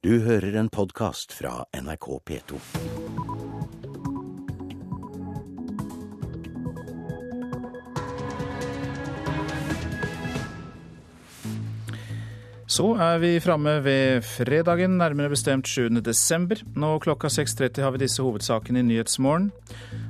[0.00, 2.56] Du hører en podkast fra NRK P2.
[12.64, 15.90] Så er vi framme ved fredagen, nærmere bestemt 7.
[16.00, 16.64] desember.
[16.80, 19.50] Nå klokka 6.30 har vi disse hovedsakene i Nyhetsmorgen.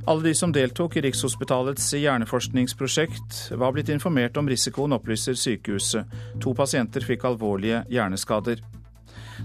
[0.06, 6.20] Alle de som deltok i Rikshospitalets hjerneforskningsprosjekt var blitt informert om risikoen, opplyser sykehuset.
[6.46, 8.62] To pasienter fikk alvorlige hjerneskader.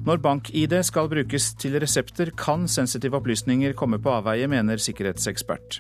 [0.04, 5.80] Når bank-ID skal brukes til resepter, kan sensitive opplysninger komme på avveie, mener sikkerhetsekspert.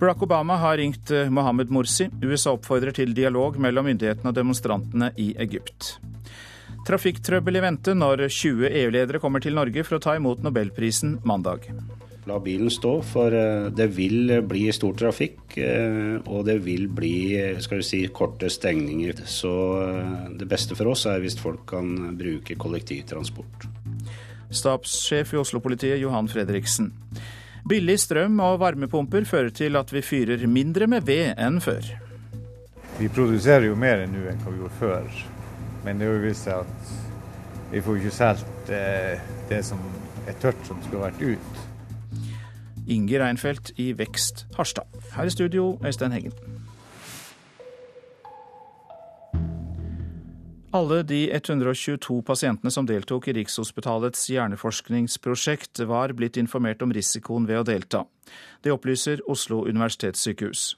[0.00, 2.06] Barack Obama har ringt Mohammed Morsi.
[2.24, 5.98] USA oppfordrer til dialog mellom myndighetene og demonstrantene i Egypt.
[6.88, 11.68] Trafikktrøbbel i vente når 20 EU-ledere kommer til Norge for å ta imot nobelprisen mandag.
[12.30, 13.34] La bilen stå, for
[13.74, 15.56] det vil bli stor trafikk,
[16.30, 19.24] og det vil bli skal vi si, korte stengninger.
[19.26, 19.50] Så
[20.38, 23.66] det beste for oss er hvis folk kan bruke kollektivtransport.
[24.50, 26.92] Stabssjef i Oslo-politiet Johan Fredriksen.
[27.66, 31.82] Billig strøm og varmepumper fører til at vi fyrer mindre med ved enn før.
[33.00, 35.18] Vi produserer jo mer nå enn hva vi gjorde før,
[35.84, 36.94] men det er jo vist seg at
[37.74, 38.72] vi får ikke solgt
[39.50, 39.82] det som
[40.28, 41.66] er tørt som skulle vært ut.
[42.88, 44.86] Inge Reinfeldt i Vekst Harstad.
[45.12, 46.32] Her i studio, Øystein Heggen.
[50.72, 57.58] Alle de 122 pasientene som deltok i Rikshospitalets hjerneforskningsprosjekt, var blitt informert om risikoen ved
[57.58, 58.04] å delta.
[58.62, 60.76] Det opplyser Oslo universitetssykehus.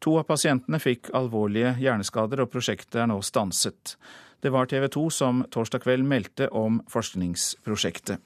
[0.00, 3.98] To av pasientene fikk alvorlige hjerneskader, og prosjektet er nå stanset.
[4.40, 8.22] Det var TV 2 som torsdag kveld meldte om forskningsprosjektet.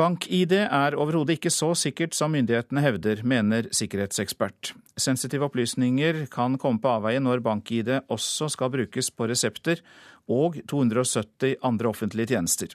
[0.00, 4.70] Bank-ID er overhodet ikke så sikkert som myndighetene hevder, mener sikkerhetsekspert.
[4.96, 9.82] Sensitive opplysninger kan komme på avveie når bank-ID også skal brukes på resepter
[10.24, 12.72] og 270 andre offentlige tjenester.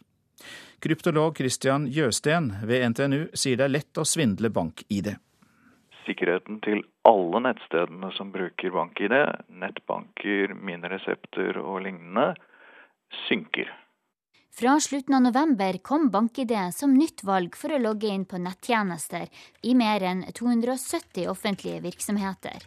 [0.86, 5.16] Kryptolog Christian Jøsten ved NTNU sier det er lett å svindle bank-ID.
[6.06, 9.18] Sikkerheten til alle nettstedene som bruker bank-ID,
[9.64, 12.35] nettbanker, mine resepter og lignende,
[13.25, 13.74] synker.
[14.59, 19.25] Fra slutten av november kom BankID som nytt valg for å logge inn på nettjenester
[19.67, 22.63] i mer enn 270 offentlige virksomheter.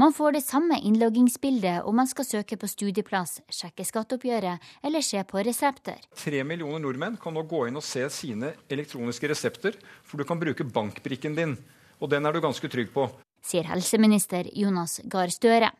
[0.00, 5.20] Man får det samme innloggingsbildet om man skal søke på studieplass, sjekke skatteoppgjøret eller se
[5.28, 6.00] på resepter.
[6.16, 9.76] Tre millioner nordmenn kan nå gå inn og se sine elektroniske resepter,
[10.08, 11.58] for du kan bruke bankbrikken din.
[12.00, 13.04] Og den er du ganske trygg på
[13.48, 15.70] sier helseminister Jonas Gahr Støre.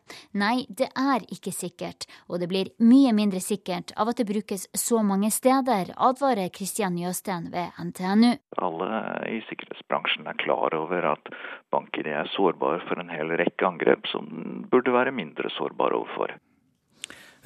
[0.41, 4.67] Nei, det er ikke sikkert, og det blir mye mindre sikkert av at det brukes
[4.73, 8.33] så mange steder, advarer Kristian Jøsten ved NTNU.
[8.59, 8.89] Alle
[9.29, 11.33] i sikkerhetsbransjen er klar over at
[11.73, 14.29] bank-ID er sårbare for en hel rekke angrep som
[14.71, 16.37] burde være mindre sårbare overfor.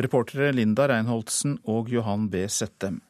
[0.01, 2.47] Reportere Linda Reinholdsen og Johan B.
[2.49, 3.03] Settem.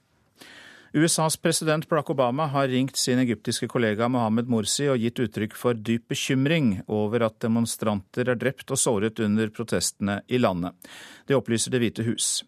[0.95, 5.73] USAs president Barack Obama har ringt sin egyptiske kollega Mohammed Morsi og gitt uttrykk for
[5.73, 10.77] dyp bekymring over at demonstranter er drept og såret under protestene i landet.
[11.25, 12.43] Det opplyser Det hvite hus.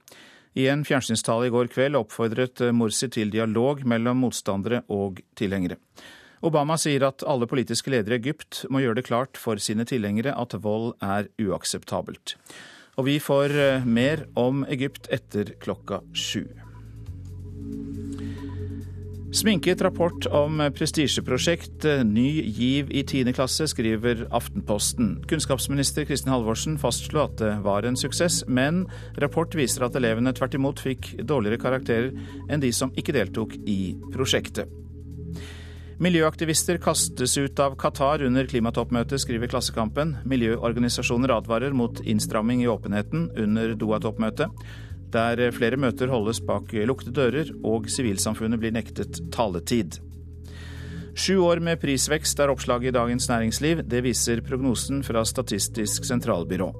[0.53, 5.79] I en fjernsynstale i går kveld oppfordret Morsi til dialog mellom motstandere og tilhengere.
[6.45, 10.37] Obama sier at alle politiske ledere i Egypt må gjøre det klart for sine tilhengere
[10.37, 12.37] at vold er uakseptabelt.
[13.01, 13.57] Og vi får
[13.89, 16.45] mer om Egypt etter klokka sju.
[19.35, 23.33] Sminket rapport om prestisjeprosjekt Ny giv i 10.
[23.35, 25.17] klasse, skriver Aftenposten.
[25.27, 28.85] Kunnskapsminister Kristin Halvorsen fastslo at det var en suksess, men
[29.19, 32.13] rapport viser at elevene tvert imot fikk dårligere karakterer
[32.47, 34.71] enn de som ikke deltok i prosjektet.
[35.99, 40.17] Miljøaktivister kastes ut av Qatar under klimatoppmøtet, skriver Klassekampen.
[40.27, 44.51] Miljøorganisasjoner advarer mot innstramming i åpenheten under Doha-toppmøtet
[45.13, 49.99] der flere møter holdes bak lukkede dører og sivilsamfunnet blir nektet taletid.
[51.15, 53.85] Sju år med prisvekst er oppslaget i Dagens Næringsliv.
[53.87, 56.73] Det viser prognosen fra Statistisk sentralbyrå.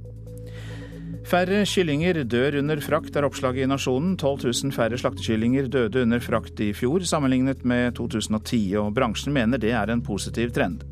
[1.25, 4.17] Færre kyllinger dør under frakt, er oppslaget i Nasjonen.
[4.17, 9.57] 12 000 færre slaktekyllinger døde under frakt i fjor, sammenlignet med 2010, og bransjen mener
[9.57, 10.83] det er en positiv trend.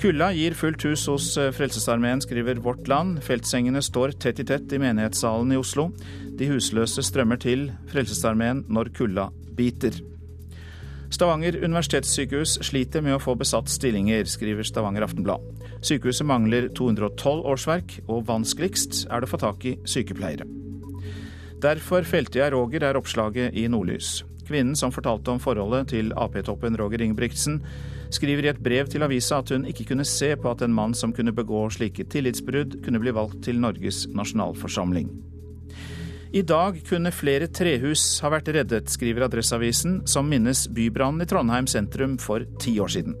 [0.00, 3.18] Kulda gir fullt hus hos Frelsesarmeen, skriver Vårt Land.
[3.20, 5.90] Feltsengene står tett i tett i menighetssalen i Oslo.
[6.40, 9.26] De husløse strømmer til Frelsesarmeen når kulda
[9.58, 9.98] biter.
[11.12, 15.44] Stavanger universitetssykehus sliter med å få besatt stillinger, skriver Stavanger Aftenblad.
[15.84, 20.48] Sykehuset mangler 212 årsverk, og vanskeligst er det å få tak i sykepleiere.
[21.60, 24.22] Derfor felte jeg Roger, er oppslaget i Nordlys.
[24.48, 27.60] Kvinnen som fortalte om forholdet til Ap-toppen Roger Ingebrigtsen,
[28.10, 30.94] skriver i et brev til avisa at hun ikke kunne se på at en mann
[30.94, 35.10] som kunne begå slike tillitsbrudd, kunne bli valgt til Norges nasjonalforsamling.
[36.30, 41.66] I dag kunne flere trehus ha vært reddet, skriver Adresseavisen, som minnes bybrannen i Trondheim
[41.66, 43.16] sentrum for ti år siden.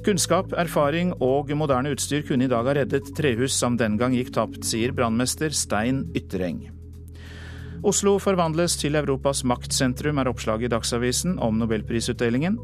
[0.00, 4.32] Kunnskap, erfaring og moderne utstyr kunne i dag ha reddet trehus som den gang gikk
[4.32, 6.62] tapt, sier brannmester Stein Yttereng.
[7.84, 12.56] Oslo forvandles til Europas maktsentrum, er oppslaget i Dagsavisen om nobelprisutdelingen.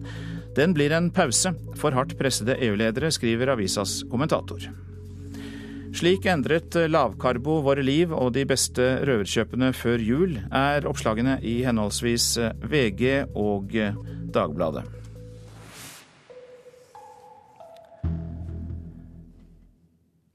[0.56, 4.62] Den blir en pause for hardt pressede EU-ledere, skriver avisas kommentator.
[5.97, 12.35] Slik endret lavkarbo våre liv og de beste røverkjøpene før jul, er oppslagene i henholdsvis
[12.73, 13.76] VG og
[14.32, 14.85] Dagbladet.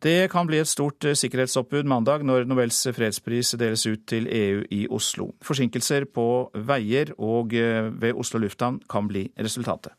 [0.02, 4.88] Det kan bli et stort sikkerhetsoppbud mandag når Nobels fredspris deles ut til EU i
[4.90, 5.32] Oslo.
[5.46, 6.28] Forsinkelser på
[6.58, 9.94] veier og ved Oslo lufthavn kan bli resultatet.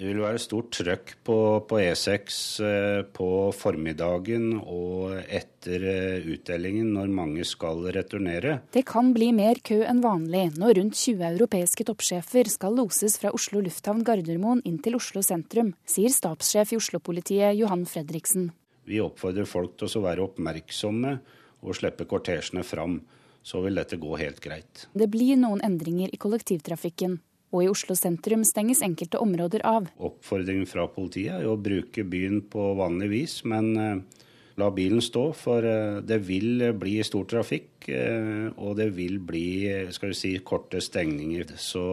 [0.00, 1.34] Det vil være stort trøkk på,
[1.68, 8.54] på E6 eh, på formiddagen og etter eh, utdelingen når mange skal returnere.
[8.72, 13.34] Det kan bli mer kø enn vanlig når rundt 20 europeiske toppsjefer skal loses fra
[13.36, 18.54] Oslo lufthavn Gardermoen inn til Oslo sentrum, sier stabssjef i Oslo-politiet Johan Fredriksen.
[18.88, 21.18] Vi oppfordrer folk til å være oppmerksomme
[21.60, 23.02] og slippe kortesjene fram.
[23.44, 24.88] Så vil dette gå helt greit.
[24.92, 27.20] Det blir noen endringer i kollektivtrafikken
[27.50, 29.90] og i Oslo sentrum stenges enkelte områder av.
[29.98, 34.26] Oppfordringen fra politiet er å bruke byen på vanlig vis, men eh,
[34.60, 35.24] la bilen stå.
[35.36, 39.46] For eh, det vil bli stor trafikk, eh, og det vil bli
[39.94, 41.56] skal vi si, korte stengninger.
[41.58, 41.84] Så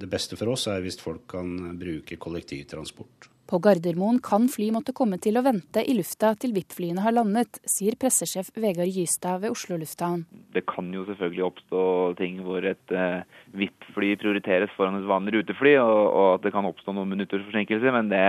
[0.00, 3.29] det beste for oss er hvis folk kan bruke kollektivtransport.
[3.50, 7.58] På Gardermoen kan fly måtte komme til å vente i lufta til VIP-flyene har landet,
[7.66, 10.20] sier pressesjef Vegard Gystad ved Oslo lufthavn.
[10.54, 11.80] Det kan jo selvfølgelig oppstå
[12.20, 13.24] ting hvor et eh,
[13.58, 17.90] VIP-fly prioriteres foran et vanlig rutefly, og, og, at det kan oppstå noen minutters forsinkelse.
[17.96, 18.22] Men det,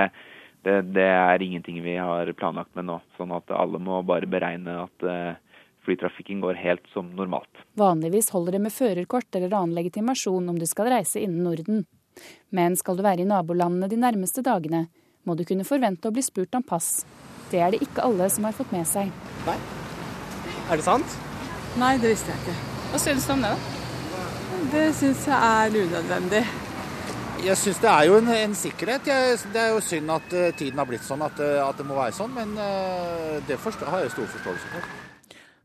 [0.65, 2.97] det, det, er ingenting vi har planlagt med nå.
[3.19, 5.35] Sånn at alle må bare beregne at eh,
[5.85, 7.61] flytrafikken går helt som normalt.
[7.77, 11.85] Vanligvis holder det med førerkort eller annen legitimasjon om du skal reise innen Norden.
[12.49, 14.87] Men skal du være i nabolandene de nærmeste dagene,
[15.27, 17.03] må du kunne forvente å bli spurt om pass.
[17.51, 19.11] Det er det ikke alle som har fått med seg.
[19.45, 19.57] Nei.
[20.71, 21.19] Er det sant?
[21.79, 22.57] Nei, det visste jeg ikke.
[22.91, 23.77] Hva synes du om det, da?
[24.71, 26.41] Det syns jeg er unødvendig.
[27.41, 29.07] Jeg syns det er jo en, en sikkerhet.
[29.09, 31.87] Jeg, det er jo synd at uh, tiden har blitt sånn at, uh, at, det
[31.89, 34.91] må være sånn, men uh, det har jeg stor forståelse for.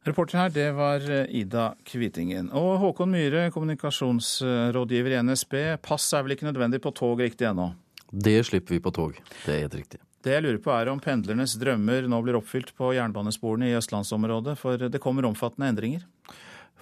[0.06, 1.02] Reporter her, det var
[1.34, 2.52] Ida Kvitingen.
[2.54, 5.56] Og Håkon Myhre, kommunikasjonsrådgiver i NSB.
[5.82, 7.72] Pass er vel ikke nødvendig på tog riktig ennå?
[8.10, 9.16] Det slipper vi på tog.
[9.44, 10.00] Det er helt riktig.
[10.26, 14.56] Det jeg lurer på er om pendlernes drømmer nå blir oppfylt på jernbanesporene i østlandsområdet,
[14.58, 16.06] for det kommer omfattende endringer?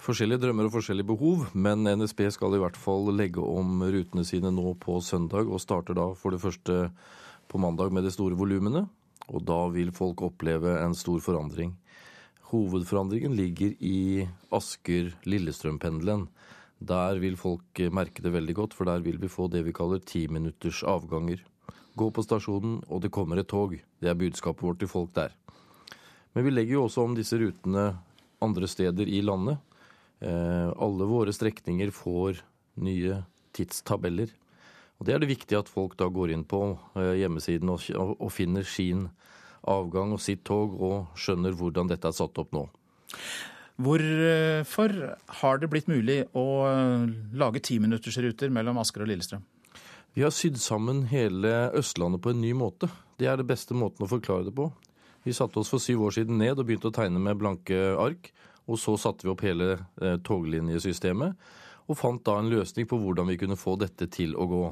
[0.01, 4.51] Forskjellige drømmer og forskjellige behov, men NSB skal i hvert fall legge om rutene sine
[4.53, 6.89] nå på søndag, og starter da for det første
[7.51, 8.85] på mandag med de store volumene.
[9.29, 11.73] Og da vil folk oppleve en stor forandring.
[12.51, 16.27] Hovedforandringen ligger i Asker-Lillestrøm-pendelen.
[16.79, 20.01] Der vil folk merke det veldig godt, for der vil vi få det vi kaller
[20.03, 21.39] timinutters avganger.
[21.95, 23.77] Gå på stasjonen, og det kommer et tog.
[24.01, 25.31] Det er budskapet vårt til folk der.
[26.35, 27.93] Men vi legger jo også om disse rutene
[28.43, 29.61] andre steder i landet.
[30.19, 32.41] Eh, alle våre strekninger får
[32.83, 33.21] nye
[33.55, 34.33] tidstabeller.
[34.99, 37.87] Og Det er det viktig at folk da går inn på eh, hjemmesiden og,
[38.19, 39.09] og finner sin
[39.65, 42.67] avgang og sitt tog, og skjønner hvordan dette er satt opp nå.
[43.75, 44.93] Hvorfor
[45.41, 49.43] har det blitt mulig å eh, lage timinuttersruter mellom Asker og Lillestrøm?
[50.15, 52.87] Vi har sydd sammen hele Østlandet på en ny måte.
[53.19, 54.69] Det er det beste måten å forklare det på.
[55.27, 58.31] Vi satte oss for syv år siden ned og begynte å tegne med blanke ark.
[58.71, 61.35] Og så satte vi opp hele eh, toglinjesystemet
[61.85, 64.63] og fant da en løsning på hvordan vi kunne få dette til å gå.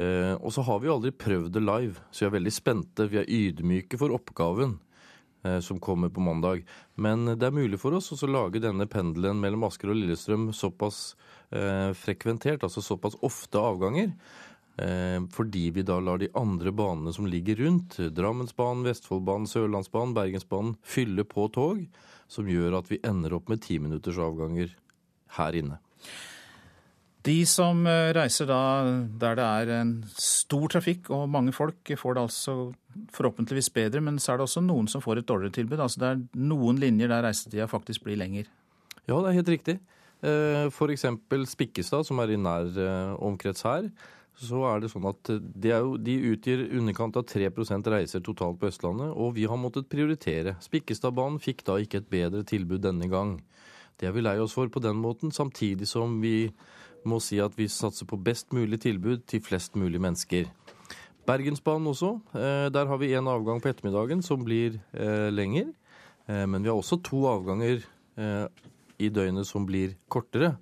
[0.00, 3.08] Eh, og så har vi aldri prøvd det live, så vi er veldig spente.
[3.10, 4.78] Vi er ydmyke for oppgaven.
[5.42, 6.64] Eh, som kommer på mandag.
[6.94, 11.14] Men det er mulig for oss å lage denne pendelen mellom Asker og Lillestrøm såpass
[11.48, 14.12] eh, frekventert, altså såpass ofte avganger.
[14.76, 20.76] Eh, fordi vi da lar de andre banene som ligger rundt, Drammensbanen, Vestfoldbanen, Sørlandsbanen, Bergensbanen,
[20.84, 21.86] fylle på tog.
[22.30, 24.76] Som gjør at vi ender opp med timinutters avganger
[25.40, 25.80] her inne.
[27.26, 28.60] De som eh, reiser da
[29.20, 32.54] der det er en stor trafikk og mange folk, får det altså
[33.12, 35.82] forhåpentligvis bedre, men så er det også noen som får et dårligere tilbud.
[35.84, 38.48] Altså det er noen linjer der reisetida faktisk blir lenger.
[39.04, 39.76] Ja, det er helt riktig.
[40.20, 41.06] Eh, F.eks.
[41.52, 43.90] Spikkestad, som er i nær eh, omkrets her.
[44.40, 48.70] Så er det sånn at de, jo, de utgjør underkant av 3% reiser totalt på
[48.70, 50.56] Østlandet, og vi har måttet prioritere.
[50.64, 53.36] Spikkestadbanen fikk da ikke et bedre tilbud denne gang.
[54.00, 56.48] Det er vi lei oss for på den måten, samtidig som vi
[57.08, 60.48] må si at vi satser på best mulig tilbud til flest mulig mennesker.
[61.28, 62.14] Bergensbanen også.
[62.34, 65.72] Eh, der har vi en avgang på ettermiddagen som blir eh, lenger.
[66.26, 67.84] Eh, men vi har også to avganger
[69.00, 70.58] i døgnet som blir kortere.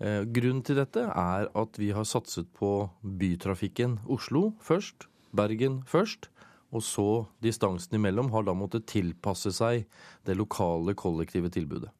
[0.00, 3.98] Grunnen til dette er at vi har satset på bytrafikken.
[4.08, 5.04] Oslo først,
[5.36, 6.30] Bergen først.
[6.72, 9.84] Og så distansen imellom har da måttet tilpasse seg
[10.24, 11.92] det lokale kollektive tilbudet.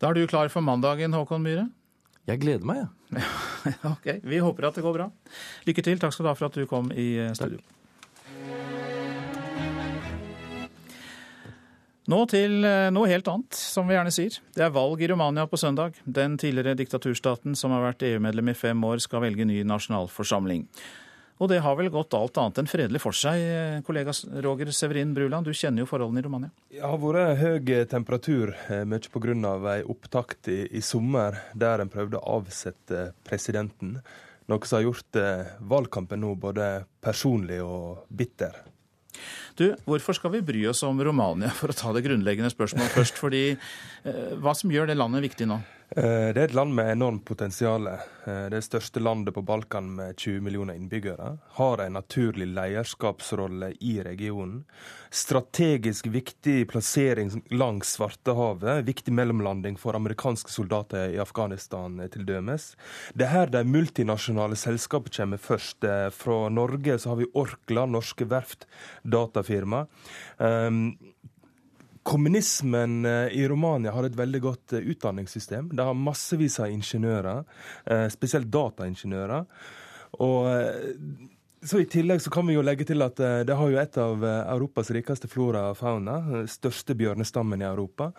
[0.00, 1.66] Da er du klar for mandagen, Håkon Myhre?
[2.28, 3.26] Jeg gleder meg, jeg.
[3.94, 5.10] ok, Vi håper at det går bra.
[5.66, 6.00] Lykke til.
[6.02, 7.58] Takk skal du ha for at du kom i eh, studio.
[7.58, 7.76] Takk.
[12.10, 14.38] Nå til eh, noe helt annet, som vi gjerne sier.
[14.56, 15.98] Det er valg i Romania på søndag.
[16.04, 20.64] Den tidligere diktaturstaten som har vært EU-medlem i fem år, skal velge ny nasjonalforsamling.
[21.40, 23.40] Og det har vel gått alt annet enn fredelig for seg.
[23.86, 24.12] Kollega
[24.44, 26.50] Roger Severin Bruland, du kjenner jo forholdene i Romania?
[26.68, 29.54] Det har vært høy temperatur, eh, mye pga.
[29.72, 34.02] ei opptakt i, i sommer der en prøvde å avsette presidenten.
[34.50, 38.52] Noe som har gjort eh, valgkampen nå både personlig og bitter.
[39.56, 43.20] Du, Hvorfor skal vi bry oss om Romania, for å ta det grunnleggende spørsmålet først?
[43.20, 43.44] Fordi,
[44.04, 45.60] eh, Hva som gjør det landet viktig nå?
[45.96, 47.88] Eh, det er et land med enormt potensial.
[47.90, 51.32] Eh, det største landet på Balkan med 20 millioner innbyggere.
[51.58, 54.62] Har en naturlig lederskapsrolle i regionen.
[55.10, 58.84] Strategisk viktig plassering langs Svartehavet.
[58.86, 62.76] Viktig mellomlanding for amerikanske soldater i Afghanistan eh, til dømes.
[63.14, 65.82] Det er her de multinasjonale selskapene kommer først.
[66.14, 68.66] Fra Norge så har vi Orkla, norske verft,
[69.02, 69.86] datafirma.
[72.10, 75.68] Kommunismen eh, i Romania har et veldig godt eh, utdanningssystem.
[75.78, 77.44] De har massevis av ingeniører,
[77.86, 79.46] eh, spesielt dataingeniører.
[80.18, 80.48] Og
[81.62, 84.24] så I tillegg så kan vi jo legge til at det har jo et av
[84.26, 86.16] Europas rikeste flora og fauna.
[86.50, 88.10] Største bjørnestammen i Europa.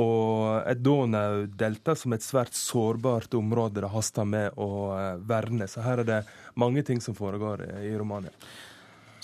[0.00, 5.68] Og et Donau-delta som et svært sårbart område det haster med å verne.
[5.68, 6.22] Så her er det
[6.56, 8.32] mange ting som foregår i Romania.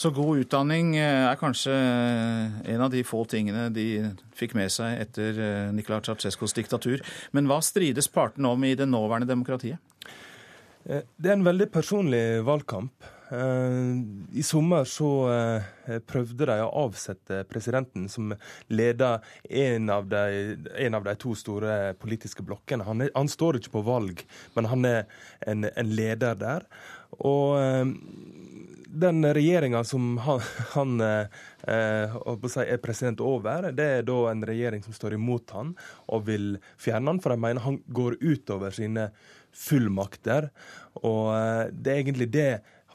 [0.01, 3.85] Så god utdanning eh, er kanskje eh, en av de få tingene de
[4.37, 7.03] fikk med seg etter eh, Nicolai Ceaucescos diktatur.
[7.37, 9.77] Men hva strides partene om i det nåværende demokratiet?
[10.81, 13.05] Det er en veldig personlig valgkamp.
[13.31, 15.11] I sommer så
[16.09, 18.33] prøvde de å avsette presidenten, som
[18.73, 22.89] leder en av de, en av de to store politiske blokkene.
[22.89, 24.25] Han, han, står ikke på valg,
[24.57, 25.05] men han er
[25.45, 26.67] en, en leder der.
[27.21, 27.61] Og
[28.93, 30.41] den regjeringa som han,
[30.75, 32.17] han eh,
[32.47, 35.75] si, er president over, det er da en regjering som står imot han
[36.11, 39.11] og vil fjerne han, for de mener han går utover sine
[39.57, 40.51] fullmakter.
[41.03, 42.51] Og eh, det er egentlig det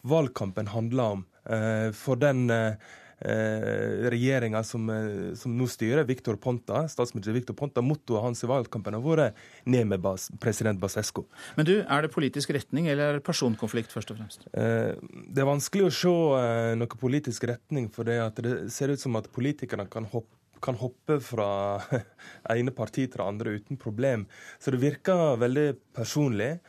[0.05, 1.25] valgkampen handler om.
[1.49, 2.77] Eh, for den eh,
[3.25, 8.49] eh, regjeringa som, eh, som, nå styrer, Victor Ponta, statsminister Victor Ponta, mottoet hans i
[8.49, 9.33] valgkampen har vært
[9.65, 11.25] 'ned med bas, president Basesco'.
[11.57, 14.47] Men du, Er det politisk retning eller personkonflikt, først og fremst?
[14.53, 14.95] Eh,
[15.31, 19.15] det er vanskelig å se eh, noe politisk retning, for det, det ser ut som
[19.15, 21.79] at politikerne kan hoppe kan hoppe fra
[22.49, 24.25] ene parti til det andre uten problem.
[24.57, 26.59] Så det virker veldig personlig.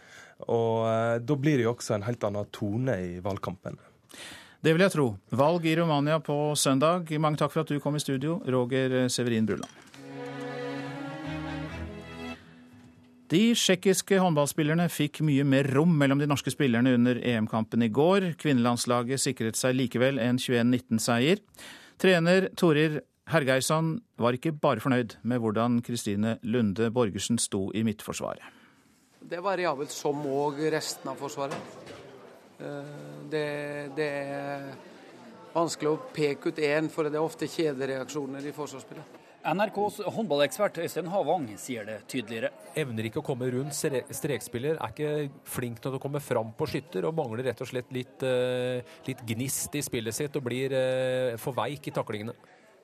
[0.52, 0.84] Og
[1.24, 3.78] da blir det jo også en helt annen tone i valgkampen.
[4.66, 5.04] Det vil jeg tro.
[5.38, 7.06] Valg i Romania på søndag.
[7.22, 9.70] Mange takk for at du kom i studio, Roger Severin Bruland.
[13.30, 18.32] De tsjekkiske håndballspillerne fikk mye mer rom mellom de norske spillerne under EM-kampen i går.
[18.42, 21.44] Kvinnelandslaget sikret seg likevel en 21-19-seier.
[22.02, 28.42] Trener Torir Hergeirsson var ikke bare fornøyd med hvordan Kristine Lunde Borgersen sto i midtforsvaret.
[29.22, 31.95] Det var variabelt som òg resten av Forsvaret.
[32.56, 32.96] Eh,
[33.30, 33.46] det,
[33.96, 34.72] det, er
[35.52, 39.22] vanskelig å peke ut én, for det er ofte kjedereaksjoner i forsvarsspillet.
[39.46, 42.48] NRKs håndballekspert Øystein Havang sier det tydeligere.
[42.74, 47.06] Evner ikke å komme rundt strekspiller, er ikke flink til å komme fram på skytter
[47.06, 51.36] og mangler rett og slett litt, eh, litt gnist i spillet sitt og blir eh,
[51.38, 52.34] for veik i taklingene.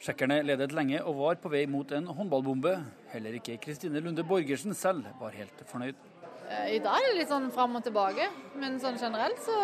[0.02, 2.76] Tsjekkerne ledet lenge og var på vei mot en håndballbombe.
[3.10, 5.98] Heller ikke Kristine Lunde Borgersen selv var helt fornøyd.
[6.52, 8.28] Eh, I dag er det litt sånn fram og tilbake,
[8.60, 9.58] men sånn generelt så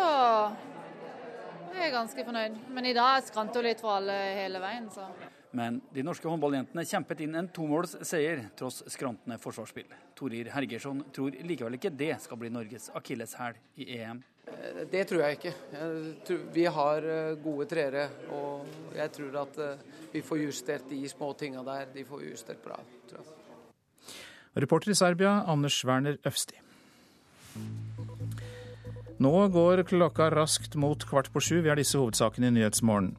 [1.69, 2.55] er jeg ganske fornøyd.
[2.73, 5.05] Men i dag skrant det litt for alle hele veien, så.
[5.57, 9.89] Men de norske håndballjentene kjempet inn en tomålsseier tross skrantende forsvarsspill.
[10.17, 14.21] Torir Hergersson tror likevel ikke det skal bli Norges akilleshæl i EM.
[14.49, 15.53] Eh, det tror jeg ikke.
[16.27, 19.59] Tror vi har eh, gode treere, og jeg tror at
[20.13, 21.91] vi får justert de små tinga der.
[21.93, 22.79] De får justert bra,
[23.09, 23.35] tror jeg.
[24.59, 26.57] Reporter i Serbia, Anders Werner Øfsti.
[29.19, 31.57] Nå går klokka raskt mot kvart på sju.
[31.61, 33.17] Vi har disse hovedsakene i Nyhetsmorgen.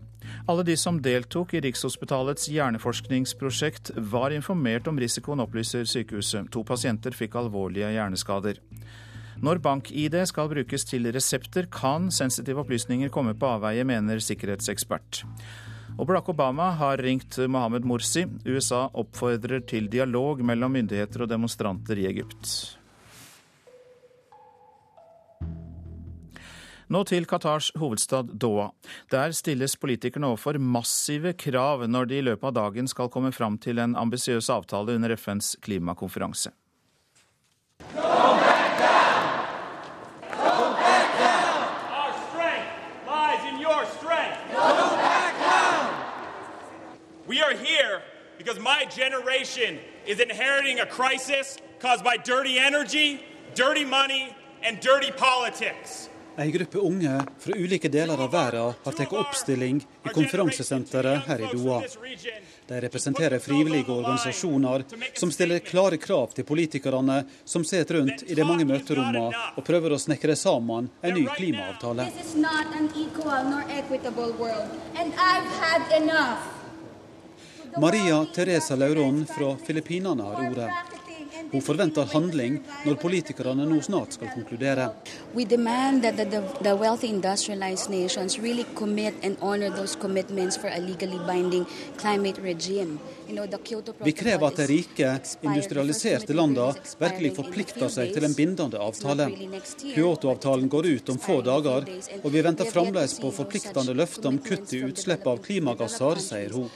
[0.49, 6.49] Alle de som deltok i Rikshospitalets hjerneforskningsprosjekt var informert om risikoen, opplyser sykehuset.
[6.54, 8.61] To pasienter fikk alvorlige hjerneskader.
[9.40, 15.23] Når bank-ID skal brukes til resepter, kan sensitive opplysninger komme på avveie, mener sikkerhetsekspert.
[15.97, 18.26] Og Barack Obama har ringt Mohammed Morsi.
[18.47, 22.79] USA oppfordrer til dialog mellom myndigheter og demonstranter i Egypt.
[26.90, 28.73] Nå til Qatars hovedstad Doha.
[29.12, 33.59] Der stilles politikerne overfor massive krav når de i løpet av dagen skal komme fram
[33.62, 36.50] til en ambisiøs avtale under FNs klimakonferanse.
[47.28, 48.02] We are here
[48.38, 53.23] because my generation is inheriting a crisis caused by dirty energy,
[53.54, 56.10] dirty money, and dirty politics.
[56.37, 61.49] En gruppe unge fra ulike deler av verden har tatt oppstilling i konferansesenteret her i
[61.52, 61.82] Doha.
[62.66, 64.84] De representerer frivillige organisasjoner
[65.14, 69.96] som stiller klare krav til politikerne som sitter rundt i de mange møterommene og prøver
[69.96, 72.06] å snekre sammen en ny klimaavtale.
[77.78, 81.00] Maria Teresa Lauron fra Filippinene har ordet.
[81.50, 84.90] Hun forventer handling når politikerne nå snart skal konkludere.
[85.35, 90.57] We demand that the, the, the wealthy industrialized nations really commit and honor those commitments
[90.57, 91.66] for a legally binding
[91.97, 92.99] climate regime.
[93.28, 98.26] You know, the Kyoto Vi krever at de rike, industrialiserte landene virkelig forplikter seg til
[98.26, 99.28] en bindende avtale.
[99.95, 101.87] Kyoto-avtalen går ut om få dager,
[102.23, 106.71] og vi venter fremdeles på forpliktende løfter om kutt i utslipp av klimagasser, sier hun.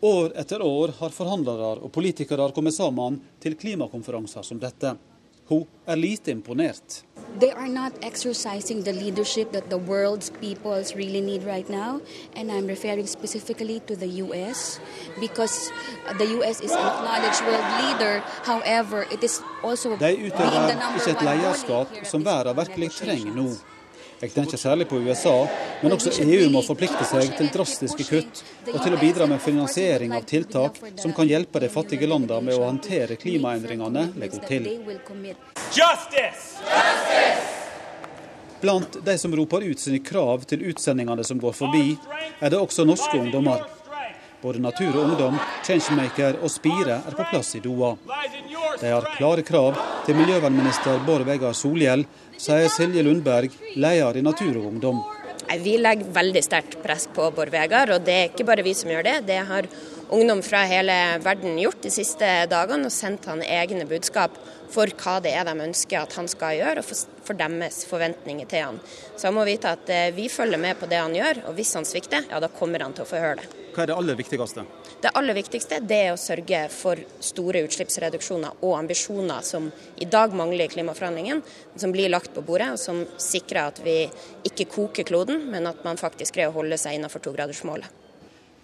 [0.00, 4.92] År etter år har forhandlere og politikere kommet sammen til klimakonferanser som dette.
[5.48, 7.02] Hun er lite imponert.
[7.40, 12.00] They are not exercising the leadership that the world's peoples really need right now.
[12.36, 14.78] And I'm referring specifically to the US
[15.20, 15.72] because
[16.18, 18.22] the US is an acknowledged world leader.
[18.44, 23.48] However, it is also De utøver ikke et lederskap som verden virkelig trenger nå.
[24.18, 25.46] Jeg tenker særlig på USA,
[25.82, 28.40] men også EU må forplikte seg til drastiske kutt
[28.72, 32.58] og til å bidra med finansiering av tiltak som kan hjelpe de fattige landene med
[32.58, 34.66] å håndtere klimaendringene, legger hun til.
[35.70, 36.58] Justice!
[38.58, 41.92] Blant de som roper ut sine krav til utsendingene som går forbi,
[42.42, 43.77] er det også norske ungdommer.
[44.42, 47.96] Både Natur og Ungdom, Changemaker og Spire er på plass i Doha.
[48.78, 52.04] De har klare krav til miljøvernminister Bård Vegar Solhjell,
[52.38, 55.00] sier Silje Lundberg, leder i Natur og Ungdom.
[55.58, 58.92] Vi legger veldig sterkt press på Bård Vegar, og det er ikke bare vi som
[58.92, 59.16] gjør det.
[59.26, 59.66] Det har
[60.14, 64.38] ungdom fra hele verden gjort de siste dagene, og sendt han egne budskap
[64.70, 66.86] for hva det er de ønsker at han skal gjøre, og
[67.26, 68.82] for, deres forventninger til han.
[69.16, 71.74] Så han må vite at eh, vi følger med på det han gjør, og hvis
[71.80, 73.67] han svikter, ja da kommer han til å få høre det.
[73.78, 74.62] Hva er det aller viktigste?
[74.98, 79.68] Det aller viktigste det er å sørge for store utslippsreduksjoner og ambisjoner som
[80.02, 81.44] i dag mangler i klimaforhandlingene,
[81.78, 83.94] som blir lagt på bordet, og som sikrer at vi
[84.50, 87.86] ikke koker kloden, men at man faktisk greier å holde seg innenfor togradersmålet.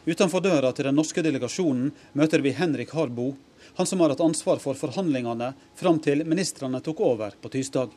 [0.03, 3.37] Utenfor døra til den norske delegasjonen møter vi Henrik Harbo,
[3.79, 7.95] han som har hatt ansvar for forhandlingene fram til ministrene tok over på tirsdag.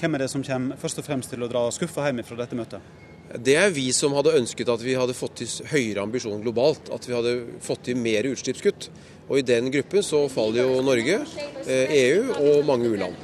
[0.00, 2.56] Hvem er det som kommer først og fremst til å dra skuffa hjem fra dette
[2.56, 3.11] møtet?
[3.32, 6.90] Det er vi som hadde ønsket at vi hadde fått til høyere ambisjon globalt.
[6.92, 8.90] At vi hadde fått til mer utslippskutt.
[9.30, 11.22] Og i den gruppen så faller jo Norge,
[11.64, 13.16] eh, EU og mange u-land.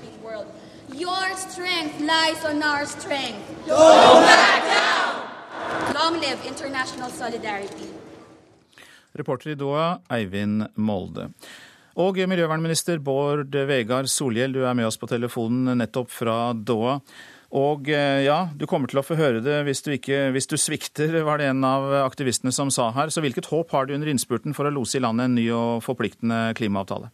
[0.96, 3.44] Your strength lies on our strength.
[3.66, 5.94] Don't back down!
[5.94, 7.90] Long live international solidarity.
[9.12, 11.28] Reporter i Doha, Eivind Molde.
[11.98, 17.00] Og miljøvernminister Bård Vegar Solhjell, du er med oss på telefonen nettopp fra Doha.
[17.48, 20.58] Og eh, ja, du kommer til å få høre det hvis du, ikke, hvis du
[20.60, 23.08] svikter, var det en av aktivistene som sa her.
[23.08, 25.80] Så hvilket håp har du under innspurten for å lose i landet en ny og
[25.86, 27.08] forpliktende klimaavtale?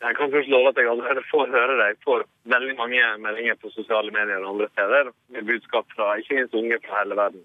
[0.00, 1.86] Jeg kan først love at jeg allerede får høre det.
[1.92, 6.38] Jeg får veldig mange meldinger på sosiale medier og andre steder med budskap fra ikke
[6.38, 7.42] minst unge fra hele verden.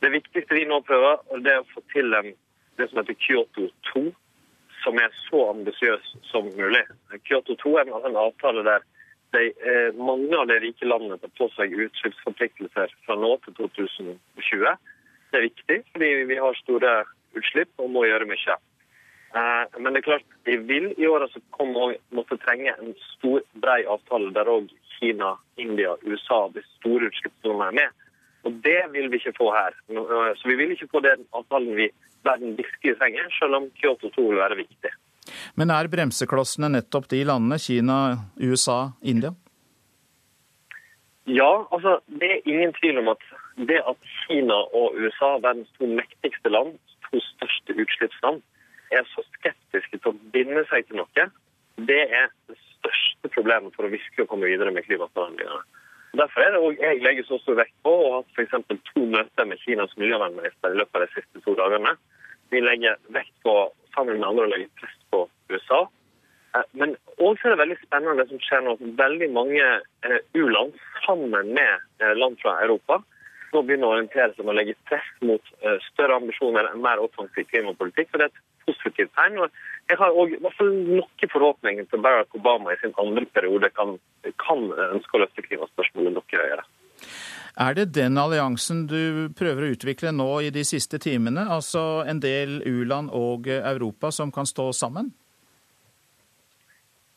[0.00, 2.32] Det viktigste vi nå prøver, det er å få til en,
[2.80, 4.04] det som heter Kyoto 2,
[4.84, 6.84] som er så ambisiøs som mulig.
[7.28, 8.84] Kyoto 2 er en avtale der
[9.32, 14.74] de, eh, mange av de rike landene tar på seg utslippsforpliktelser fra nå til 2020.
[15.30, 16.94] Det er viktig, fordi vi har store
[17.38, 18.58] utslipp og må gjøre mye.
[19.30, 23.42] Eh, men det er klart, vi vil i åra som kommer måtte trenge en stor,
[23.62, 28.00] brei avtale der òg Kina, India, USA, de store utslippene er med.
[28.48, 29.76] Og det vil vi ikke få her.
[29.90, 31.90] Eh, Så vi vil ikke få den avtalen vi
[32.24, 34.92] verden virkelig trenger, selv om Kyoto 2 vil være viktig.
[35.58, 37.98] Men er bremseklossene nettopp de landene, Kina,
[38.40, 39.32] USA, India?
[41.30, 43.22] Ja, altså det er ingen tvil om at
[43.68, 48.40] det at Kina og USA, verdens to mektigste land, to største utslippsland,
[48.90, 51.26] er så skeptiske til å binde seg til noe,
[51.90, 55.62] det er det største problemet for å virkelig komme videre med klimaforhandlingene.
[56.18, 58.56] Derfor er det òg jeg legger så stor vekt på å ha f.eks.
[58.90, 61.94] to møter med Kinas miljøvernminister i løpet av de siste to dagene.
[62.50, 63.54] Vi legger vekt på,
[63.94, 64.99] sammen med andre, å legge press
[65.50, 65.86] USA.
[66.54, 68.76] Eh, men også er det veldig spennende det som skjer nå.
[68.98, 73.02] Veldig mange eh, u-land sammen med eh, land fra Europa
[73.50, 75.48] nå begynner å orientere seg om å legge press mot
[75.88, 78.06] større ambisjoner, en mer offensiv klimapolitikk.
[78.12, 79.40] for det er et positivt tegn.
[79.42, 79.50] og
[79.90, 83.96] Jeg har også, noen forhåpninger til Barack Obama i sin andre periode kan,
[84.38, 86.62] kan ønske å løfte klimaspørsmålet noe høyere.
[87.58, 91.48] Er det den alliansen du prøver å utvikle nå i de siste timene?
[91.50, 95.10] Altså en del u-land og Europa som kan stå sammen?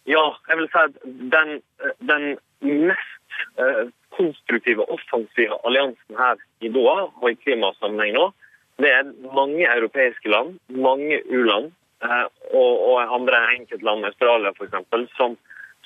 [0.09, 0.95] Ja, jeg vil si at
[1.31, 1.51] den,
[2.03, 2.25] den
[2.63, 3.85] mest eh,
[4.17, 8.27] konstruktive, offensive alliansen her i Doha og i klimasammenheng nå,
[8.81, 11.71] det er mange europeiske land, mange u-land
[12.03, 15.37] eh, og, og andre enkeltland, Australia f.eks., som,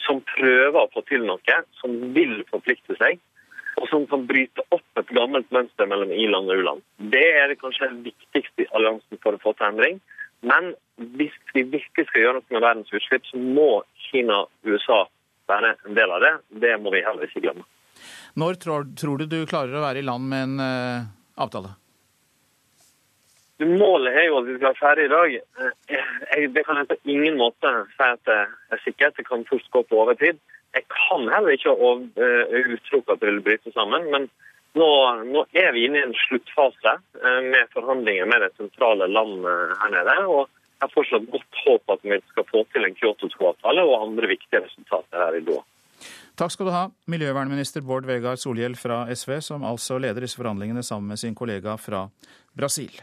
[0.05, 3.21] som prøver å få til noe, som vil forplikte seg,
[3.77, 6.85] og som kan bryte opp et gammelt mønster mellom i-land og u-land.
[7.13, 9.99] Det er kanskje den viktigste alliansen for å få til endring.
[10.45, 10.73] Men
[11.17, 13.69] hvis vi virkelig skal gjøre noe med verdens utslipp, så må
[14.07, 15.03] Kina og USA
[15.49, 16.33] være en del av det.
[16.63, 17.65] Det må vi heller ikke glemme.
[18.37, 21.07] Når tror, tror du du klarer å være i land med en uh,
[21.41, 21.73] avtale?
[23.57, 25.37] Målet er jo at vi skal være ferdig i dag.
[25.89, 29.17] Jeg, det kan jeg på ingen måte si at det er sikkert.
[29.17, 30.37] Det kan fort gå på overtid.
[30.77, 34.05] Jeg kan heller ikke eh, utelukke at det vil bryte sammen.
[34.13, 34.29] Men
[34.77, 34.91] nå,
[35.33, 39.93] nå, er vi inne i en sluttfase eh, med forhandlinger med det sentrale landet her
[39.95, 40.19] nede.
[40.27, 40.45] og
[40.77, 44.29] jeg har fortsatt godt håp at vi skal få til en Kyoto 2-avtale og andre
[44.29, 45.65] viktige resultater her i Doha.
[46.37, 50.83] Takk skal du ha, miljøvernminister Bård Vegar Solhjell fra SV, som altså leder disse forhandlingene
[50.85, 52.03] sammen med sin kollega fra
[52.53, 52.93] Brasil.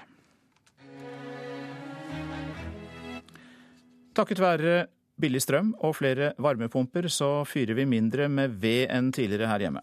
[4.14, 4.84] Takket være
[5.18, 9.82] billig strøm og flere varmepumper, så fyrer vi mindre med ved enn tidligere her hjemme.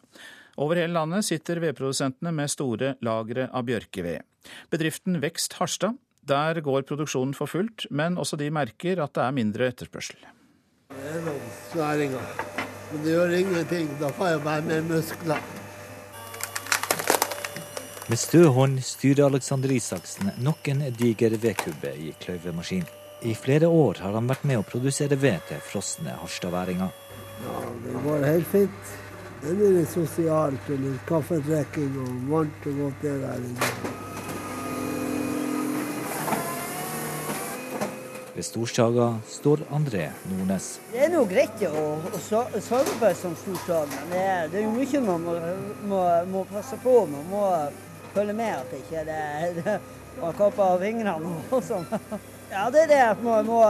[0.57, 4.25] Over hele landet sitter vedprodusentene med store lagre av bjørkeved.
[4.73, 5.95] Bedriften Vekst Harstad,
[6.27, 10.19] der går produksjonen for fullt, men også de merker at det er mindre etterspørsel.
[10.91, 12.31] Det er noen sværinger,
[12.91, 13.91] men det gjør ingenting.
[14.01, 15.49] Da får jeg bare mer muskler.
[18.11, 22.83] Med stø hånd styrer Alexander Isaksen nok en diger vedkubbe i kløyvemaskin.
[23.23, 26.91] I flere år har han vært med å produsere ved til frosne harstadværinger.
[27.45, 28.91] Ja, det går helt fint.
[29.41, 33.69] Det blir litt sosialt og litt kaffedrikking og varmt og godt det der inne.
[38.35, 40.67] Ved Storsaga står André Nordnes.
[40.91, 44.75] Det er nå greit å, å samarbeide som storsaga, men det er, det er jo
[44.75, 45.33] mye man må,
[45.89, 46.03] må,
[46.35, 46.93] må, passe på.
[47.09, 47.47] Man må
[48.13, 49.09] følge med at det ikke er
[49.57, 49.79] det,
[50.21, 51.89] man kapper av fingrene og sånn.
[52.51, 53.63] Ja, det er det at man må,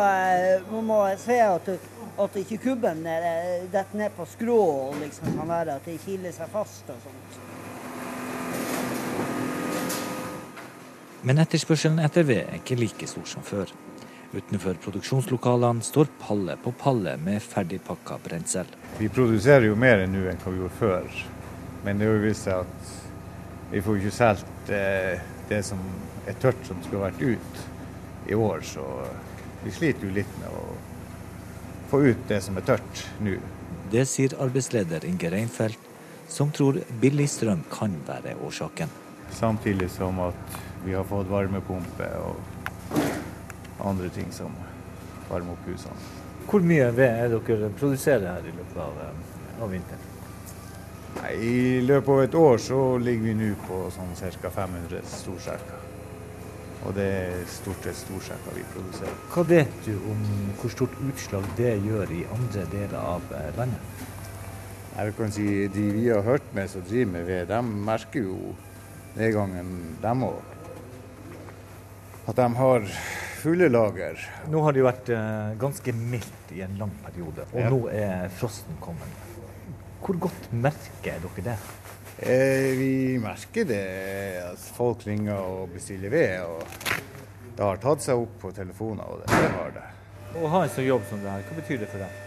[0.75, 1.71] man må se at,
[2.19, 6.51] at ikke kubben detter ned på skrå og liksom kan være at det kiler seg
[6.51, 7.39] fast og sånt.
[11.21, 13.69] Men etterspørselen etter ved er ikke like stor som før.
[14.31, 18.69] Utenfor produksjonslokalene står palle på palle med ferdigpakka brensel.
[18.97, 21.21] Vi produserer jo mer nå enn hva vi gjorde før.
[21.85, 22.95] Men det har jo vist seg at
[23.71, 25.81] vi får ikke solgt eh, det som
[26.27, 27.61] er tørt som skulle vært ut
[28.31, 28.85] i år, så
[29.63, 30.65] vi sliter jo litt med å
[31.91, 33.35] få ut det som er tørt nå.
[33.91, 35.89] Det sier arbeidsleder Inge Reinfeldt,
[36.31, 38.91] som tror billig strøm kan være årsaken.
[39.35, 42.39] Samtidig som at vi har fått varmepumpe og
[43.83, 44.55] andre ting som
[45.27, 46.07] varmer opp husene.
[46.47, 49.03] Hvor mye ved er dere produserer her i løpet av,
[49.61, 50.07] av vinteren?
[51.35, 54.55] I løpet av et år så ligger vi nå på sånn ca.
[54.63, 55.80] 500 storskjerker.
[56.81, 59.17] Og det er stort sett storsekker vi produserer.
[59.33, 60.23] Hva vet du om
[60.61, 64.07] hvor stort utslag det gjør i andre deler av eh, landet?
[64.91, 68.55] Jeg kan si De vi har hørt med som driver med ved, de merker jo
[69.15, 70.41] nedgangen, dem òg.
[72.27, 72.87] At de har
[73.41, 74.19] fulle lager.
[74.51, 77.69] Nå har det jo vært eh, ganske mildt i en lang periode, og ja.
[77.71, 79.29] nå er frosten kommet.
[80.01, 81.57] Hvor godt merker dere det?
[82.21, 83.85] Eh, vi merker det
[84.45, 86.41] at folk ringer og bestiller ved.
[86.45, 86.61] og
[87.57, 89.87] Det har tatt seg opp på telefoner, og det, har det.
[90.37, 92.19] Å ha en sånn jobb som det her, hva betyr det for deg?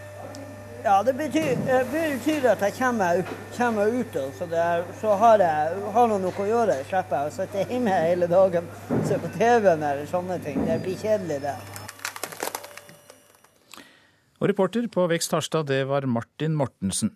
[0.85, 3.23] Ja, Det betyr, det betyr at jeg kommer,
[3.55, 6.75] kommer ut, så, er, så har jeg har noe å gjøre.
[6.91, 10.59] Slipper jeg å sitte hjemme hele dagen og se på TV-en eller sånne ting.
[10.67, 11.55] Det blir kjedelig, det.
[14.43, 17.15] Og reporter på Vekst Harstad, det var Martin Mortensen.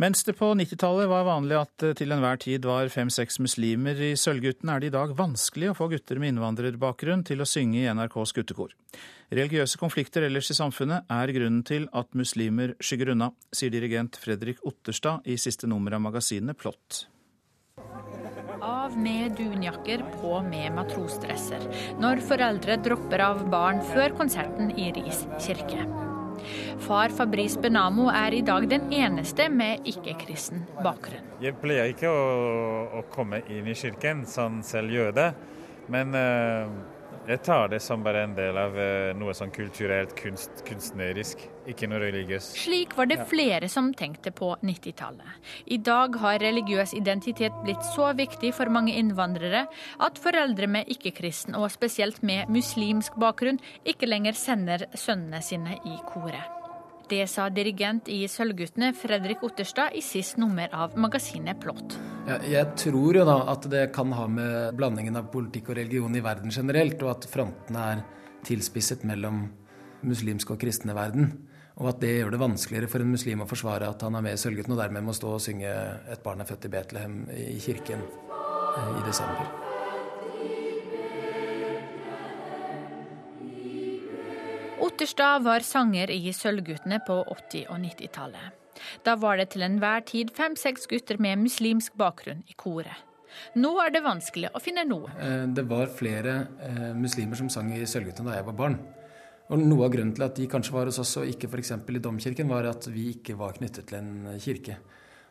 [0.00, 4.14] Mens det på 90-tallet var vanlig at det til enhver tid var fem-seks muslimer i
[4.16, 7.90] Sølvgutten, er det i dag vanskelig å få gutter med innvandrerbakgrunn til å synge i
[7.92, 8.72] NRKs guttekor.
[9.28, 14.64] Religiøse konflikter ellers i samfunnet er grunnen til at muslimer skygger unna, sier dirigent Fredrik
[14.64, 17.04] Otterstad i siste nummer av magasinet Plott.
[18.64, 21.68] Av med dunjakker, på med matrosdresser.
[22.00, 26.09] Når foreldre dropper av barn før konserten i Ris kirke.
[26.86, 31.26] Far Fabrice Benamo er i dag den eneste med ikke-kristen bakgrunn.
[31.42, 32.22] Jeg pleier ikke å,
[33.00, 35.28] å, komme inn i kirken sånn selv gjør det,
[35.90, 36.68] men uh,
[37.28, 41.88] jeg tar det som bare en del av uh, noe sånn kulturelt, kunst, kunstnerisk, ikke
[41.90, 42.56] noe religiøst.
[42.64, 45.50] Slik var det flere som tenkte på 90-tallet.
[45.70, 49.66] I dag har religiøs identitet blitt så viktig for mange innvandrere
[50.02, 56.00] at foreldre med ikke-kristen, og spesielt med muslimsk bakgrunn, ikke lenger sender sønnene sine i
[56.08, 56.59] koret.
[57.10, 61.96] Det sa dirigent i Sølvguttene Fredrik Otterstad i sist nummer av magasinet Plott.
[62.46, 66.22] Jeg tror jo da at det kan ha med blandingen av politikk og religion i
[66.22, 68.04] verden generelt, og at frontene er
[68.46, 69.48] tilspisset mellom
[70.06, 71.32] muslimsk og kristne verden.
[71.82, 74.38] Og at det gjør det vanskeligere for en muslim å forsvare at han er med
[74.38, 77.58] i Sølvguttene, og dermed må stå og synge 'Et barn er født i Betlehem' i
[77.58, 78.06] kirken
[78.78, 79.69] i desember.
[85.00, 88.74] Otterstad var sanger i Sølvguttene på 80- og 90-tallet.
[89.00, 92.98] Da var det til enhver tid fem-seks gutter med muslimsk bakgrunn i koret.
[93.56, 95.08] Nå er det vanskelig å finne noe.
[95.16, 96.34] Eh, det var flere
[96.66, 98.76] eh, muslimer som sang i Sølvguttene da jeg var barn.
[99.48, 101.72] Og Noe av grunnen til at de kanskje var hos oss og ikke f.eks.
[101.80, 104.76] i domkirken, var at vi ikke var knyttet til en kirke.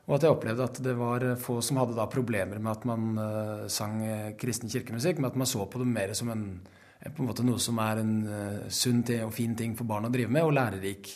[0.10, 3.70] Og at jeg opplevde at det var få som hadde da problemer med at man
[3.70, 4.02] sang
[4.42, 6.48] kristen kirkemusikk, men at man så på det mer som en
[7.00, 10.14] på en måte noe som er en uh, sunn og fin ting for barn å
[10.14, 11.14] drive med, og lærerik.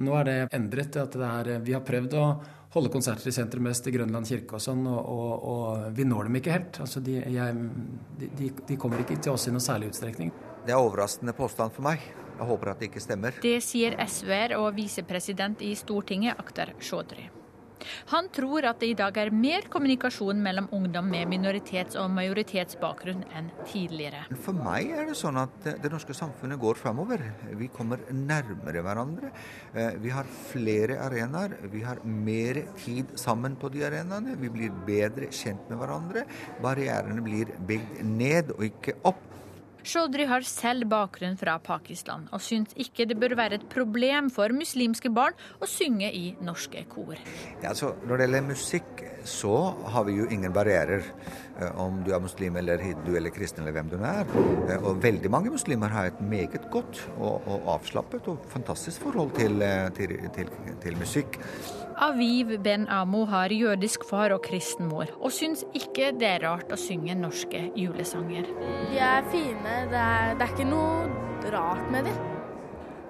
[0.00, 0.96] Nå er det endret.
[0.96, 2.24] at det er, Vi har prøvd å
[2.72, 6.28] holde konserter i sentrum mest i Grønland kirke og sånn, og, og, og, vi når
[6.28, 6.80] dem ikke helt.
[6.84, 7.66] Altså, de, jeg,
[8.20, 10.32] de, de, kommer ikke til oss i noen særlig utstrekning.
[10.64, 12.04] Det er overraskende påstand for meg.
[12.38, 13.42] Jeg håper at det ikke stemmer.
[13.42, 17.28] Det sier SV-er og visepresident i Stortinget, Akhtar Chaudhry.
[18.12, 23.24] Han tror at det i dag er mer kommunikasjon mellom ungdom med minoritets- og majoritetsbakgrunn
[23.36, 24.26] enn tidligere.
[24.44, 27.24] For meg er det sånn at det norske samfunnet går framover.
[27.58, 29.32] Vi kommer nærmere hverandre.
[29.74, 31.56] Eh, vi har flere arenaer.
[31.72, 34.36] Vi har mer tid sammen på de arenaene.
[34.40, 36.26] Vi blir bedre kjent med hverandre.
[36.62, 39.29] Barrierene blir bygd ned og ikke opp.
[39.84, 44.52] Chaudhry har selv bakgrunn fra Pakistan, og syns ikke det bør være et problem for
[44.54, 47.16] muslimske barn å synge i norske kor.
[47.60, 49.54] Ja, altså, når det gjelder musikk, så
[49.92, 51.04] har vi jo ingen barrierer.
[51.60, 54.24] Eh, om du er muslim eller hindu eller kristen eller hvem du er.
[54.70, 59.34] Eh, og veldig mange muslimer har et meget godt og, og avslappet og fantastisk forhold
[59.36, 61.40] til, eh, til, til, til musikk.
[62.00, 66.72] Aviv Ben Amo har jødisk far og kristen mor, og syns ikke det er rart
[66.72, 68.48] å synge norske julesanger.
[68.88, 72.16] De er fine, det er, det er ikke noe rart med dem.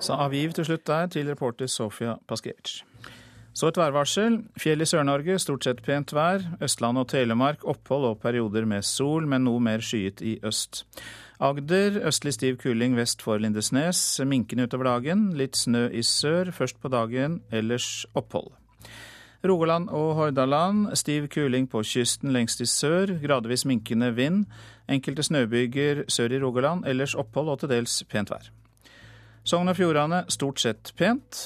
[0.02, 2.80] Sa Aviv til slutt der, til reporter Sofia Paskiewicz.
[3.54, 4.40] Så et værvarsel.
[4.58, 6.42] Fjell i Sør-Norge, stort sett pent vær.
[6.62, 10.82] Østland og Telemark opphold og perioder med sol, men noe mer skyet i øst.
[11.38, 14.02] Agder østlig stiv kuling vest for Lindesnes.
[14.26, 15.28] Minkende utover dagen.
[15.38, 18.59] Litt snø i sør, først på dagen, ellers opphold.
[19.40, 23.14] Rogaland og Hordaland stiv kuling på kysten lengst i sør.
[23.22, 24.44] Gradvis minkende vind.
[24.88, 28.50] Enkelte snøbyger sør i Rogaland, ellers opphold og til dels pent vær.
[29.44, 31.38] Sogn og Fjordane stort sett pent.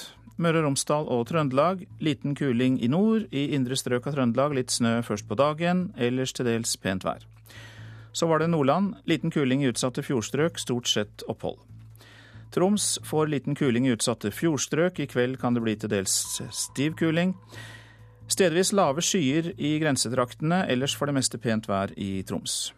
[0.42, 3.28] Møre og Romsdal og Trøndelag liten kuling i nord.
[3.30, 7.22] I indre strøk av Trøndelag litt snø først på dagen, ellers til dels pent vær.
[8.10, 8.96] Så var det Nordland.
[9.06, 11.62] Liten kuling i utsatte fjordstrøk, stort sett opphold.
[12.54, 14.98] Troms får liten kuling i utsatte fjordstrøk.
[14.98, 16.18] I kveld kan det bli til dels
[16.50, 17.36] stiv kuling.
[18.28, 22.72] Stedvis lave skyer i grensedraktene, ellers for det meste pent vær i Troms.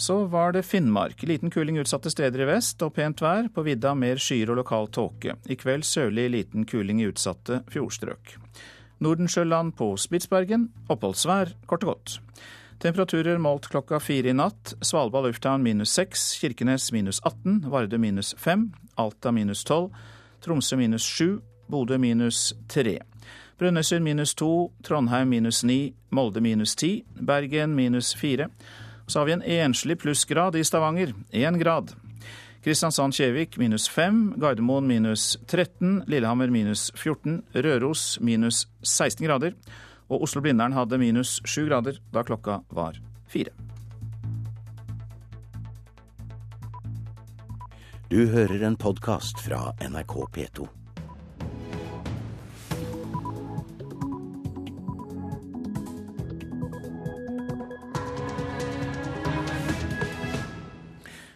[0.00, 1.22] Så var det Finnmark.
[1.28, 3.50] Liten kuling utsatte steder i vest og pent vær.
[3.52, 5.34] På vidda mer skyer og lokal tåke.
[5.44, 8.38] I kveld sørlig liten kuling i utsatte fjordstrøk.
[9.04, 12.16] Nordensjøland på Spitsbergen oppholdsvær, kort og godt.
[12.80, 14.74] Temperaturer målt klokka fire i natt.
[14.80, 19.92] Svalbard lufthavn minus seks, Kirkenes minus 18, Vardø minus fem, Alta minus tolv,
[20.40, 22.96] Tromsø minus sju, Bodø minus tre.
[23.60, 28.46] Brønnøysund minus to, Trondheim minus ni, Molde minus ti, Bergen minus fire.
[29.06, 31.92] Så har vi en enslig plussgrad i Stavanger, én grad.
[32.64, 39.52] Kristiansand-Kjevik minus fem, Gardermoen minus 13, Lillehammer minus 14, Røros minus 16 grader.
[40.08, 42.96] Og Oslo-Blindern hadde minus sju grader da klokka var
[43.28, 43.52] fire.
[48.08, 50.79] Du hører en podkast fra NRK P2.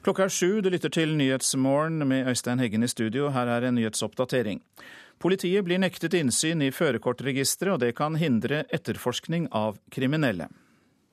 [0.04, 3.30] Klokka er sju, du lytter til Nyhetsmorgen med Øystein Heggen i studio.
[3.32, 4.58] Her er en nyhetsoppdatering.
[5.16, 10.50] Politiet blir nektet innsyn i førerkortregisteret, og det kan hindre etterforskning av kriminelle.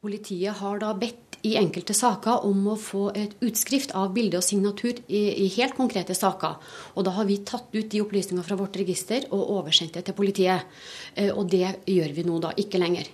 [0.04, 4.44] Politiet har da bedt i enkelte saker om å få et utskrift av bilde og
[4.44, 6.60] signatur i, i, helt konkrete saker.
[7.00, 10.20] Og da har vi tatt ut de opplysningene fra vårt register og oversendt det til
[10.20, 10.68] politiet.
[11.16, 13.08] Eh, og det gjør vi nå da ikke lenger.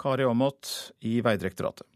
[0.00, 1.91] Kari Aamodt i Vegdirektoratet.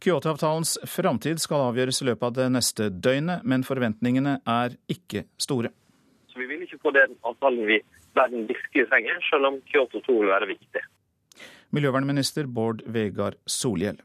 [0.00, 5.74] Kyoto-avtalens framtid skal avgjøres i løpet av det neste døgnet, men forventningene er ikke store.
[6.32, 7.76] Så Vi vil ikke få den avtalen vi
[8.16, 10.84] verden virkelig trenger, selv om Kyoto 2 vil være viktig.
[11.76, 14.00] Miljøvernminister Bård Vegar Solhjell.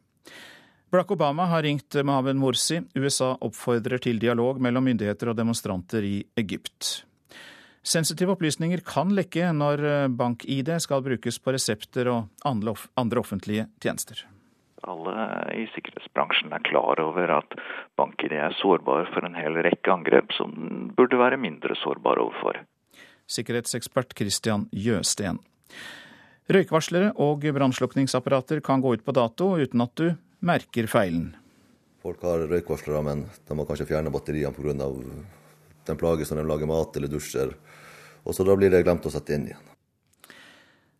[0.92, 2.82] Barack Obama har ringt Mohammed Morsi.
[3.00, 7.06] USA oppfordrer til dialog mellom myndigheter og demonstranter i Egypt.
[7.86, 14.26] Sensitive opplysninger kan lekke når bank-ID skal brukes på resepter og andre offentlige tjenester
[14.90, 15.16] alle
[15.56, 17.58] i sikkerhetsbransjen er klar over at
[18.00, 22.62] banker er sårbare for en hel rekke angrep som den burde være mindre sårbare overfor.
[23.26, 25.40] Sikkerhetsekspert Christian Jøsten.
[26.46, 30.12] Røykvarslere og brannslukningsapparater kan gå ut på dato uten at du
[30.46, 31.32] merker feilen.
[32.06, 34.76] Folk har røykvarslere, men de må kanskje fjerne batteriene pga.
[35.86, 37.56] den plages når de lager mat eller dusjer.
[38.26, 39.66] Og så da blir det glemt å sette inn igjen.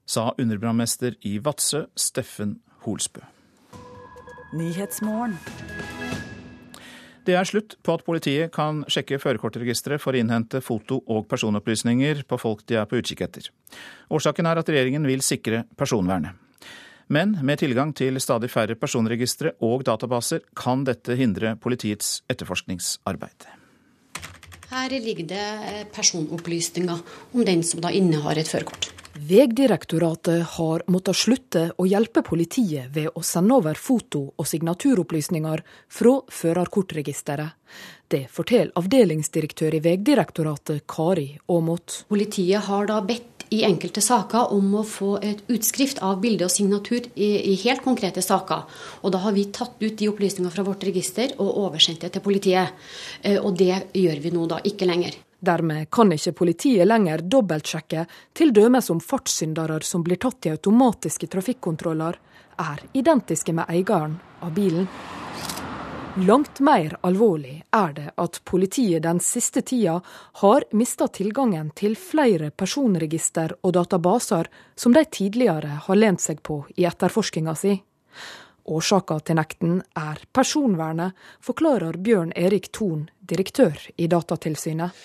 [0.06, 3.35] Sa underbrannmester i Vadsø, Steffen Holsbø.
[4.56, 5.36] Nyhetsmorgen.
[7.26, 12.22] Det er slutt på at politiet kan sjekke førerkortregisteret for å innhente foto- og personopplysninger
[12.30, 13.50] på folk de er på utkikk etter.
[14.14, 16.38] Årsaken er at regjeringen vil sikre personvernet.
[17.10, 23.50] Men med tilgang til stadig færre personregistre og databaser kan dette hindre politiets etterforskningsarbeid.
[24.72, 27.02] Her ligger det personopplysninger
[27.34, 28.95] om den som da innehar et førerkort.
[29.16, 36.16] Vegdirektoratet har måttet slutte å hjelpe politiet ved å sende over foto- og signaturopplysninger fra
[36.28, 37.56] førerkortregisteret.
[38.12, 42.02] Det forteller avdelingsdirektør i Vegdirektoratet Kari Aamodt.
[42.12, 46.52] Politiet har da bedt i enkelte saker om å få et utskrift av bilde og
[46.52, 48.66] signatur i, i, helt konkrete saker.
[49.00, 52.26] Og da har vi tatt ut de opplysningene fra vårt register og oversendt det til
[52.26, 52.76] politiet.
[53.22, 55.16] Eh, og det gjør vi nå da ikke lenger.
[55.40, 58.66] Dermed kan ikke politiet lenger dobbeltsjekke t.d.
[58.90, 62.18] om fartssyndere som blir tatt i automatiske trafikkontroller,
[62.56, 64.88] er identiske med eieren av bilen.
[66.16, 69.98] Langt mer alvorlig er det at politiet den siste tida
[70.40, 74.48] har mista tilgangen til flere personregister og databaser
[74.80, 77.76] som de tidligere har lent seg på i etterforskinga si.
[78.66, 81.12] Årsaka til nekten er personvernet,
[81.44, 84.96] forklarer Bjørn Erik Thon, direktør i Datatilsynet.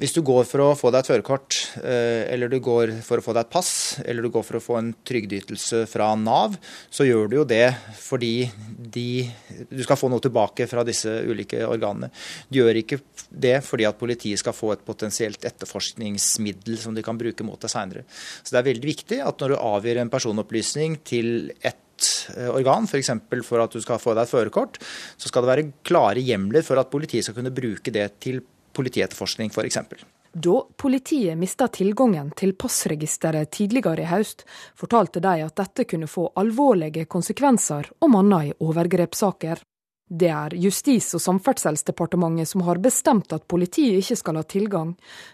[0.00, 3.24] Hvis du går for å få deg et førerkort, eh, eller du går for å
[3.24, 3.70] få deg et pass,
[4.02, 6.56] eller du går for å få en trygdeytelse fra Nav,
[6.90, 7.70] så gjør du jo det
[8.00, 9.28] fordi de,
[9.70, 12.10] du skal få noe tilbake fra disse ulike organene.
[12.50, 17.18] Du gjør ikke det fordi at politiet skal få et potensielt etterforskningsmiddel som de kan
[17.18, 18.06] bruke mot deg seinere.
[18.42, 21.82] Så det er veldig viktig at når du avgir en personopplysning til et
[22.36, 23.12] Eh, organ, f.eks.
[23.28, 24.80] For, for at du skal få deg et førerkort,
[25.16, 28.42] så skal det være klare hjemler for at politiet skal kunne bruke det til
[28.76, 29.78] politietterforskning f.eks.
[30.36, 34.44] Da politiet mista tilgangen til passregisteret tidligere i høst,
[34.76, 39.62] fortalte de at dette kunne få alvorlige konsekvenser om annet i overgrepssaker.
[40.06, 44.92] Det er Justis- og samferdselsdepartementet som har bestemt at politiet ikke skal ha tilgang,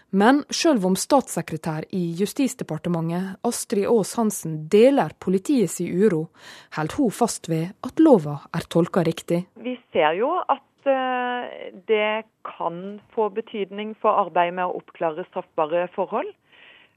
[0.09, 6.29] men selv om statssekretær i Justisdepartementet Astrid Aas Hansen deler politiets uro,
[6.73, 9.43] holder hun fast ved at lova er tolka riktig.
[9.61, 16.29] Vi ser jo at det kan få betydning for arbeidet med å oppklare straffbare forhold.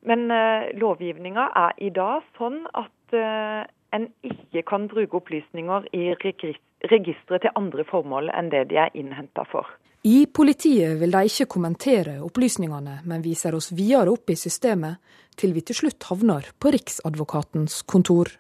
[0.07, 3.65] Men eh, lovgivninga er i dag sånn at eh,
[3.97, 9.47] en ikke kan bruke opplysninger i registeret til andre formål enn det de er innhenta
[9.51, 9.67] for.
[10.07, 15.01] I politiet vil de ikke kommentere opplysningene, men viser oss videre opp i systemet,
[15.37, 18.31] til vi til slutt havner på Riksadvokatens kontor.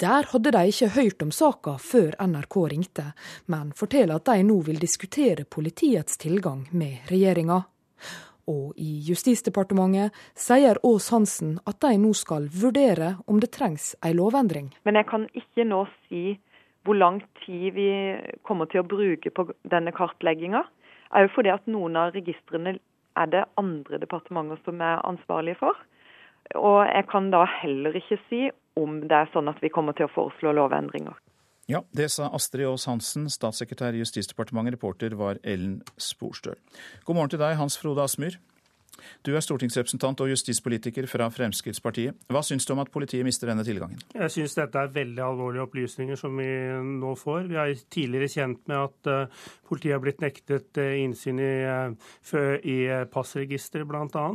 [0.00, 3.02] Der hadde de ikke hørt om saka før NRK ringte,
[3.52, 7.58] men forteller at de nå vil diskutere politiets tilgang med regjeringa.
[8.48, 14.14] Og i Justisdepartementet sier Aas Hansen at de nå skal vurdere om det trengs ei
[14.16, 14.70] lovendring.
[14.88, 16.38] Men jeg kan ikke nå si
[16.88, 17.90] hvor lang tid vi
[18.48, 20.64] kommer til å bruke på denne kartlegginga.
[21.12, 22.78] Jo fordi at noen av registrene
[23.20, 25.76] er det andre departementer som er ansvarlige for.
[26.56, 28.46] Og jeg kan da heller ikke si
[28.78, 31.16] om det er sånn at vi kommer til å foreslå lovendringer.
[31.70, 34.74] Ja, det sa Astrid Aas Hansen, statssekretær i Justisdepartementet.
[34.74, 36.58] Reporter var Ellen Sporstøl.
[37.06, 38.40] God morgen til deg, Hans Frode Asmyr.
[39.24, 42.16] Du er stortingsrepresentant og justispolitiker fra Fremskrittspartiet.
[42.32, 44.00] Hva syns du om at politiet mister denne tilgangen?
[44.14, 46.48] Jeg syns dette er veldig alvorlige opplysninger som vi
[47.00, 47.50] nå får.
[47.50, 52.56] Vi har tidligere kjent med at uh, politiet har blitt nektet uh, innsyn i, uh,
[52.64, 52.78] i
[53.12, 54.26] passregisteret, bl.a.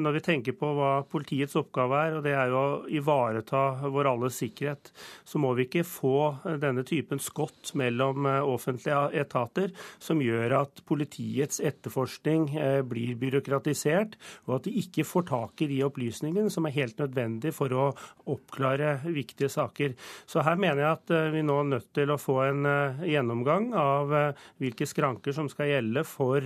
[0.00, 4.10] Når vi tenker på hva politiets oppgave er, og det er jo å ivareta vår
[4.12, 4.90] alles sikkerhet,
[5.26, 6.16] så må vi ikke få
[6.62, 9.72] denne typen skott mellom offentlige etater
[10.02, 12.48] som gjør at politiets etterforskning
[12.90, 14.16] blir byråkratisert,
[14.48, 17.86] og at de ikke får tak i de opplysningene som er helt nødvendig for å
[18.30, 19.94] oppklare viktige saker.
[20.26, 23.04] Så her mener jeg at eh, vi nå er nødt til å få en eh,
[23.12, 26.44] gjennomgang av eh, hvilke skranker som skal gjelde for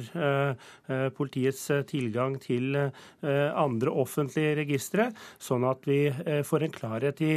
[1.16, 5.06] politiets tilgang til andre offentlige registre,
[5.42, 5.98] sånn at vi
[6.46, 7.34] får en klarhet i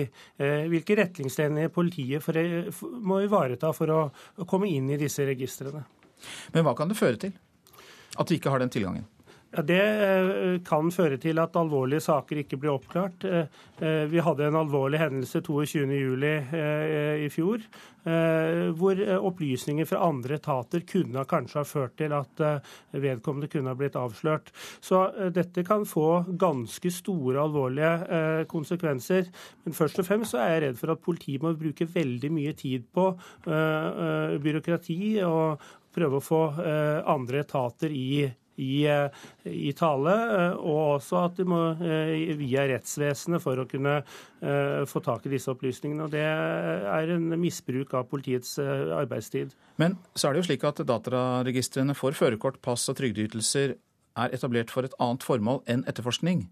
[0.71, 2.25] hvilke retningslinjer politiet
[2.81, 5.85] må ivareta for å komme inn i disse registrene.
[6.53, 7.35] Men hva kan det føre til?
[8.17, 9.05] At vi ikke har den tilgangen?
[9.55, 13.23] Ja, Det eh, kan føre til at alvorlige saker ikke blir oppklart.
[13.23, 13.47] Eh,
[13.79, 16.25] eh, vi hadde en alvorlig hendelse 22.07.
[17.17, 17.63] i fjor,
[18.77, 22.39] hvor opplysninger fra andre etater kunne kanskje ha ført til at
[22.93, 24.53] vedkommende kunne ha blitt avslørt.
[24.79, 25.01] Så
[25.35, 29.27] dette kan få ganske store, alvorlige konsekvenser.
[29.65, 32.87] Men først og fremst er jeg redd for at politiet må bruke veldig mye tid
[32.95, 33.09] på
[33.43, 36.41] byråkrati og prøve å få
[37.17, 38.27] andre etater i
[38.57, 39.09] i, eh,
[39.43, 43.99] i, tale, eh, og også at de må eh, via rettsvesenet for å kunne
[44.37, 46.05] få tak i disse opplysningene.
[46.05, 49.55] og Det er en misbruk av politiets arbeidstid.
[49.81, 53.73] Men så er det jo slik at dataregistrene for førerkort, pass og trygdeytelser
[54.17, 56.45] er etablert for et annet formål enn etterforskning.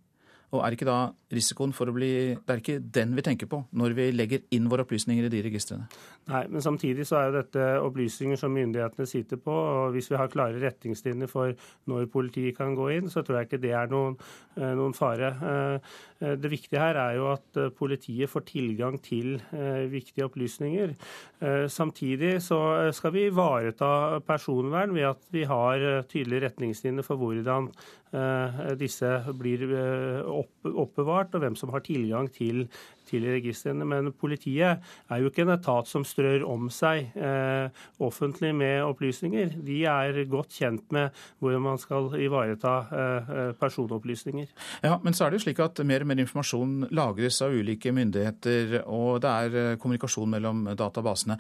[0.55, 0.99] Og er ikke da
[1.35, 4.69] risikoen for å bli Det er ikke den vi tenker på når vi legger inn
[4.71, 5.87] våre opplysninger i de registrene?
[6.25, 9.53] Nei, men samtidig så er jo dette opplysninger som myndighetene sitter på.
[9.53, 11.53] og Hvis vi har klare retningslinjer for
[11.91, 14.15] når politiet kan gå inn, så tror jeg ikke det er noen,
[14.57, 15.29] eh, noen fare.
[15.51, 19.35] Eh, det viktige her er jo at eh, politiet får tilgang til
[19.91, 20.93] viktige opplysninger.
[21.69, 22.57] Samtidig så
[22.95, 27.69] skal vi ivareta personvern ved at vi har tydelige retningslinjer for hvordan
[28.79, 29.65] disse blir
[30.65, 32.65] oppbevart, og hvem som har tilgang til
[33.07, 33.87] til registrene.
[33.87, 37.69] Men politiet er jo ikke en etat som strør om seg eh,
[38.03, 39.57] offentlig med opplysninger.
[39.65, 44.51] De er godt kjent med hvordan man skal ivareta eh, eh, personopplysninger.
[44.85, 47.93] Ja, Men så er det jo slik at mer og mer informasjon lagres av ulike
[47.95, 51.37] myndigheter, og det er eh, kommunikasjon mellom databasene.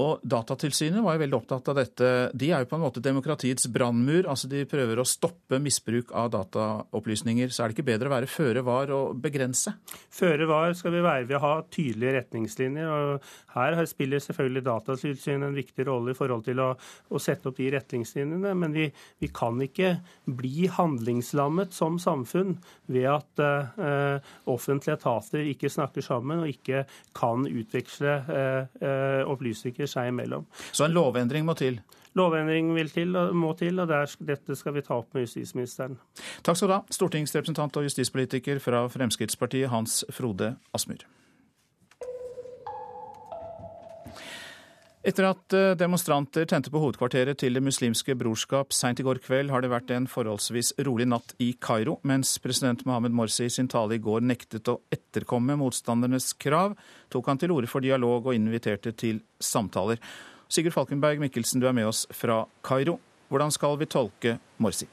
[0.00, 2.10] Og Datatilsynet var jo veldig opptatt av dette.
[2.34, 4.26] De er jo på en måte demokratiets brannmur.
[4.30, 7.52] altså De prøver å stoppe misbruk av dataopplysninger.
[7.52, 9.76] Så er det ikke bedre å være føre var og begrense?
[10.14, 12.90] Føre var skal vi være ved å ha tydelige retningslinjer.
[12.90, 17.58] og Her spiller selvfølgelig Datatilsynet en viktig rolle i forhold til å, å sette opp
[17.60, 18.54] de retningslinjene.
[18.58, 18.88] Men vi,
[19.22, 22.56] vi, kan ikke bli handlingslammet som samfunn
[22.92, 26.84] ved at uh, offentlige etater ikke snakker sammen og ikke
[27.16, 30.46] kan utveksle uh, opplysninger seg imellom.
[30.72, 31.80] Så en lovendring må til?
[32.14, 35.98] Lovendring til, må til, og der, dette skal vi ta opp med justisministeren.
[36.46, 41.02] Takk skal du ha, stortingsrepresentant og justispolitiker fra Fremskrittspartiet, Hans Frode Asmyr.
[45.04, 49.50] Etter at eh, demonstranter tente på hovedkvarteret til Det muslimske brorskap seint i går kveld,
[49.52, 53.68] har det vært en forholdsvis rolig natt i Kairo, mens president Mohammed Morsi i sin
[53.68, 56.72] tale i går nektet å etterkomme motstandernes krav,
[57.12, 60.00] tok han til orde for dialog og inviterte til samtaler.
[60.54, 63.00] Sigurd Falkenberg Mikkelsen, du er med oss fra Kairo.
[63.26, 64.86] Hvordan skal vi tolke Morsi?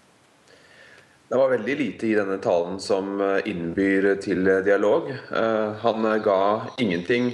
[1.30, 5.12] Det var veldig lite i denne talen som eh, innbyr til dialog.
[5.14, 6.40] Eh, han ga
[6.82, 7.30] ingenting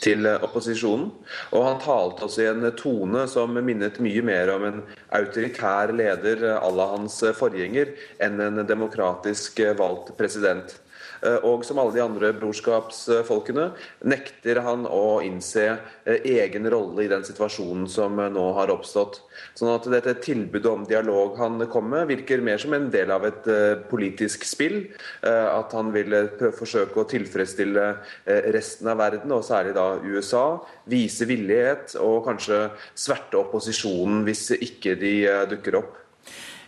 [0.00, 1.10] til opposisjonen,
[1.50, 4.80] og han talte også i en tone som minnet mye mer om en
[5.18, 7.90] autoritær leder à la hans forgjenger
[8.22, 10.78] enn en demokratisk valgt president.
[11.22, 13.68] Eh, og som alle de andre brorskapsfolkene
[14.10, 19.20] nekter han å innse eh, egen rolle i den situasjonen som eh, nå har oppstått.
[19.58, 23.26] Sånn at dette tilbudet om dialog han kom med, virker mer som en del av
[23.28, 23.46] et
[23.90, 24.76] politisk spill.
[25.22, 26.14] At han vil
[26.56, 27.86] forsøke å tilfredsstille
[28.54, 30.44] resten av verden, og særlig da USA.
[30.90, 32.64] Vise villighet og kanskje
[32.94, 35.14] sverte opposisjonen hvis ikke de
[35.52, 36.01] dukker opp.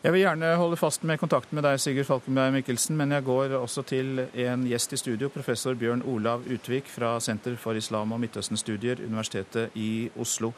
[0.05, 3.55] Jeg vil gjerne holde fast med kontakten med deg, Sigurd Falkenberg Mikkelsen, men jeg går
[3.57, 8.21] også til en gjest i studio, professor Bjørn Olav Utvik fra Senter for islam- og
[8.21, 10.51] Midtøsten-studier, Universitetet i Oslo.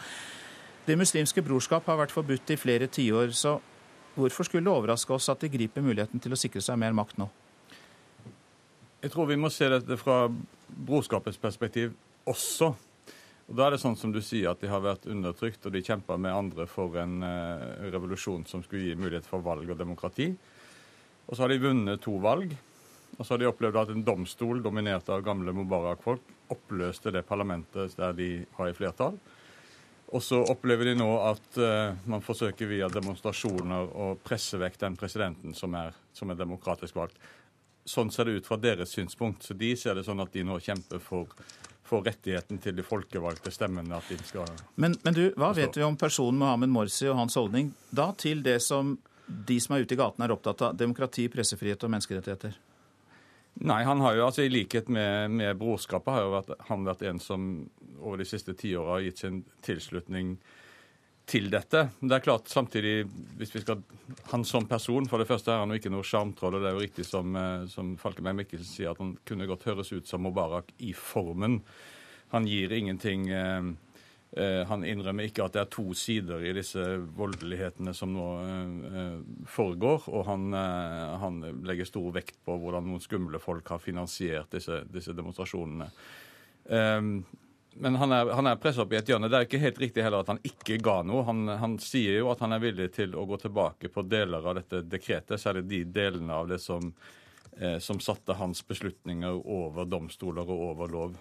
[0.89, 3.61] Det muslimske brorskap har vært forbudt i flere tiår, så
[4.17, 7.23] hvorfor skulle det overraske oss at de griper muligheten til å sikre seg mer makt
[7.23, 7.31] nå?
[8.99, 10.25] Jeg tror vi må se dette fra
[10.67, 11.95] brorskapets perspektiv
[12.27, 12.73] også.
[13.47, 15.85] Og Da er det sånn som du sier, at de har vært undertrykt, og de
[15.87, 20.33] kjemper med andre for en uh, revolusjon som skulle gi mulighet for valg og demokrati.
[21.27, 22.57] Og så har de vunnet to valg.
[23.17, 27.95] Og så har de opplevd at en domstol dominert av gamle Mubarak-folk oppløste det parlamentet
[27.99, 29.17] der de har i flertall.
[30.15, 34.99] Og så opplever de nå at uh, man forsøker via demonstrasjoner å presse vekk den
[34.99, 37.19] presidenten som er, som er demokratisk valgt.
[37.87, 39.47] Sånn ser det ut fra deres synspunkt.
[39.47, 41.31] Så de ser det sånn at de nå kjemper for
[41.87, 43.97] for rettigheten til de folkevalgte stemmene.
[43.97, 44.51] at de skal...
[44.75, 48.43] Men, men du, hva vet vi om personen Mohammed Morsi og hans holdning da til
[48.47, 52.59] det som de som er ute i gatene er opptatt av, demokrati, pressefrihet og menneskerettigheter?
[53.67, 57.07] Nei, han har jo altså i likhet med, med brorskapet har jo vært, han vært
[57.09, 57.49] en som
[57.97, 60.66] over de siste tiåra har gitt sin tilslutning til
[61.27, 61.89] dette.
[62.01, 63.07] Det er klart samtidig,
[63.39, 63.83] hvis vi skal
[64.31, 66.55] Han som person, for det første er han jo ikke noe sjarmtroll.
[66.55, 69.65] Og det er jo riktig som, eh, som Falkenberg Mikkelsen sier, at han kunne godt
[69.65, 71.63] høres ut som Mubarak i formen.
[72.31, 73.63] Han gir ingenting eh,
[74.37, 76.83] eh, Han innrømmer ikke at det er to sider i disse
[77.17, 80.09] voldelighetene som nå eh, foregår.
[80.09, 84.85] Og han, eh, han, legger stor vekt på hvordan noen skumle folk har finansiert disse,
[84.91, 85.91] disse demonstrasjonene.
[86.67, 87.25] Um,
[87.79, 89.29] men han er, han er pressa opp i et hjørne.
[89.29, 91.25] Det er ikke helt riktig heller at han ikke ga noe.
[91.29, 94.57] Han, han, sier jo at han er villig til å gå tilbake på deler av
[94.61, 96.93] dette dekretet, særlig de delene av det som,
[97.59, 101.21] eh, som satte hans beslutninger over domstoler og over lov.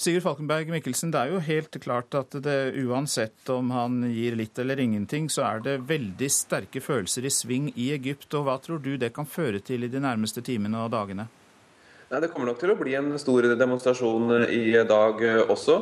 [0.00, 4.56] Sigurd Falkenberg Mikkelsen, det er jo helt klart at det, uansett om han gir litt
[4.62, 8.30] eller ingenting, så er det veldig sterke følelser i sving i Egypt.
[8.38, 11.28] Og hva tror du det kan føre til i de nærmeste timene og dagene?
[12.10, 15.76] Nei, Det kommer nok til å bli en stor demonstrasjon eh, i dag eh, også.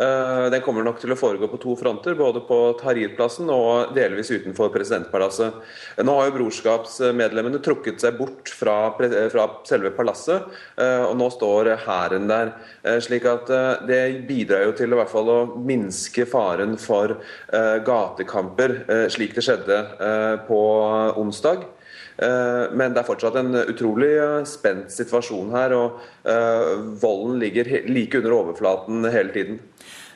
[0.00, 4.30] Eh, den kommer nok til å foregå på to fronter, både på Tahrir-plassen og delvis
[4.32, 5.58] utenfor presidentpalasset.
[6.00, 10.48] Nå har jo brorskapsmedlemmene trukket seg bort fra, fra selve palasset,
[10.80, 12.54] og nå står hæren der.
[13.04, 13.52] slik at
[13.88, 17.18] det bidrar jo til i hvert fall å minske faren for
[17.86, 18.78] gatekamper,
[19.12, 19.80] slik det skjedde
[20.48, 20.60] på
[21.20, 21.68] onsdag.
[22.14, 26.00] Eh, men det er fortsatt en utrolig eh, spent situasjon her, og
[26.30, 29.60] eh, volden ligger like under overflaten hele tiden.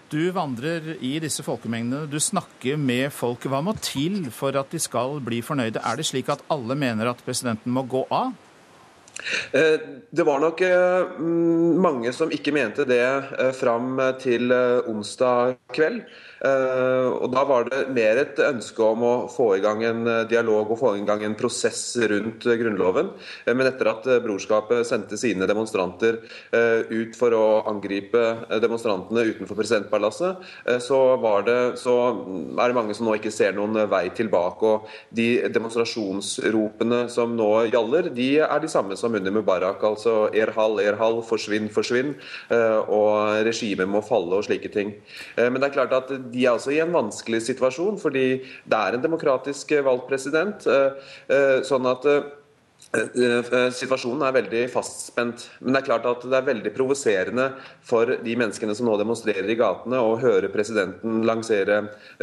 [0.09, 3.45] Du vandrer i disse folkemengdene, du snakker med folk.
[3.45, 5.83] Hva må til for at de skal bli fornøyde?
[5.85, 8.33] Er det slik at alle mener at presidenten må gå av?
[9.53, 10.61] Det var nok
[11.83, 13.03] mange som ikke mente det
[13.59, 14.53] fram til
[14.89, 16.03] onsdag kveld.
[16.39, 20.25] Eh, og Da var det mer et ønske om å få i gang en eh,
[20.31, 23.11] dialog og få i gang en prosess rundt eh, Grunnloven.
[23.49, 26.21] Men etter at Brorskapet sendte sine demonstranter
[26.89, 28.21] ut for å angripe
[28.63, 30.43] demonstrantene utenfor presidentpalasset,
[30.83, 30.99] så,
[31.47, 31.95] det, så
[32.59, 34.73] er det mange som nå ikke ser noen vei tilbake.
[34.73, 39.83] og De demonstrasjonsropene som nå gjaller, de er de samme som under Mubarak.
[39.83, 42.15] altså Erhal, Erhal, forsvinn, forsvinn.
[42.51, 44.95] Og regimet må falle og slike ting.
[45.37, 48.27] Men det er klart at de er også i en vanskelig situasjon, fordi
[48.69, 50.67] det er en demokratisk valgt president.
[50.67, 52.27] Eh, eh, sånn at eh,
[52.89, 55.45] Situasjonen er veldig fastspent.
[55.61, 57.51] Men det er klart at det er veldig provoserende
[57.85, 61.83] for de menneskene som nå demonstrerer i gatene, å høre presidenten lansere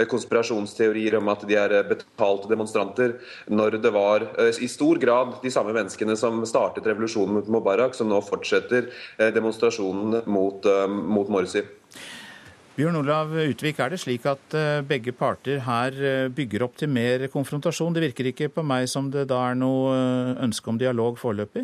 [0.09, 4.25] konspirasjonsteorier om at de er betalte demonstranter, når det var
[4.57, 8.89] i stor grad de samme menneskene som startet revolusjonen mot Mubarak, som nå fortsetter
[9.37, 11.61] demonstrasjonen mot, mot Morsi.
[12.75, 16.89] Bjørn Olav Utvik, er det slik at eh, begge parter her eh, bygger opp til
[16.91, 17.93] mer konfrontasjon?
[17.95, 21.61] Det virker ikke på meg som det da er noe eh, ønske om dialog foreløpig?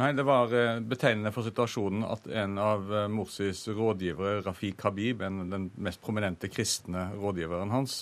[0.00, 0.54] Nei, det var
[0.88, 7.10] betegnende for situasjonen at en av Morsis rådgivere, Rafiq Habib, en, den mest prominente kristne
[7.20, 7.98] rådgiveren hans,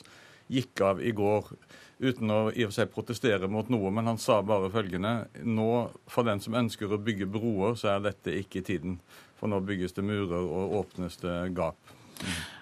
[0.46, 1.50] gikk av i går
[1.98, 5.66] uten å i og for seg protestere mot noe, men han sa bare følgende Nå,
[6.06, 9.00] for den som ønsker å bygge broer, så er dette ikke tiden.
[9.42, 11.92] For nå bygges det murer og åpnes det gap.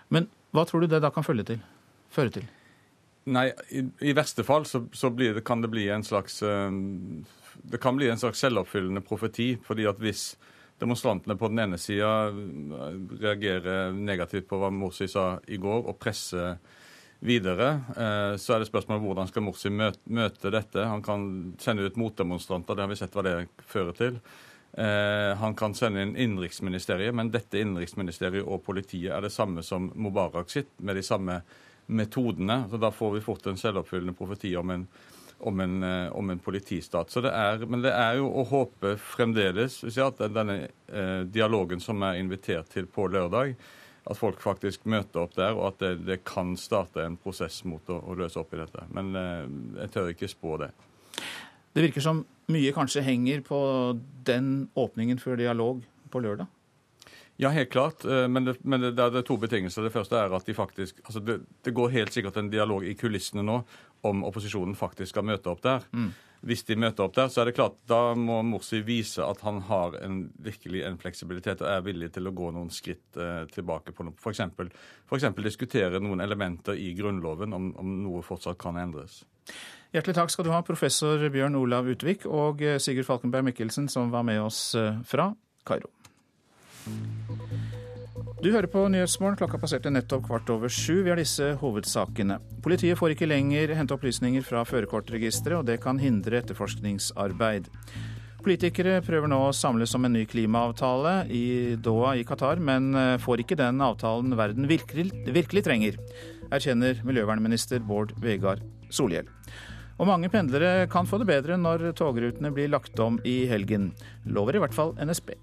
[0.09, 1.61] Men hva tror du det da kan til,
[2.11, 2.49] føre til?
[3.31, 6.73] Nei, i, i verste fall så, så det, kan det bli en slags uh,
[7.63, 9.57] Det kan bli en slags selvoppfyllende profeti.
[9.63, 10.35] fordi at hvis
[10.81, 15.99] demonstrantene på den ene sida eh, reagerer negativt på hva Morsi sa i går, og
[16.01, 16.57] presser
[17.21, 20.87] videre, uh, så er det spørsmålet hvordan skal Morsi møte, møte dette.
[20.89, 21.27] Han kan
[21.61, 23.35] sende ut motdemonstranter, det har vi sett hva det
[23.69, 24.17] fører til.
[24.73, 29.91] Eh, han kan sende inn innenriksministeriet, men dette innenriksministeriet og politiet er det samme som
[29.95, 31.41] Mubarak sitt, med de samme
[31.87, 32.65] metodene.
[32.71, 34.87] Så Da får vi fort en selvoppfyllende profeti om en,
[35.39, 37.11] om en, eh, om en politistat.
[37.23, 42.03] Det er, men det er jo å håpe fremdeles si, at denne eh, dialogen som
[42.03, 43.57] er invitert til på lørdag,
[44.07, 47.83] at folk faktisk møter opp der, og at det, det kan starte en prosess mot
[47.91, 48.87] å, å, løse opp i dette.
[48.95, 49.13] Men
[49.77, 50.71] jeg tør ikke spå det.
[51.75, 53.61] Det virker som mye kanskje henger på
[54.27, 56.49] den åpningen for dialog på lørdag?
[57.41, 58.05] Ja, helt klart.
[58.05, 59.87] Eh, men det, men det, det er to betingelser.
[59.87, 62.93] Det første er at de faktisk altså det, det, går helt sikkert en dialog i
[62.99, 63.63] kulissene nå
[64.05, 65.87] om opposisjonen faktisk skal møte opp der.
[65.93, 66.11] Mm.
[66.41, 69.59] hvis de møter opp der, så er det klart da må Morsi vise at han
[69.69, 73.93] har en, virkelig en fleksibilitet og er villig til å gå noen skritt eh, tilbake
[73.97, 74.17] på noe.
[74.17, 75.27] F.eks.
[75.45, 79.23] Diskutere noen elementer i Grunnloven om, om noe fortsatt kan endres.
[79.91, 84.13] Hjertelig takk skal du ha, professor Bjørn Olav Utvik og eh, Sigurd Falkenberg Mikkelsen, som
[84.13, 85.33] var med oss eh, fra
[85.67, 85.91] Kairo.
[88.41, 89.37] Du hører på Nyhetsmorgen.
[89.41, 91.03] Klokka passerte nettopp kvart over sju.
[91.03, 92.39] Vi har disse hovedsakene.
[92.63, 97.67] Politiet får ikke lenger hente opplysninger fra førerkortregisteret, og det kan hindre etterforskningsarbeid.
[98.41, 101.45] Politikere prøver nå å samles om en ny klimaavtale i
[101.83, 105.99] Doha i Qatar, men eh, får ikke den avtalen verden virkelig, virkelig trenger,
[106.49, 109.29] erkjenner miljøvernminister Bård Vegar Solhjell.
[110.01, 113.91] Og mange pendlere kan få det bedre når togrutene blir lagt om i helgen,
[114.25, 115.35] lover i hvert fall NSB.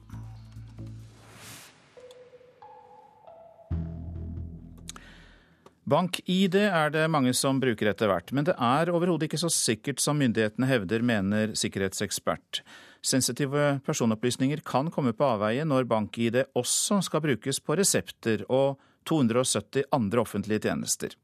[5.88, 10.02] Bank-ID er det mange som bruker etter hvert, men det er overhodet ikke så sikkert
[10.04, 12.60] som myndighetene hevder, mener sikkerhetsekspert.
[13.00, 19.88] Sensitive personopplysninger kan komme på avveie når bank-ID også skal brukes på resepter og 270
[19.96, 21.16] andre offentlige tjenester.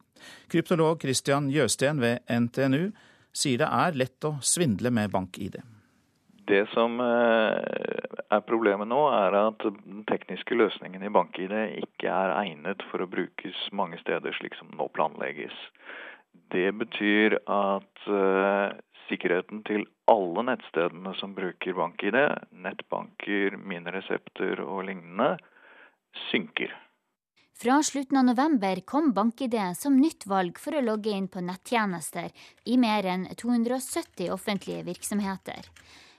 [0.52, 2.90] Kryptolog Christian Jøsten ved NTNU
[3.34, 5.62] sier det er lett å svindle med bank-ID.
[6.46, 8.04] Det som eh,
[8.36, 11.54] er problemet nå, er at den tekniske løsningen i BankID
[11.86, 15.56] ikke er egnet for å brukes mange steder slik som nå planlegges.
[16.54, 18.74] Det betyr at uh,
[19.08, 22.18] sikkerheten til alle nettstedene som bruker BankID,
[22.66, 25.38] nettbanker, mine resepter og lignende,
[26.30, 26.74] synker.
[27.54, 32.34] Fra slutten av november kom BankID som nytt valg for å logge inn på nettjenester
[32.66, 35.70] i mer enn 270 offentlige virksomheter.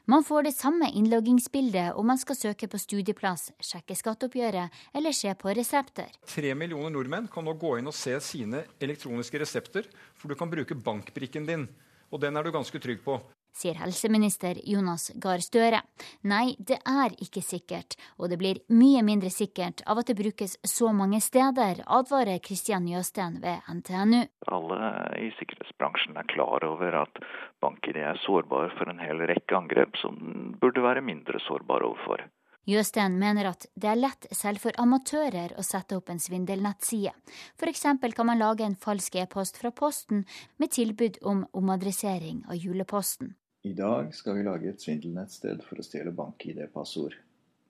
[0.07, 5.33] Man får det samme innloggingsbildet om man skal søke på studieplass, sjekke skatteoppgjøret eller se
[5.35, 6.13] på resepter.
[6.29, 10.53] Tre millioner nordmenn kan nå gå inn og se sine elektroniske resepter, for du kan
[10.53, 11.67] bruke bankbrikken din.
[12.13, 13.19] Og den er du ganske trygg på
[13.55, 15.81] sier helseminister Jonas Gahr Støre.
[16.27, 20.59] Nei, det er ikke sikkert, og det blir mye mindre sikkert av at det brukes
[20.67, 24.23] så mange steder, advarer Kristian Jøsten ved NTNU.
[24.53, 24.93] Alle
[25.23, 27.23] i sikkerhetsbransjen er klar over at
[27.65, 30.19] banker er sårbare for en hel rekke angrep som
[30.61, 32.27] burde være mindre sårbare overfor.
[32.65, 37.13] Jøsten mener at det er lett selv for amatører å sette opp en svindelnettside.
[37.61, 37.85] F.eks.
[38.17, 40.25] kan man lage en falsk e-post fra Posten
[40.57, 43.35] med tilbud om omadressering av juleposten.
[43.65, 47.15] I dag skal vi lage et svindelnettsted for å stjele bank-ID-passord.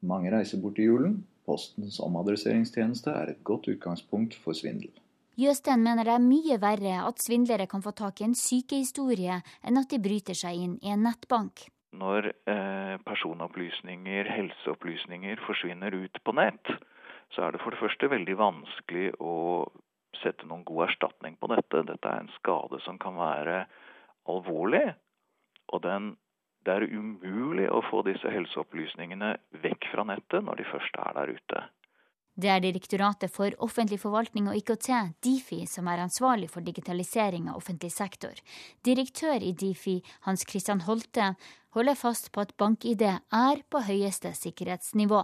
[0.03, 1.21] Mange reiser bort i julen.
[1.47, 4.91] Postens omadresseringstjeneste er et godt utgangspunkt for svindel.
[5.39, 9.79] Jøsten mener det er mye verre at svindlere kan få tak i en sykehistorie, enn
[9.79, 11.69] at de bryter seg inn i en nettbank.
[11.95, 16.75] Når eh, personopplysninger, helseopplysninger, forsvinner ut på nett,
[17.35, 19.37] så er det for det første veldig vanskelig å
[20.25, 21.87] sette noen god erstatning på dette.
[21.87, 23.63] Dette er en skade som kan være
[24.31, 24.89] alvorlig,
[25.73, 26.13] og den,
[26.65, 29.35] det er umulig å få disse helseopplysningene
[29.65, 31.65] vekk fra nettet når de først er der ute.
[32.35, 34.89] Det er Direktoratet for offentlig forvaltning og IKT,
[35.23, 38.35] Difi, som er ansvarlig for digitalisering av offentlig sektor.
[38.83, 41.37] Direktør i Difi, Hans Christian Holte,
[41.79, 45.23] holder fast på at bank-ID er på høyeste sikkerhetsnivå.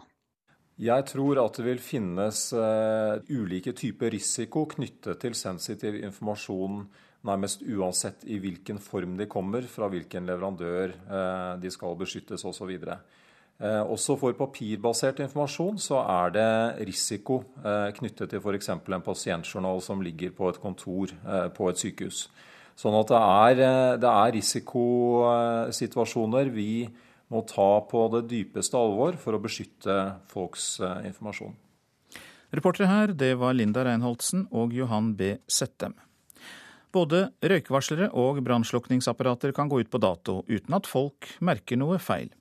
[0.81, 6.85] Jeg tror at det vil finnes uh, ulike typer risiko knyttet til sensitiv informasjon
[7.27, 12.71] nærmest uansett i hvilken form de kommer, fra hvilken leverandør eh, de skal beskyttes osv.
[12.71, 16.53] Eh, også for papirbasert informasjon så er det
[16.89, 18.69] risiko eh, knyttet til f.eks.
[18.73, 21.07] en pasientjournal som ligger på et kontor
[21.57, 22.19] på et sykehus.
[22.81, 23.55] Sånn at det er,
[24.01, 26.89] det er risikosituasjoner vi
[27.31, 29.95] må ta på det dypeste alvor for å beskytte
[30.33, 31.55] folks informasjon.
[32.57, 35.23] Reportere her, det var Linda Reinholdsen og Johan B.
[35.47, 35.95] Settem.
[36.91, 42.33] Både røykvarslere og brannslukningsapparater kan gå ut på dato uten at folk merker noe feil.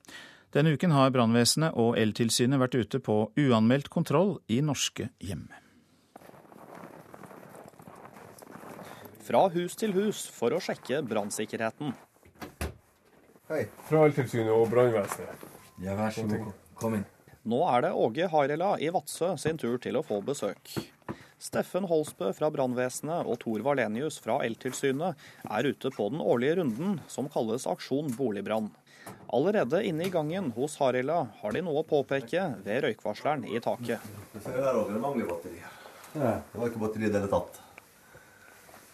[0.50, 5.46] Denne uken har brannvesenet og Eltilsynet vært ute på uanmeldt kontroll i norske hjem.
[9.30, 11.94] Fra hus til hus for å sjekke brannsikkerheten.
[13.50, 15.46] Hei, fra Eltilsynet og brannvesenet.
[15.78, 16.50] Ja, vær så god.
[16.80, 17.06] Kom inn.
[17.46, 20.74] Nå er det Åge Harela i Vadsø sin tur til å få besøk.
[21.40, 25.16] Steffen Holsbø fra brannvesenet og Tor Valenius fra Eltilsynet
[25.48, 28.68] er ute på den årlige runden som kalles Aksjon boligbrann.
[29.32, 34.04] Allerede inne i gangen hos Harila har de noe å påpeke ved røykvarsleren i taket.
[34.34, 35.62] Det ser der også, det mangler batteri.
[36.12, 36.36] Ja.
[36.52, 37.60] Det var ikke batteri i det hele tatt.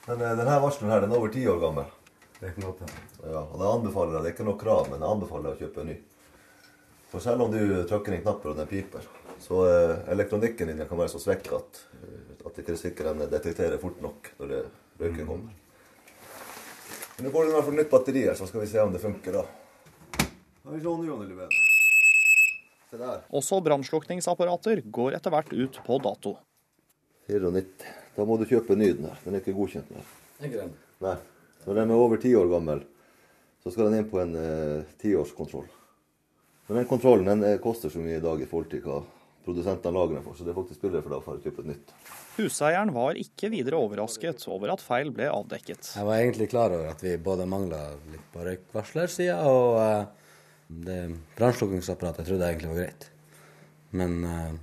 [0.06, 1.90] Men eh, denne varsleren her, den er over ti år gammel.
[2.36, 2.90] Det er ikke noe.
[3.26, 5.90] Ja, og det anbefaler det er ikke noe krav, men jeg anbefaler å kjøpe en
[5.90, 5.98] ny.
[7.10, 9.02] For selv om du trykker en knapp og den piper,
[9.42, 11.82] så eh, elektronikken din kan være så svekka at
[12.46, 14.58] at ikke sikkert den detekterer fort nok når det
[15.00, 15.54] røyken kommer.
[17.16, 19.00] Nå går det i hvert fall nytt batteri her, så skal vi se om det
[19.02, 19.44] funker, da.
[23.34, 26.36] Også brannslukningsapparater går etter hvert ut på dato.
[27.26, 27.88] 94.
[28.16, 29.18] Da må du kjøpe ny den her.
[29.24, 30.06] Den er ikke godkjent mer.
[30.38, 30.76] Ikke den?
[31.02, 31.16] Nei.
[31.66, 32.84] Når den er over ti år gammel,
[33.64, 34.36] så skal den inn på en
[35.02, 35.66] tiårskontroll.
[35.66, 35.82] Eh,
[36.68, 39.00] Men den kontrollen den eh, koster så mye i dag i forhold til hva
[39.46, 41.96] produsentene lager den for, så det er faktisk billigere for deg å kjøpe et nytt.
[42.36, 45.92] Huseieren var ikke videre overrasket over at feil ble avdekket.
[45.94, 47.82] Jeg var egentlig klar over at vi både mangla
[48.12, 50.32] litt på røykvarslersida, og uh,
[50.68, 51.00] det
[51.38, 53.10] brannslukkingsapparatet trodde jeg egentlig var greit.
[53.96, 54.56] Men uh,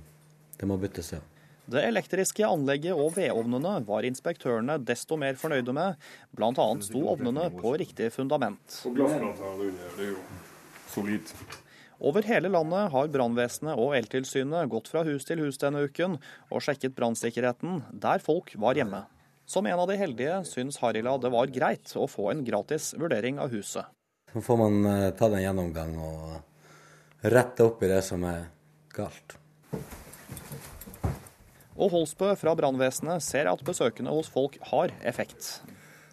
[0.60, 1.24] det må byttes, ja.
[1.64, 5.96] Det elektriske anlegget og vedovnene var inspektørene desto mer fornøyde med.
[6.36, 8.82] Annet sto ovnene på riktig fundament.
[8.84, 10.18] Og glassplata under, det er jo
[10.92, 11.32] solid.
[12.04, 16.18] Over hele landet har brannvesenet og Eltilsynet gått fra hus til hus denne uken
[16.52, 19.06] og sjekket brannsikkerheten der folk var hjemme.
[19.48, 23.40] Som en av de heldige syns Harila det var greit å få en gratis vurdering
[23.40, 23.88] av huset.
[24.34, 28.50] Så får man uh, ta den gjennomgang og rette opp i det som er
[28.92, 29.38] galt.
[31.74, 35.54] Og Holsbø fra brannvesenet ser at besøkende hos folk har effekt.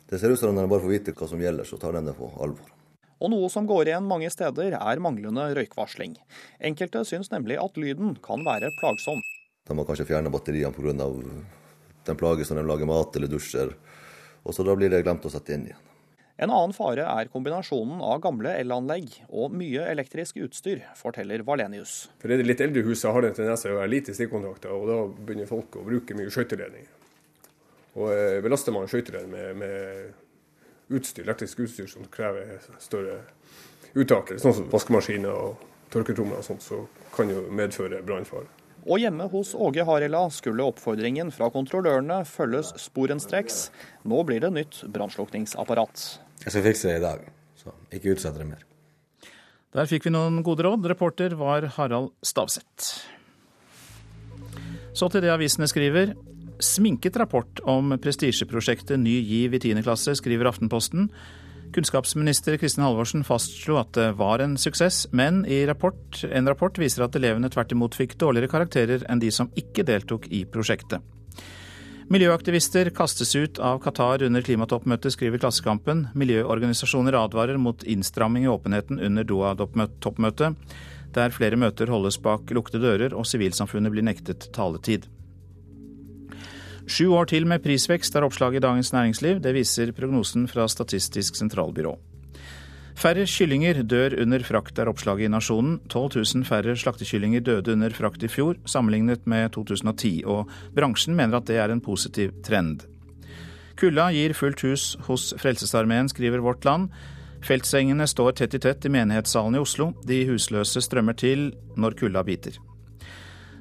[0.08, 2.08] Det ser ut som når de bare får vite hva som gjelder, så tar de
[2.08, 2.78] det på alvor.
[3.22, 6.16] Og noe som går igjen mange steder, er manglende røykvarsling.
[6.72, 9.22] Enkelte syns nemlig at lyden kan være plagsom.
[9.70, 11.08] De må kanskje fjerne batteriene pga.
[12.06, 13.76] den plages når de lager mat eller dusjer.
[14.44, 15.88] Og så da blir det glemt å sette inn igjen.
[16.42, 22.08] En annen fare er kombinasjonen av gamle elanlegg og mye elektrisk utstyr, forteller Valenius.
[22.18, 24.98] For det litt eldre huset har en tendens til å være lite stikkontakter, og da
[25.20, 26.88] begynner folk å bruke mye skøyteledning.
[28.02, 30.31] Og eh, belaster man skøyteledning med, med
[30.92, 33.22] utstyr, elektrisk utstyr som krever større
[33.94, 36.84] uttak, sånn som vaskemaskiner og tørketrommer og sånt, så
[37.16, 38.48] kan jo medføre brannfare.
[38.82, 43.68] Og hjemme hos Åge Harila skulle oppfordringen fra kontrollørene følges sporenstreks.
[44.10, 46.06] Nå blir det nytt brannslukningsapparat.
[46.42, 47.28] Jeg skal fikse det i dag,
[47.62, 48.66] så ikke utsett det mer.
[49.72, 50.88] Der fikk vi noen gode råd.
[50.90, 53.06] Reporter var Harald Stavseth.
[54.98, 56.16] Så til det avisene skriver.
[56.62, 59.84] Sminket rapport om prestisjeprosjektet Ny GIV i 10.
[59.84, 61.08] klasse, skriver Aftenposten.
[61.74, 67.16] Kunnskapsminister Kristin Halvorsen fastslo at det var en suksess, men rapport, en rapport viser at
[67.18, 71.02] elevene tvert imot fikk dårligere karakterer enn de som ikke deltok i prosjektet.
[72.12, 76.10] Miljøaktivister kastes ut av Qatar under klimatoppmøtet, skriver Klassekampen.
[76.14, 80.60] Miljøorganisasjoner advarer mot innstramming i åpenheten under Doha-toppmøtet,
[81.16, 85.08] der flere møter holdes bak lukkede dører og sivilsamfunnet blir nektet taletid.
[86.90, 89.42] Sju år til med prisvekst er oppslaget i Dagens Næringsliv.
[89.44, 91.94] Det viser prognosen fra Statistisk sentralbyrå.
[92.98, 95.80] Færre kyllinger dør under frakt, er oppslaget i Nasjonen.
[95.90, 101.40] 12 000 færre slaktekyllinger døde under frakt i fjor, sammenlignet med 2010, og bransjen mener
[101.40, 102.84] at det er en positiv trend.
[103.80, 106.92] Kulda gir fullt hus hos Frelsesarmeen, skriver Vårt Land.
[107.42, 109.94] Feltsengene står tett i tett i menighetssalen i Oslo.
[110.06, 112.60] De husløse strømmer til når kulda biter.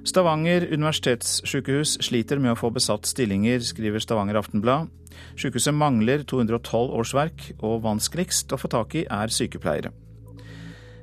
[0.00, 4.88] Stavanger universitetssykehus sliter med å få besatt stillinger, skriver Stavanger Aftenblad.
[5.36, 9.92] Sykehuset mangler 212 årsverk, og vanskeligst å få tak i er sykepleiere.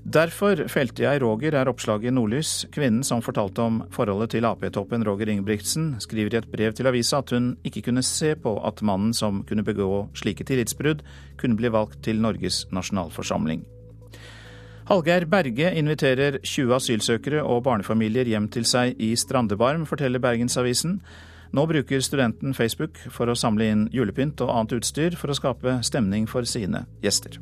[0.07, 2.51] Derfor felte jeg Roger, er oppslaget i Nordlys.
[2.71, 7.19] Kvinnen som fortalte om forholdet til Ap-toppen Roger Ingebrigtsen, skriver i et brev til avisa
[7.21, 11.03] at hun ikke kunne se på at mannen som kunne begå slike tillitsbrudd,
[11.37, 13.67] kunne bli valgt til Norges nasjonalforsamling.
[14.88, 21.01] Hallgeir Berge inviterer 20 asylsøkere og barnefamilier hjem til seg i Strandebarm, forteller Bergensavisen.
[21.51, 25.81] Nå bruker studenten Facebook for å samle inn julepynt og annet utstyr for å skape
[25.83, 27.35] stemning for sine gjester.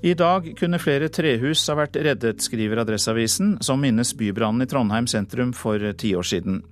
[0.00, 5.08] I dag kunne flere trehus ha vært reddet, skriver Adresseavisen, som minnes bybrannen i Trondheim
[5.10, 6.62] sentrum for ti år siden.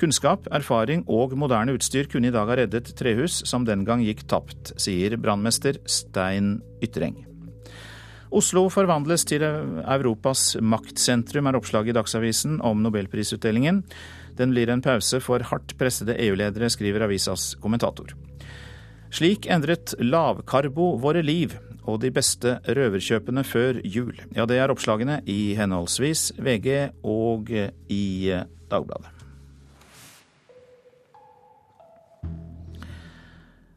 [0.00, 4.24] Kunnskap, erfaring og moderne utstyr kunne i dag ha reddet trehus som den gang gikk
[4.32, 7.26] tapt, sier brannmester Stein Ytreng.
[8.30, 13.82] Oslo forvandles til Europas maktsentrum, er oppslaget i Dagsavisen om nobelprisutdelingen.
[14.38, 18.14] Den blir en pause for hardt pressede EU-ledere, skriver avisas kommentator.
[19.10, 21.56] Slik endret lavkarbo våre liv
[21.90, 24.14] og de beste røverkjøpene før jul.
[24.36, 28.04] Ja, det er oppslagene i henholdsvis VG og i
[28.70, 29.16] Dagbladet.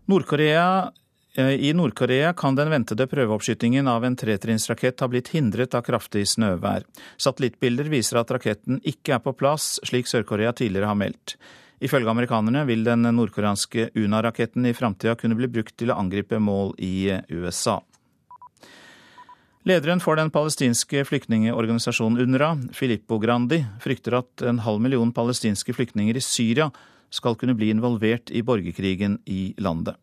[0.06, 0.92] Nord-Korea
[1.34, 6.86] I Nord-Korea kan den ventede prøveoppskytingen av en tretrinnsrakett ha blitt hindret av kraftig snøvær.
[7.18, 11.34] Satellittbilder viser at raketten ikke er på plass, slik Sør-Korea tidligere har meldt.
[11.82, 16.76] Ifølge amerikanerne vil den nordkoreanske Una-raketten i framtida kunne bli brukt til å angripe mål
[16.78, 17.80] i USA.
[19.66, 26.14] Lederen for den palestinske flyktningeorganisasjonen UNRWA, Filippo Grandi, frykter at en halv million palestinske flyktninger
[26.14, 26.70] i Syria
[27.10, 29.98] skal kunne bli involvert i borgerkrigen i landet.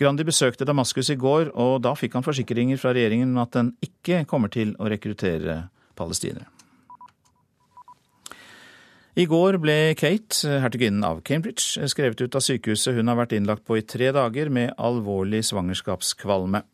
[0.00, 3.70] Grandi besøkte Damaskus i går, og da fikk han forsikringer fra regjeringen om at den
[3.84, 6.48] ikke kommer til å rekruttere palestinere.
[9.14, 13.62] I går ble Kate, hertuginnen av Cambridge, skrevet ut av sykehuset hun har vært innlagt
[13.62, 16.64] på i tre dager med alvorlig svangerskapskvalme.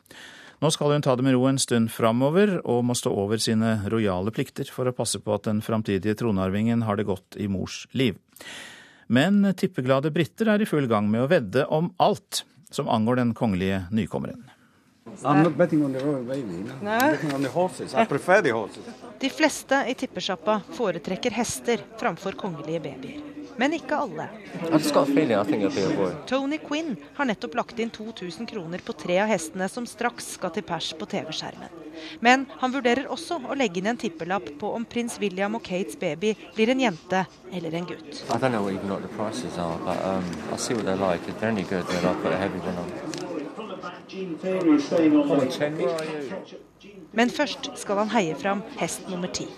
[0.60, 3.78] Nå skal hun ta det med ro en stund framover, og må stå over sine
[3.92, 7.82] rojale plikter for å passe på at den framtidige tronarvingen har det godt i mors
[7.92, 8.16] liv.
[9.12, 13.34] Men tippeglade briter er i full gang med å vedde om alt som angår den
[13.34, 14.50] kongelige nykommeren.
[19.20, 23.39] De fleste i tippesjappa foretrekker hester framfor kongelige babyer.
[23.56, 24.28] Men ikke alle.
[26.30, 30.54] Tony Quinn har nettopp lagt inn 2000 kroner på tre av hestene som straks skal
[30.54, 31.80] til pers på TV-skjermen.
[32.24, 35.98] Men han vurderer også å legge inn en tippelapp på om prins William og Kates
[36.00, 38.22] baby blir en jente eller en gutt.
[47.12, 49.48] Men først skal han heie fram hest nummer ti.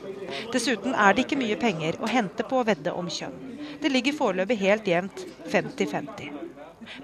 [0.53, 3.37] Dessuten er det ikke mye penger å hente på å vedde om kjønn.
[3.83, 6.33] Det ligger foreløpig helt jevnt 50-50.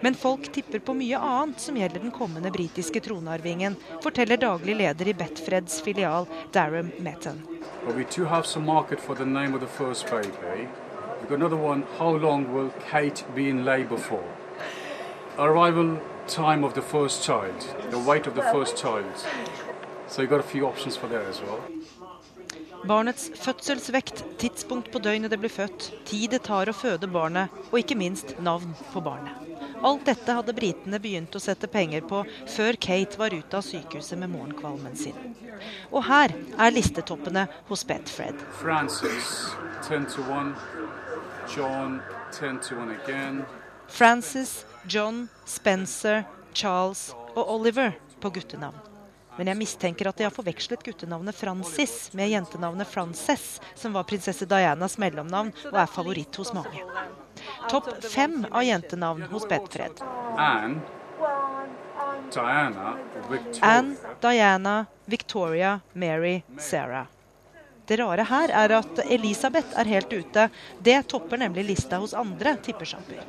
[0.01, 5.13] Men folk tipper på mye annet som gjelder den kommende britiske tronarvingen, forteller daglig leder
[5.13, 7.43] i Betfreds filial Darren Metton.
[15.39, 17.55] Arrival time of the first child,
[17.91, 19.07] the weight of the first child.
[20.09, 21.61] So you got a few options for that as well.
[22.85, 27.81] Barnets fødselsvekt, tidspunkt på døgnet det blir født, tid det tar å føde barnet, og
[27.81, 29.35] ikke minst navn på barnet.
[29.83, 34.19] Alt dette hadde britene begynt å sette penger på før Kate var ute av sykehuset
[34.19, 35.37] med morgenkvalmen sin.
[35.91, 38.41] Og her er listetoppene hos Betfred.
[38.63, 39.53] Francis,
[39.87, 40.55] 10 to 1.
[41.55, 42.01] John,
[42.33, 43.45] 10 to 1 again.
[43.89, 48.88] Francis, John, Spencer, Charles og Oliver på guttenavn.
[49.39, 54.49] Men jeg mistenker at de har forvekslet guttenavnet Francis med jentenavnet Frances, som var prinsesse
[54.51, 56.83] Dianas mellomnavn og er favoritt hos mange.
[57.71, 60.03] Topp fem av jentenavn hos Bedfred.
[60.39, 60.81] Anne,
[62.35, 62.97] Diana,
[63.31, 63.71] Victoria.
[63.71, 64.75] Anne, Diana,
[65.05, 67.07] Victoria, Mary, Sarah.
[67.89, 70.49] Det rare her er at Elisabeth er helt ute.
[70.85, 73.23] Det topper nemlig lista hos andre tippesjapper.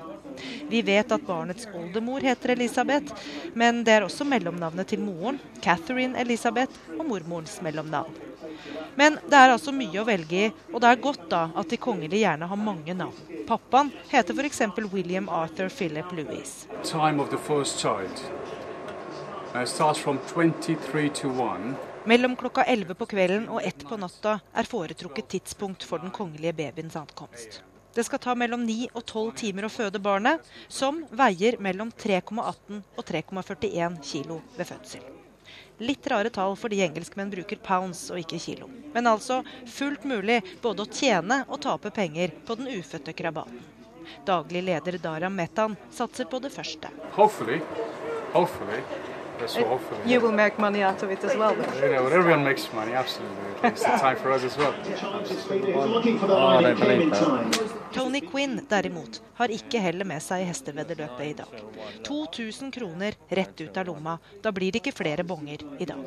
[0.70, 3.14] Vi vet at barnets oldemor heter Elisabeth,
[3.54, 8.26] men det er også mellomnavnet til moren, Catherine Elisabeth, og mormorens mellomnavn.
[8.96, 11.80] Men det er altså mye å velge i, og det er godt da at de
[11.80, 13.38] kongelige gjerne har mange navn.
[13.48, 14.62] Pappaen heter f.eks.
[14.92, 16.56] William Arthur Philip Louis.
[16.84, 18.26] Time of the first child.
[19.56, 21.76] Uh, starts from 23 to 1.
[22.06, 26.54] Mellom klokka 11 på kvelden og 1 på natta er foretrukket tidspunkt for den kongelige
[26.54, 27.62] babyens ankomst.
[27.94, 32.84] Det skal ta mellom 9 og 12 timer å føde barnet, som veier mellom 3,18
[32.96, 35.08] og 3,41 kilo ved fødsel.
[35.80, 38.68] Litt rare tall fordi engelskmenn bruker pounds og ikke kilo.
[38.94, 43.62] Men altså fullt mulig både å tjene og tape penger på den ufødte krabaten.
[44.26, 46.92] Daglig leder Daram Metan satser på det første.
[47.16, 47.62] Hopefully,
[48.34, 48.82] hopefully,
[49.40, 50.12] that's what hopefully.
[50.12, 51.56] You will make money out of it as well.
[51.56, 51.70] Then.
[51.84, 53.38] You know, everyone makes money, absolutely.
[53.64, 54.74] It's the time for us as well.
[56.32, 56.72] Oh.
[57.94, 61.64] Tony Quinn derimot har ikke hellet med seg i hesteveddeløpet i dag.
[62.08, 64.18] 2000 kroner rett ut av lomma.
[64.44, 66.04] Da blir det ikke flere bonger i dag.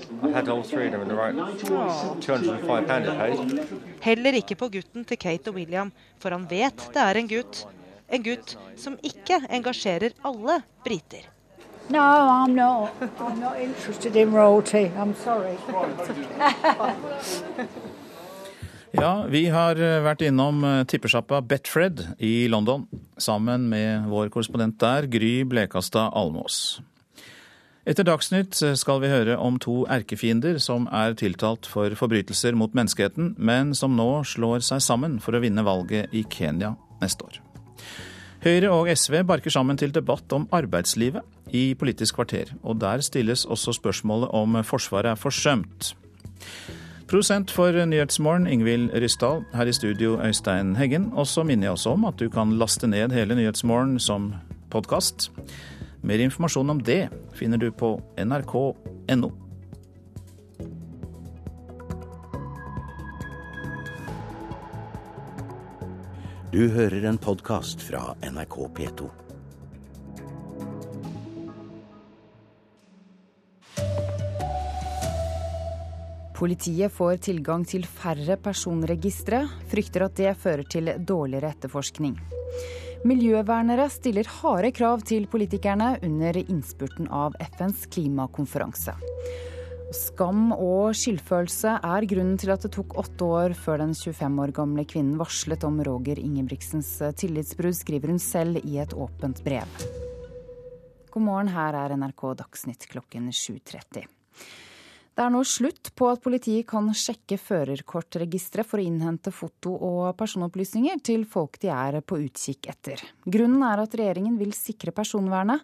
[4.01, 7.64] Heller ikke på gutten til Kate og William, for han vet det er en gutt.
[8.12, 11.32] En gutt som ikke engasjerer alle briter.
[11.89, 12.93] No, I'm not.
[13.18, 14.91] I'm not interested in royalty.
[14.97, 15.57] I'm sorry.
[18.93, 22.83] Ja, vi har eh, vært innom eh, tippesjappa Betfred i London
[23.16, 26.83] sammen med vår korrespondent der, Gry Blekastad Almås.
[27.89, 32.76] Etter Dagsnytt eh, skal vi høre om to erkefiender som er tiltalt for forbrytelser mot
[32.76, 37.41] menneskeheten, men som nå slår seg sammen for å vinne valget i Kenya neste år.
[38.43, 41.22] Høyre og SV barker sammen til debatt om arbeidslivet
[41.55, 45.93] i Politisk kvarter, og der stilles også spørsmålet om Forsvaret er forsømt.
[47.07, 49.45] Produsent for Nyhetsmorgen, Ingvild Ryssdal.
[49.55, 51.12] Her i studio, Øystein Heggen.
[51.12, 54.32] Og så minner jeg også om at du kan laste ned hele Nyhetsmorgen som
[54.70, 55.30] podkast.
[56.03, 59.30] Mer informasjon om det finner du på nrk.no.
[66.53, 69.07] Du hører en podkast fra NRK P2.
[76.36, 82.20] Politiet får tilgang til færre personregistre, frykter at det fører til dårligere etterforskning.
[83.09, 88.98] Miljøvernere stiller harde krav til politikerne under innspurten av FNs klimakonferanse.
[89.93, 94.53] Skam og skyldfølelse er grunnen til at det tok åtte år før den 25 år
[94.57, 99.84] gamle kvinnen varslet om Roger Ingebrigtsens tillitsbrudd, skriver hun selv i et åpent brev.
[101.12, 104.09] God morgen, her er NRK Dagsnytt klokken 7.30.
[105.12, 110.14] Det er nå slutt på at politiet kan sjekke førerkortregisteret for å innhente foto og
[110.16, 113.03] personopplysninger til folk de er på utkikk etter.
[113.28, 115.61] Grunnen er at regjeringen vil sikre personvernet,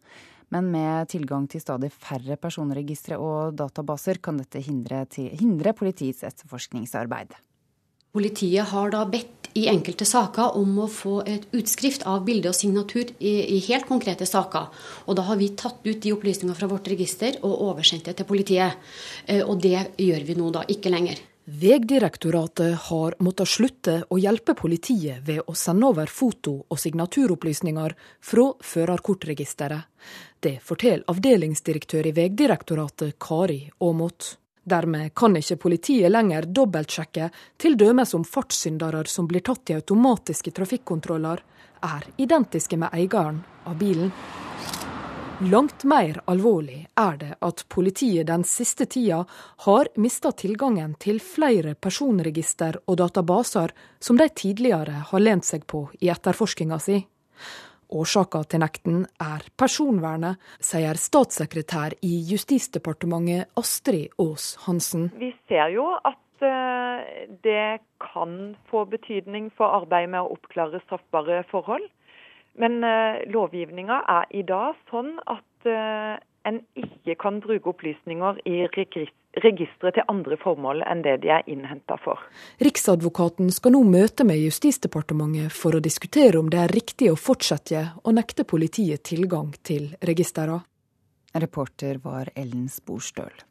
[0.55, 7.37] men med tilgang til stadig færre personregistre og databaser kan dette hindre, hindre politiets etterforskningsarbeid.
[8.17, 12.57] Politiet har da bedt i enkelte saker om å få et utskrift av bilde og
[12.57, 14.71] signatur i, i, helt konkrete saker.
[15.07, 18.29] Og da har vi tatt ut de opplysningene fra vårt register og oversendt det til
[18.29, 18.79] politiet.
[19.27, 21.21] Eh, og det gjør vi nå da ikke lenger.
[21.51, 28.45] Vegdirektoratet har måttet slutte å hjelpe politiet ved å sende over foto- og signaturopplysninger fra
[28.61, 29.87] førerkortregisteret.
[30.45, 34.35] Det forteller avdelingsdirektør i Vegdirektoratet Kari Aamodt.
[34.69, 37.89] Dermed kan ikke politiet lenger dobbeltsjekke t.d.
[37.89, 41.41] om fartssyndere som blir tatt i automatiske trafikkontroller,
[41.81, 44.13] er identiske med eieren av bilen.
[45.39, 49.21] Langt mer alvorlig er det at politiet den siste tida
[49.65, 53.71] har mista tilgangen til flere personregister og databaser
[54.03, 56.97] som de tidligere har lent seg på i etterforskinga si.
[57.87, 65.07] Årsaka til nekten er personvernet, sier statssekretær i Justisdepartementet Astrid Aas Hansen.
[65.23, 71.45] Vi ser jo at eh, det kan få betydning for arbeidet med å oppklare straffbare
[71.55, 71.87] forhold.
[72.59, 76.17] Men eh, lovgivninga er i dag sånn at eh,
[76.49, 81.99] en ikke kan bruke opplysninger i registeret til andre formål enn det de er innhenta
[82.03, 82.23] for.
[82.65, 87.85] Riksadvokaten skal nå møte med Justisdepartementet for å diskutere om det er riktig å fortsette
[88.03, 90.63] å nekte politiet tilgang til registrene.
[91.39, 93.48] Reporter var Ellen Sporstøl.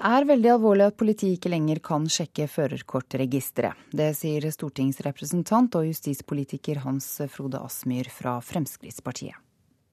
[0.00, 3.76] Er veldig alvorlig at politiet ikke lenger kan sjekke førerkortregisteret.
[3.92, 9.36] Det sier stortingsrepresentant og justispolitiker Hans Frode Asmyr fra Fremskrittspartiet.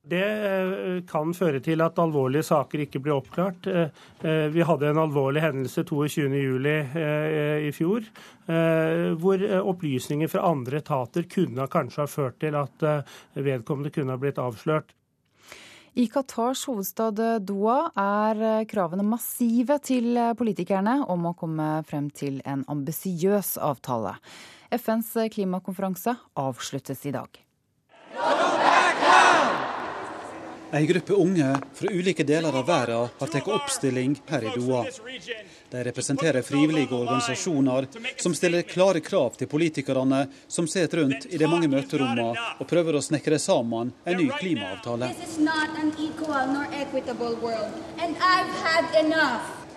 [0.07, 3.67] Det eh, kan føre til at alvorlige saker ikke blir oppklart.
[3.67, 3.89] Eh,
[4.23, 6.69] eh, vi hadde en alvorlig hendelse 22.07.
[7.67, 8.05] i fjor,
[9.19, 9.41] hvor
[9.73, 12.85] opplysninger fra andre etater kunne kanskje ha ført til at
[13.35, 14.93] vedkommende kunne ha blitt avslørt.
[15.97, 22.61] I Qatars hovedstad Doha er kravene massive til politikerne om å komme frem til en
[22.69, 24.11] ambisiøs avtale.
[24.77, 27.41] FNs klimakonferanse avsluttes i dag.
[30.77, 34.83] En gruppe unge fra ulike deler av verden har tatt oppstilling her i Doha.
[35.69, 37.87] De representerer frivillige organisasjoner
[38.17, 42.95] som stiller klare krav til politikerne som sitter rundt i de mange møterommene og prøver
[42.95, 45.11] å snekre sammen en ny klimaavtale.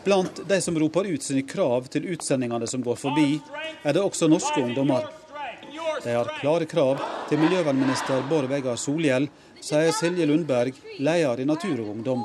[0.05, 3.41] Blant de som roper ut sine krav til utsendingene som går forbi,
[3.83, 5.11] er det også norske ungdommer.
[6.05, 9.27] De har klare krav til miljøvernminister Bård Vegar Solhjell,
[9.61, 12.23] sier Silje Lundberg, leder i Natur og Ungdom.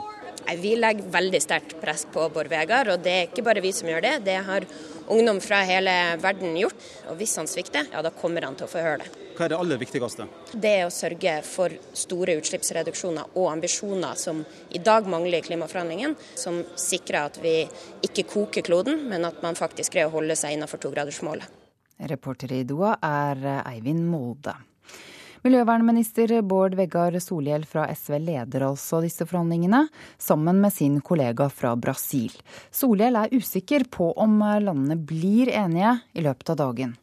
[0.54, 3.90] Vi legger veldig sterkt press på Bård Vegar, og det er ikke bare vi som
[3.90, 4.14] gjør det.
[4.28, 4.66] Det har
[5.12, 6.78] ungdom fra hele verden gjort.
[7.10, 9.10] Og hvis han svikter, ja da kommer han til å få høre det.
[9.36, 10.28] Hva er det aller viktigste?
[10.54, 16.16] Det er å sørge for store utslippsreduksjoner og ambisjoner som i dag mangler i klimaforhandlingene.
[16.40, 17.58] Som sikrer at vi
[18.06, 21.50] ikke koker kloden, men at man faktisk greier å holde seg innenfor togradersmålet.
[22.12, 24.56] Reporter i Doha er Eivind Molde.
[25.46, 29.84] Miljøvernminister Bård Vegar Solhjell fra SV leder altså disse forhandlingene,
[30.18, 32.34] sammen med sin kollega fra Brasil.
[32.74, 36.98] Solhjell er usikker på om landene blir enige i løpet av dagen.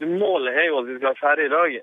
[0.00, 1.78] Målet er jo at vi skal være ferdig i dag.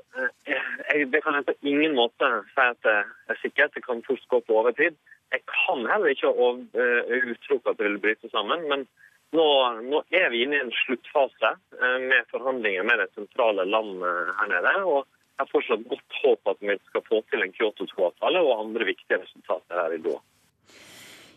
[1.14, 3.78] Det kan jeg på ingen måte si at det er sikkert.
[3.78, 4.98] Det kan fort gå på overtid.
[5.30, 8.66] Jeg kan heller ikke eh, utelukke at det vil bryte sammen.
[8.66, 8.90] men
[9.34, 9.46] nå,
[9.94, 14.58] nå, er vi inne i en sluttfase eh, med forhandlinger med det sentrale landet her
[14.58, 14.80] nede.
[14.86, 18.60] og jeg har fortsatt godt håp at vi skal få til en Kyoto 2-avtale og
[18.60, 20.22] andre viktige resultater her i Doha.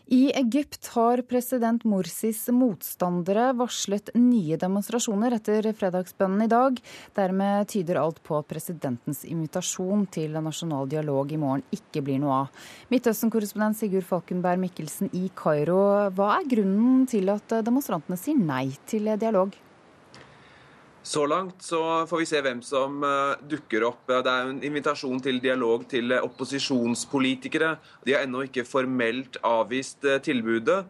[0.07, 6.79] I Egypt har president Morsis motstandere varslet nye demonstrasjoner etter fredagsbønnen i dag.
[7.17, 12.39] Dermed tyder alt på at presidentens invitasjon til nasjonal dialog i morgen ikke blir noe
[12.45, 12.65] av.
[12.93, 15.83] Midtøsten-korrespondent Sigurd Falkenberg Mikkelsen i Kairo,
[16.15, 19.59] hva er grunnen til at demonstrantene sier nei til dialog?
[21.07, 24.01] Så langt så får vi se hvem som uh, dukker opp.
[24.09, 27.69] Det er en invitasjon til dialog til uh, opposisjonspolitikere.
[28.03, 30.81] De har ennå ikke formelt avvist uh, tilbudet,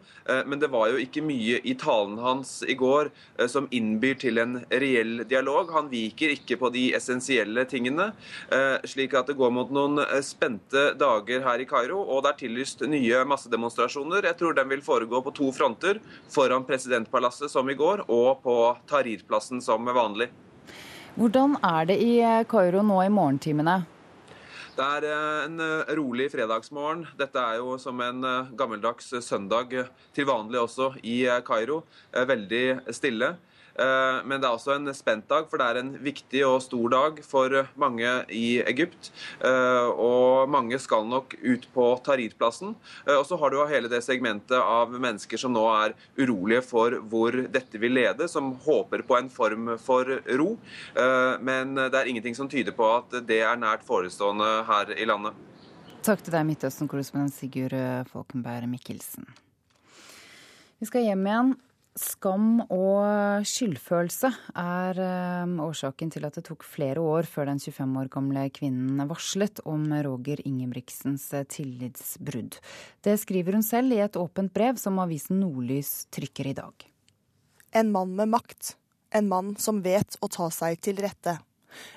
[0.50, 3.08] men det var jo ikke mye i talen hans i går
[3.48, 5.70] som innbyr til en reell dialog.
[5.72, 8.10] Han viker ikke på de essensielle tingene,
[8.84, 12.02] slik at det går mot noen spente dager her i Kairo.
[12.02, 14.28] Og det er tillyst nye massedemonstrasjoner.
[14.28, 16.02] Jeg tror den vil foregå på to fronter.
[16.34, 18.58] Foran presidentpalasset som i går, og på
[18.92, 20.32] Tahrir-plassen som vanlig vanlig.
[21.18, 23.80] Hvordan er det i eh, Kairo nå i morgentimene?
[24.78, 27.08] Det er eh, en eh, rolig fredagsmorgen.
[27.18, 28.22] Dette er jo som en
[28.58, 29.74] gammeldags søndag
[30.14, 31.82] til vanlig også i Kairo.
[32.14, 33.34] Veldig stille.
[33.78, 36.90] Eh, men det er også en spent dag, for det er en viktig og stor
[36.92, 39.10] dag for mange i Egypt.
[39.44, 42.74] Eh, og mange skal nok ut på Tahrir-plassen.
[43.06, 46.98] Eh, og så har du hele det segmentet av mennesker som nå er urolige for
[47.10, 50.08] hvor dette vil lede, som håper på en form for
[50.38, 50.48] ro.
[51.44, 55.36] Men det er ingenting som tyder på at det er nært forestående her i landet.
[56.04, 57.74] Takk til deg, Midtøsten-korrespondent Sigurd
[58.10, 59.28] Folkenberg Mikkelsen.
[60.78, 61.56] Vi skal hjem igjen.
[61.98, 64.28] Skam og skyldfølelse
[64.60, 69.02] er eh, årsaken til at det tok flere år før den 25 år gamle kvinnen
[69.10, 72.60] varslet om Roger Ingebrigtsens eh, tillitsbrudd.
[73.02, 76.86] Det skriver hun selv i et åpent brev som avisen Nordlys trykker i dag.
[77.74, 78.76] En mann med makt.
[79.10, 81.38] En mann som vet å ta seg til rette.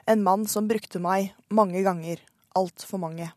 [0.09, 2.23] En mann som brukte meg mange ganger.
[2.57, 3.29] Altfor mange.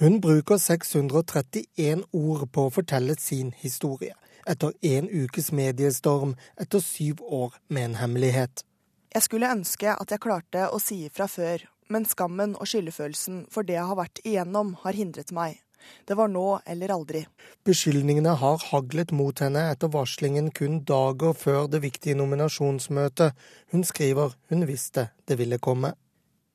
[0.00, 4.14] Hun bruker 631 ord på å fortelle sin historie
[4.48, 8.64] etter en ukes mediestorm etter syv år med en hemmelighet.
[9.10, 13.66] Jeg skulle ønske at jeg klarte å si ifra før, men skammen og skyldefølelsen for
[13.66, 15.58] det jeg har vært igjennom, har hindret meg.
[16.04, 17.24] Det var nå eller aldri.
[17.66, 23.36] Beskyldningene har haglet mot henne etter varslingen kun dager før det viktige nominasjonsmøtet.
[23.72, 25.94] Hun skriver hun visste det ville komme.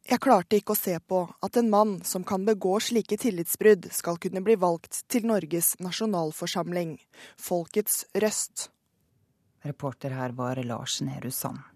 [0.06, 4.20] Jeg klarte ikke å se på at en mann som kan begå slike tillitsbrudd, skal
[4.22, 7.00] kunne bli valgt til Norges nasjonalforsamling,
[7.42, 8.68] folkets røst.
[9.66, 11.75] Reporter her var Lars Nehru Sand.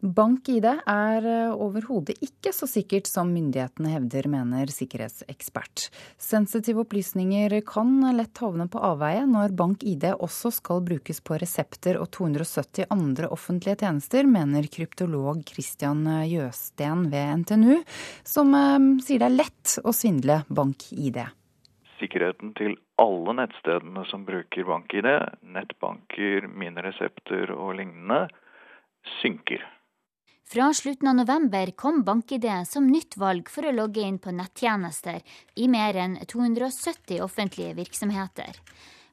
[0.00, 5.90] Bank-ID er eh, overhodet ikke så sikkert som myndighetene hevder, mener sikkerhetsekspert.
[6.16, 12.08] Sensitive opplysninger kan lett havne på avveie når bank-ID også skal brukes på resepter og
[12.16, 17.82] 270 andre offentlige tjenester, mener kryptolog Christian Jøsten ved NTNU,
[18.24, 21.20] som eh, sier det er lett å svindle bank-ID.
[22.00, 25.10] Sikkerheten til alle nettstedene som bruker bank-ID,
[25.44, 28.22] nettbanker, mine resepter og lignende,
[29.20, 29.60] synker.
[30.52, 35.20] Fra slutten av november kom BankID som nytt valg for å logge inn på nettjenester
[35.54, 38.58] i mer enn 270 offentlige virksomheter.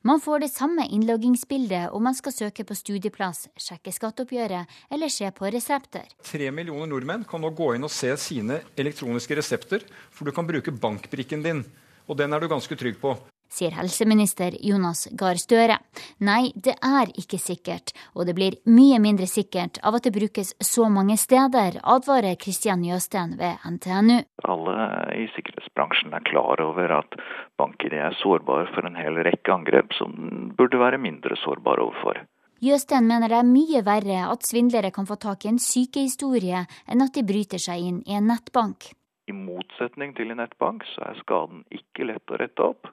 [0.02, 5.30] Man får det samme innloggingsbildet om man skal søke på studieplass, sjekke skatteoppgjøret eller se
[5.30, 6.10] på resepter.
[6.26, 10.50] Tre millioner nordmenn kan nå gå inn og se sine elektroniske resepter, for du kan
[10.50, 11.68] bruke bankbrikken din.
[12.10, 13.14] Og den er du ganske trygg på
[13.50, 15.80] sier helseminister Jonas Gahr Støre.
[16.20, 20.54] Nei, det er ikke sikkert, og det blir mye mindre sikkert av at det brukes
[20.64, 24.22] så mange steder, advarer Kristian Jøsten ved NTNU.
[24.48, 24.88] Alle
[25.18, 27.20] i sikkerhetsbransjen er klar over at
[27.60, 30.14] banker er sårbare for en hel rekke angrep som
[30.58, 32.24] burde være mindre sårbare overfor.
[32.64, 37.04] Jøsten mener det er mye verre at svindlere kan få tak i en sykehistorie, enn
[37.06, 38.90] at de bryter seg inn i en nettbank.
[39.30, 42.90] I motsetning til en nettbank så er skaden ikke lett å rette opp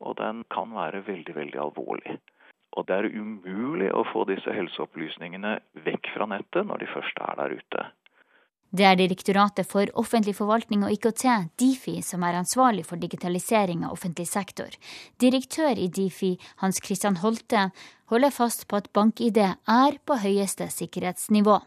[0.00, 2.18] og den kan være veldig, veldig alvorlig.
[2.78, 7.40] Og det er umulig å få disse helseopplysningene vekk fra nettet når de først er
[7.40, 7.86] der ute.
[8.70, 11.24] Det er Direktoratet for offentlig forvaltning og IKT,
[11.58, 14.70] Difi, som er ansvarlig for digitalisering av offentlig sektor.
[15.18, 17.72] Direktør i Difi, Hans Christian Holte,
[18.14, 21.58] holder fast på at bank-ID er på høyeste sikkerhetsnivå.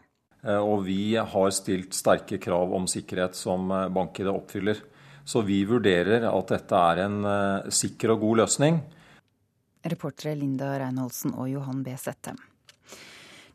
[0.48, 4.80] Eh, og vi har stilt sterke krav om sikkerhet som BankID bank-ID oppfyller.
[5.24, 8.80] Så vi vurderer at dette er en uh, sikker og god løsning.
[9.84, 11.96] Reportere Linda Reinholdsen og Johan B.
[12.00, 12.36] Sette.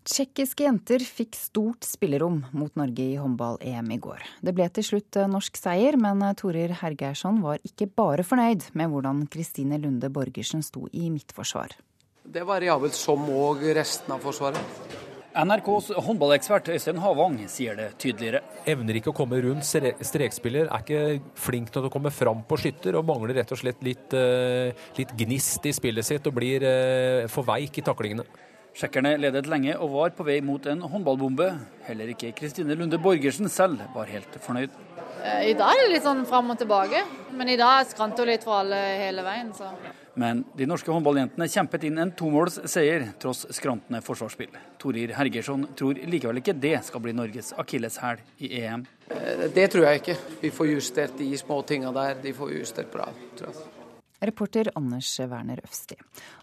[0.10, 4.24] Tsjekkiske jenter fikk stort spillerom mot Norge i håndball-EM i går.
[4.42, 8.72] Det ble til slutt eh, norsk seier, men eh, Torir Hergeirsson var ikke bare fornøyd
[8.80, 11.78] med hvordan Kristine Lunde Borgersen sto i midtforsvar.
[12.24, 14.99] Det var variabelt som òg resten av Forsvaret.
[15.40, 18.42] NRKs håndballekspert Øystein Havang sier det tydeligere.
[18.68, 22.98] Evner ikke å komme rundt strekspiller, er ikke flink til å komme fram på skytter
[23.00, 27.28] og mangler rett og slett litt, eh, litt gnist i spillet sitt og blir eh,
[27.32, 28.28] for veik i taklingene.
[28.76, 31.50] Tsjekkerne ledet lenge og var på vei mot en håndballbombe.
[31.88, 34.76] Heller ikke Kristine Lunde Borgersen selv var helt fornøyd.
[35.24, 37.06] Eh, I dag er det litt sånn fram og tilbake,
[37.36, 39.54] men i dag skranter hun litt for alle hele veien.
[39.56, 39.72] så...
[40.20, 44.52] Men de norske håndballjentene kjempet inn en tomålsseier tross skrantende forsvarsspill.
[44.82, 48.84] Torir Hergersson tror likevel ikke det skal bli Norges akilleshæl i EM.
[49.08, 50.18] Eh, det tror jeg ikke.
[50.42, 52.20] Vi får justert de små tinga der.
[52.20, 53.08] De får justert bra,
[53.40, 53.70] tror jeg.
[54.28, 55.96] Reporter Anders Werner Øvsti.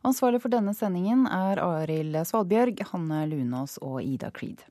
[0.08, 4.64] Ansvarlig for denne sendingen er Arild Svalbjørg, Hanne Lunås og Ida Creed.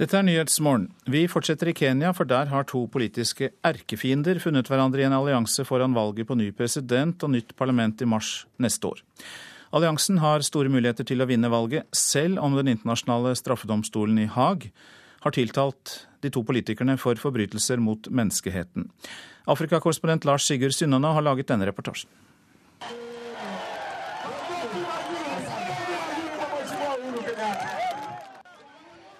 [0.00, 0.86] Dette er Nyhetsmorgen.
[1.12, 5.60] Vi fortsetter i Kenya, for der har to politiske erkefiender funnet hverandre i en allianse
[5.68, 9.02] foran valget på ny president og nytt parlament i mars neste år.
[9.76, 14.70] Alliansen har store muligheter til å vinne valget, selv om den internasjonale straffedomstolen i Haag
[15.20, 18.88] har tiltalt de to politikerne for forbrytelser mot menneskeheten.
[19.52, 22.08] Afrikakorrespondent Lars Sigurd Synnana har laget denne reportasjen.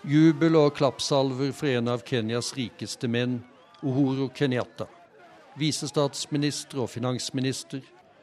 [0.08, 3.34] Jubel og klappsalver for en av Kenyas rikeste menn,
[3.84, 4.86] Uhuru Kenyatta.
[5.60, 7.82] Visestatsminister og finansminister,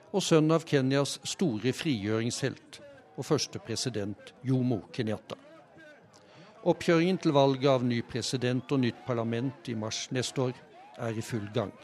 [0.10, 2.80] og sønn av Kenyas store frigjøringshelt
[3.14, 5.38] og første president Jomo Kenyatta.
[6.66, 10.58] Oppkjøringen til valget av ny president og nytt parlament i mars neste år
[10.98, 11.76] er i full gang.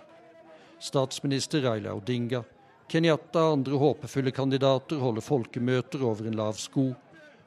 [0.81, 2.41] Statsminister Raila Odinga,
[2.89, 6.89] Kenyatta og andre håpefulle kandidater holder folkemøter over en lav sko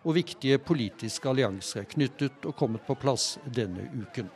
[0.07, 4.28] og viktige politiske allianser er knyttet og kommet på plass denne uken.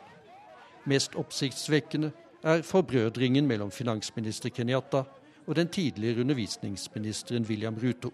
[0.91, 2.11] Mest oppsiktsvekkende
[2.43, 5.05] er forbrødringen mellom finansminister Kenyatta
[5.47, 8.11] og den tidligere undervisningsministeren William Ruto.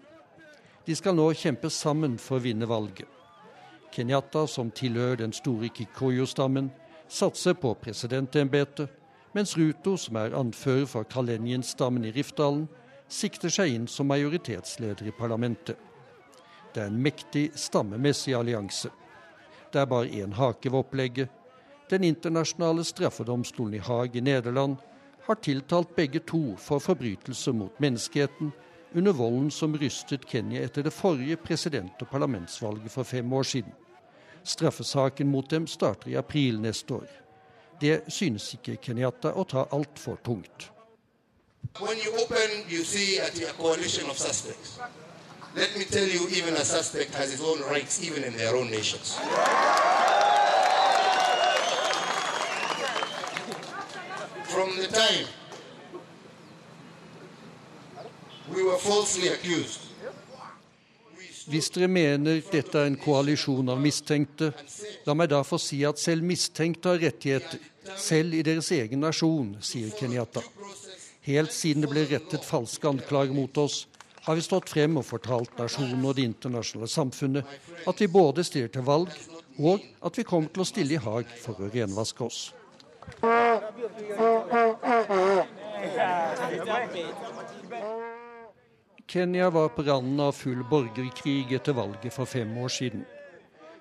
[0.86, 3.08] De skal nå kjempe sammen for å vinne valget.
[3.92, 6.70] Kenyatta, som tilhører den store Kikoyo-stammen,
[7.08, 8.88] satser på presidentembetet,
[9.34, 12.68] mens Ruto, som er anfører for Kalenjen-stammen i Rifdalen,
[13.08, 15.87] sikter seg inn som majoritetsleder i parlamentet.
[16.78, 18.92] Det er en mektig stammemessig allianse.
[19.72, 21.28] Det er bare én hake ved opplegget.
[21.90, 24.76] Den internasjonale straffedomstolen i Haag i Nederland
[25.26, 28.52] har tiltalt begge to for forbrytelser mot menneskeheten
[28.94, 33.74] under volden som rystet Kenya etter det forrige president- og parlamentsvalget for fem år siden.
[34.44, 37.08] Straffesaken mot dem starter i april neste år.
[37.80, 40.70] Det synes ikke Kenyatta å ta altfor tungt.
[41.80, 44.78] When you open, you see at a coalition of suspects.
[45.58, 48.70] Let me tell you, even a suspect has his own rights, even in their own
[48.70, 49.18] nations.
[54.44, 55.26] From the time
[58.54, 59.88] we were falsely accused
[61.48, 64.50] hvis dere mener dette er en koalisjon av mistenkte,
[65.06, 67.62] la meg da få si at selv mistenkte har rettigheter,
[67.96, 70.42] selv i deres egen nasjon, sier Kenyatta.
[71.24, 73.86] Helt siden det ble rettet falske anklager mot oss,
[74.28, 77.52] har vi stått frem og fortalt nasjonen og det internasjonale samfunnet
[77.88, 79.14] at vi både stiller til valg,
[79.56, 82.40] og at vi kommer til å stille i Haag for å renvaske oss.
[89.08, 93.08] Kenya var på randen av full borgerkrig etter valget for fem år siden.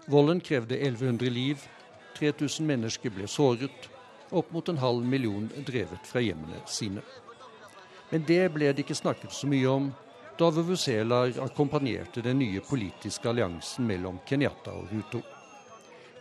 [0.07, 1.67] Volden krevde 1100 liv,
[2.15, 3.91] 3000 mennesker ble såret,
[4.31, 7.03] opp mot en halv million drevet fra hjemmene sine.
[8.15, 9.95] Men det ble det ikke snakket så mye om
[10.37, 15.21] da Vuvuzelar akkompagnerte den nye politiske alliansen mellom Kenyatta og Ruto.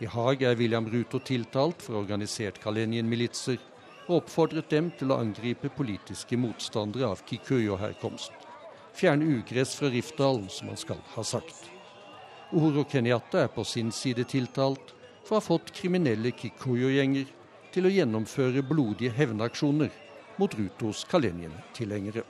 [0.01, 3.59] I Haag er William Ruto tiltalt for organisert Kalenien-militser
[4.07, 8.33] og oppfordret dem til å angripe politiske motstandere av Kikuyo-herkomst.
[8.97, 11.69] Fjerne ugress fra Rifdalen, som han skal ha sagt.
[12.53, 14.95] Uhuro Kenyatta er på sin side tiltalt
[15.27, 17.29] for å ha fått kriminelle Kikuyo-gjenger
[17.75, 19.93] til å gjennomføre blodige hevnaksjoner
[20.41, 22.25] mot Rutos Kalenien-tilhengere.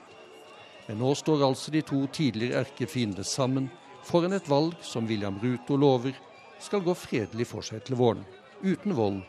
[0.87, 3.71] Men nå står altså de to tidligere erkefiendene sammen
[4.07, 6.15] foran et valg som William Ruto lover
[6.63, 8.23] skal gå fredelig for seg til våren,
[8.63, 9.23] uten vold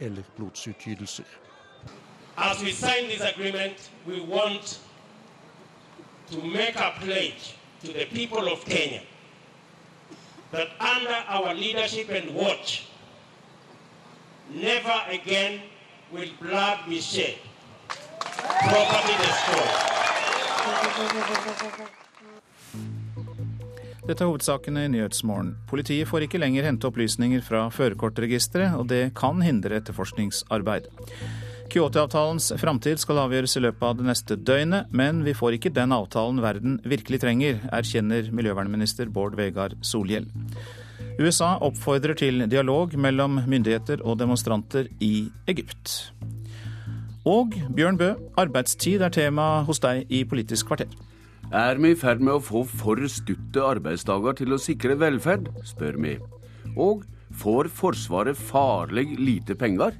[0.00, 1.24] eller blodsutgytelser.
[2.36, 4.80] As we sign this agreement, we want
[6.30, 7.54] to make a pledge
[7.84, 9.00] to the people Kenya
[10.50, 12.88] that under our leadership and watch,
[14.50, 15.60] never again
[16.12, 17.38] will blood be shed,
[17.88, 20.03] property destroyed.
[24.04, 25.54] Dette er hovedsakene i Nyhetsmorgen.
[25.70, 30.90] Politiet får ikke lenger hente opplysninger fra førerkortregisteret, og det kan hindre etterforskningsarbeid.
[31.72, 35.94] Kyoto-avtalens framtid skal avgjøres i løpet av det neste døgnet, men vi får ikke den
[35.96, 40.28] avtalen verden virkelig trenger, erkjenner miljøvernminister Bård Vegar Solhjell.
[41.18, 46.12] USA oppfordrer til dialog mellom myndigheter og demonstranter i Egypt.
[47.24, 50.90] Og Bjørn Bø, arbeidstid er tema hos deg i Politisk kvarter.
[51.48, 55.96] Er vi i ferd med å få for stutte arbeidsdager til å sikre velferd, spør
[56.04, 56.18] vi.
[56.76, 59.96] Og får Forsvaret farlig lite penger?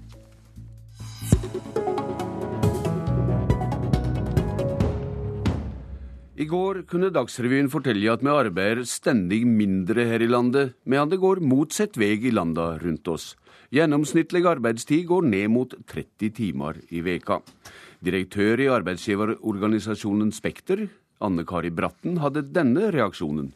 [6.37, 11.23] I går kunne Dagsrevyen fortelle at vi arbeider stendig mindre her i landet, medan det
[11.25, 13.33] går motsatt vei i landa rundt oss.
[13.75, 17.41] Gjennomsnittlig arbeidstid går ned mot 30 timer i veka.
[18.05, 20.85] Direktør i arbeidsgiverorganisasjonen Spekter,
[21.25, 23.51] Anne Kari Bratten, hadde denne reaksjonen.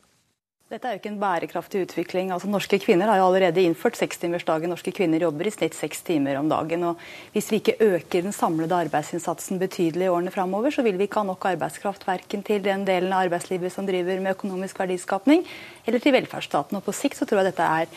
[0.69, 2.33] Dette er jo ikke en bærekraftig utvikling.
[2.35, 4.69] Altså, norske kvinner har jo allerede innført sekstimersdagen.
[4.69, 6.83] Norske kvinner jobber i snitt seks timer om dagen.
[6.85, 7.01] og
[7.33, 11.23] Hvis vi ikke øker den samlede arbeidsinnsatsen betydelig i årene framover, så vil vi ikke
[11.23, 15.47] ha nok arbeidskraft verken til den delen av arbeidslivet som driver med økonomisk verdiskapning,
[15.87, 16.77] eller til velferdsstaten.
[16.77, 17.89] Og På sikt så tror jeg dette er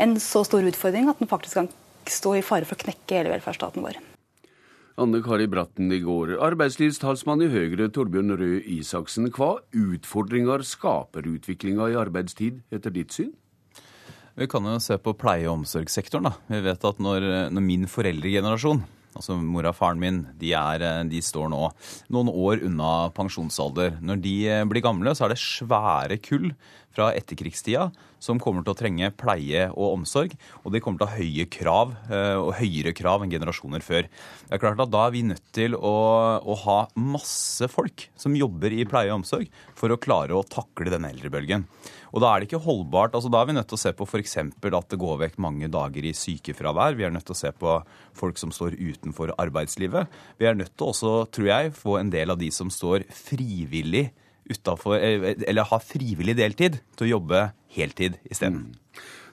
[0.00, 1.68] en så stor utfordring at den faktisk kan
[2.10, 4.00] stå i fare for å knekke hele velferdsstaten vår.
[5.00, 6.34] Anne Kari Bratten i går.
[6.44, 13.30] Arbeidslivstalsmann i Høyre Torbjørn Røe Isaksen, hva utfordringer skaper utviklinga i arbeidstid, etter ditt syn?
[14.36, 16.28] Vi kan jo se på pleie- og omsorgssektoren.
[16.28, 16.32] da.
[16.48, 18.82] Vi vet at når, når min foreldregenerasjon
[19.16, 21.64] altså mora og faren min, de, er, de, står nå
[22.14, 23.98] noen år unna pensjonsalder.
[24.00, 24.36] Når de
[24.70, 26.52] blir gamle, så er det svære kull
[26.94, 27.88] fra etterkrigstida
[28.20, 30.34] som kommer til å trenge pleie og omsorg.
[30.64, 34.08] Og de kommer til å ha høye krav, eh, og høyere krav enn generasjoner før.
[34.10, 35.94] Det er klart at Da er vi nødt til å,
[36.42, 39.48] å ha masse folk som jobber i pleie og omsorg
[39.78, 41.64] for å klare å takle denne eldrebølgen.
[42.12, 43.14] Og Da er det ikke holdbart.
[43.14, 44.36] altså Da er vi nødt til å se på f.eks.
[44.36, 46.96] at det går vekk mange dager i sykefravær.
[46.98, 50.08] Vi er nødt til å se på folk som står utenfor arbeidslivet.
[50.38, 54.10] Vi er nødt til også, tror jeg, få en del av de som står frivillig
[54.48, 58.70] utenfor, eh, eller ha frivillig deltid, til å jobbe heltid isteden.
[58.70, 58.80] Mm.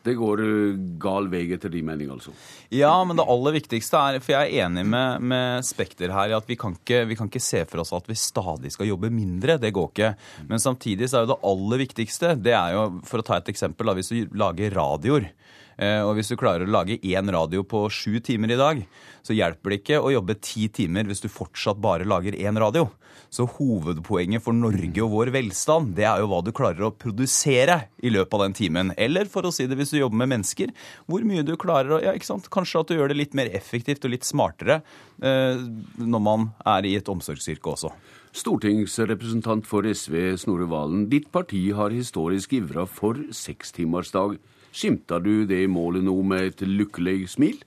[0.08, 2.32] Det går eh, gal vei etter din mening, altså?
[2.74, 6.38] Ja, men det aller viktigste er For jeg er enig med, med Spekter her i
[6.38, 9.12] at vi kan, ikke, vi kan, ikke, se for oss at vi stadig skal jobbe
[9.14, 9.58] mindre.
[9.62, 10.14] Det går ikke.
[10.52, 13.52] Men samtidig så er jo det aller viktigste det er jo, For å ta et
[13.52, 15.32] eksempel, da, hvis du lager radioer.
[15.78, 18.82] Eh, og hvis du klarer å lage én radio på sju timer i dag,
[19.26, 22.88] så hjelper det ikke å jobbe ti timer hvis du fortsatt bare lager én radio.
[23.30, 27.80] Så hovedpoenget for Norge og vår velstand, det er jo hva du klarer å produsere
[28.00, 28.94] i løpet av den timen.
[28.98, 30.72] Eller for å si det hvis du jobber med mennesker,
[31.12, 32.48] hvor mye du klarer å ja, ikke sant?
[32.54, 34.80] Kanskje at du gjør det litt mer effektivt og litt smartere
[35.20, 35.60] eh,
[36.00, 37.92] når man er i et omsorgsyrke også.
[38.38, 41.08] Stortingsrepresentant for SV, Snorre Valen.
[41.12, 44.38] Ditt parti har historisk ivra for sekstimersdag.
[44.78, 47.64] Skimter du det i målet nå med et lykkelig smil?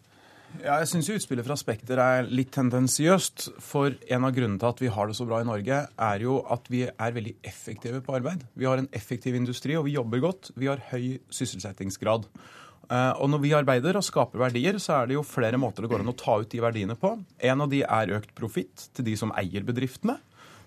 [0.59, 3.49] Ja, jeg syns utspillet fra Spekter er litt tendensiøst.
[3.63, 6.41] For en av grunnene til at vi har det så bra i Norge, er jo
[6.51, 8.45] at vi er veldig effektive på arbeid.
[8.59, 10.53] Vi har en effektiv industri, og vi jobber godt.
[10.59, 12.27] Vi har høy sysselsettingsgrad.
[12.91, 15.93] Eh, og når vi arbeider og skaper verdier, så er det jo flere måter det
[15.93, 17.15] går an å ta ut de verdiene på.
[17.47, 20.19] En av de er økt profitt til de som eier bedriftene.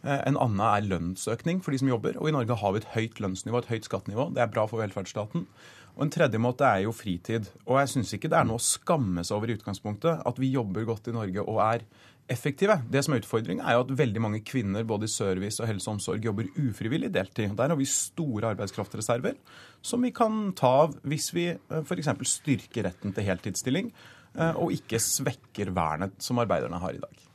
[0.03, 2.17] Eh, en annen er lønnsøkning for de som jobber.
[2.19, 4.31] Og i Norge har vi et høyt lønnsnivå, et høyt skattenivå.
[4.35, 5.47] Det er bra for velferdsstaten.
[5.93, 7.49] Og En tredje måte er jo fritid.
[7.67, 10.53] Og jeg syns ikke det er noe å skamme seg over i utgangspunktet at vi
[10.53, 11.85] jobber godt i Norge og er
[12.31, 12.79] effektive.
[12.89, 15.89] Det som er utfordringen, er jo at veldig mange kvinner både i service og helse
[15.89, 17.53] og omsorg jobber ufrivillig deltid.
[17.59, 19.37] Der har vi store arbeidskraftreserver
[19.83, 22.09] som vi kan ta av hvis vi eh, f.eks.
[22.37, 27.29] styrker retten til heltidsstilling eh, og ikke svekker vernet som arbeiderne har i dag.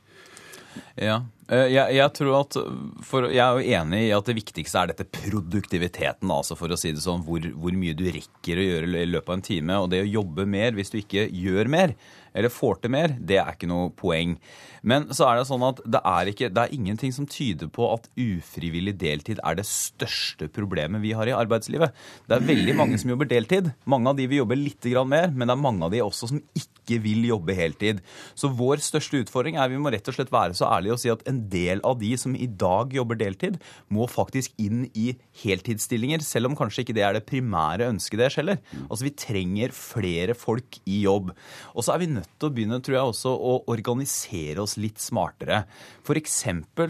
[0.95, 2.57] Ja, Eh, jeg, jeg, tror at
[3.05, 6.29] for, jeg er jo enig i at det viktigste er dette produktiviteten.
[6.29, 9.31] altså For å si det sånn, hvor, hvor, mye du rekker å gjøre i løpet
[9.31, 9.81] av en time.
[9.81, 11.95] Og det å jobbe mer hvis du ikke gjør mer,
[12.37, 14.37] eller får til mer, det er ikke noe poeng.
[14.85, 17.89] Men så er det sånn at det er, ikke, det er ingenting som tyder på
[17.95, 21.97] at ufrivillig deltid er det største problemet vi har i arbeidslivet.
[22.29, 23.73] Det er veldig mange som jobber deltid.
[23.89, 26.43] Mange av de vil jobbe litt mer, men det er mange av de også som
[26.53, 28.01] ikke vil jobbe heltid.
[28.33, 31.13] Så vår største utfordring er vi må rett og slett være så ærlige og si
[31.13, 33.59] at en en del av de som i dag jobber deltid,
[33.89, 35.13] må faktisk inn i
[35.43, 38.59] heltidsstillinger, selv om kanskje ikke det er det primære ønsket deres heller.
[38.87, 41.31] Altså Vi trenger flere folk i jobb.
[41.75, 44.99] Og så er vi nødt til å begynne tror jeg, også å organisere oss litt
[45.01, 45.63] smartere.
[46.03, 46.39] F.eks.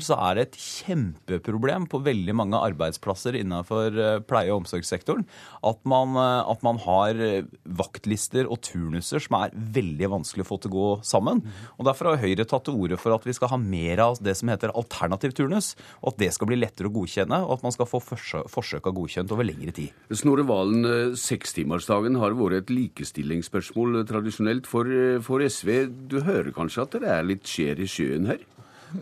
[0.05, 5.25] så er det et kjempeproblem på veldig mange arbeidsplasser innenfor eh, pleie- og omsorgssektoren
[5.67, 7.49] at man, eh, at man har eh,
[7.79, 11.41] vaktlister og turnuser som er veldig vanskelig å få til å gå sammen.
[11.77, 14.35] Og Derfor har Høyre tatt til orde for at vi skal ha mer av det
[14.37, 17.73] som heter alternativ turnus, og at det skal bli lettere å godkjenne, og at man
[17.75, 19.95] skal få forsøka godkjent over lengre tid.
[20.13, 25.87] Snorre Valen, eh, sekstimersdagen har vært et likestillingsspørsmål tradisjonelt for, eh, for SV.
[26.07, 28.39] Du hører kanskje at det er litt skjer i sjøen her?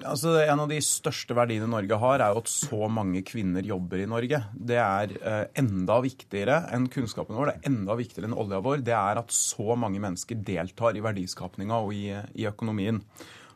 [0.03, 4.03] Altså, En av de største verdiene Norge har, er jo at så mange kvinner jobber
[4.03, 4.41] i Norge.
[4.53, 8.83] Det er eh, enda viktigere enn kunnskapen vår, det er enda viktigere enn olja vår.
[8.87, 12.99] Det er at så mange mennesker deltar i verdiskapninga og i, i økonomien.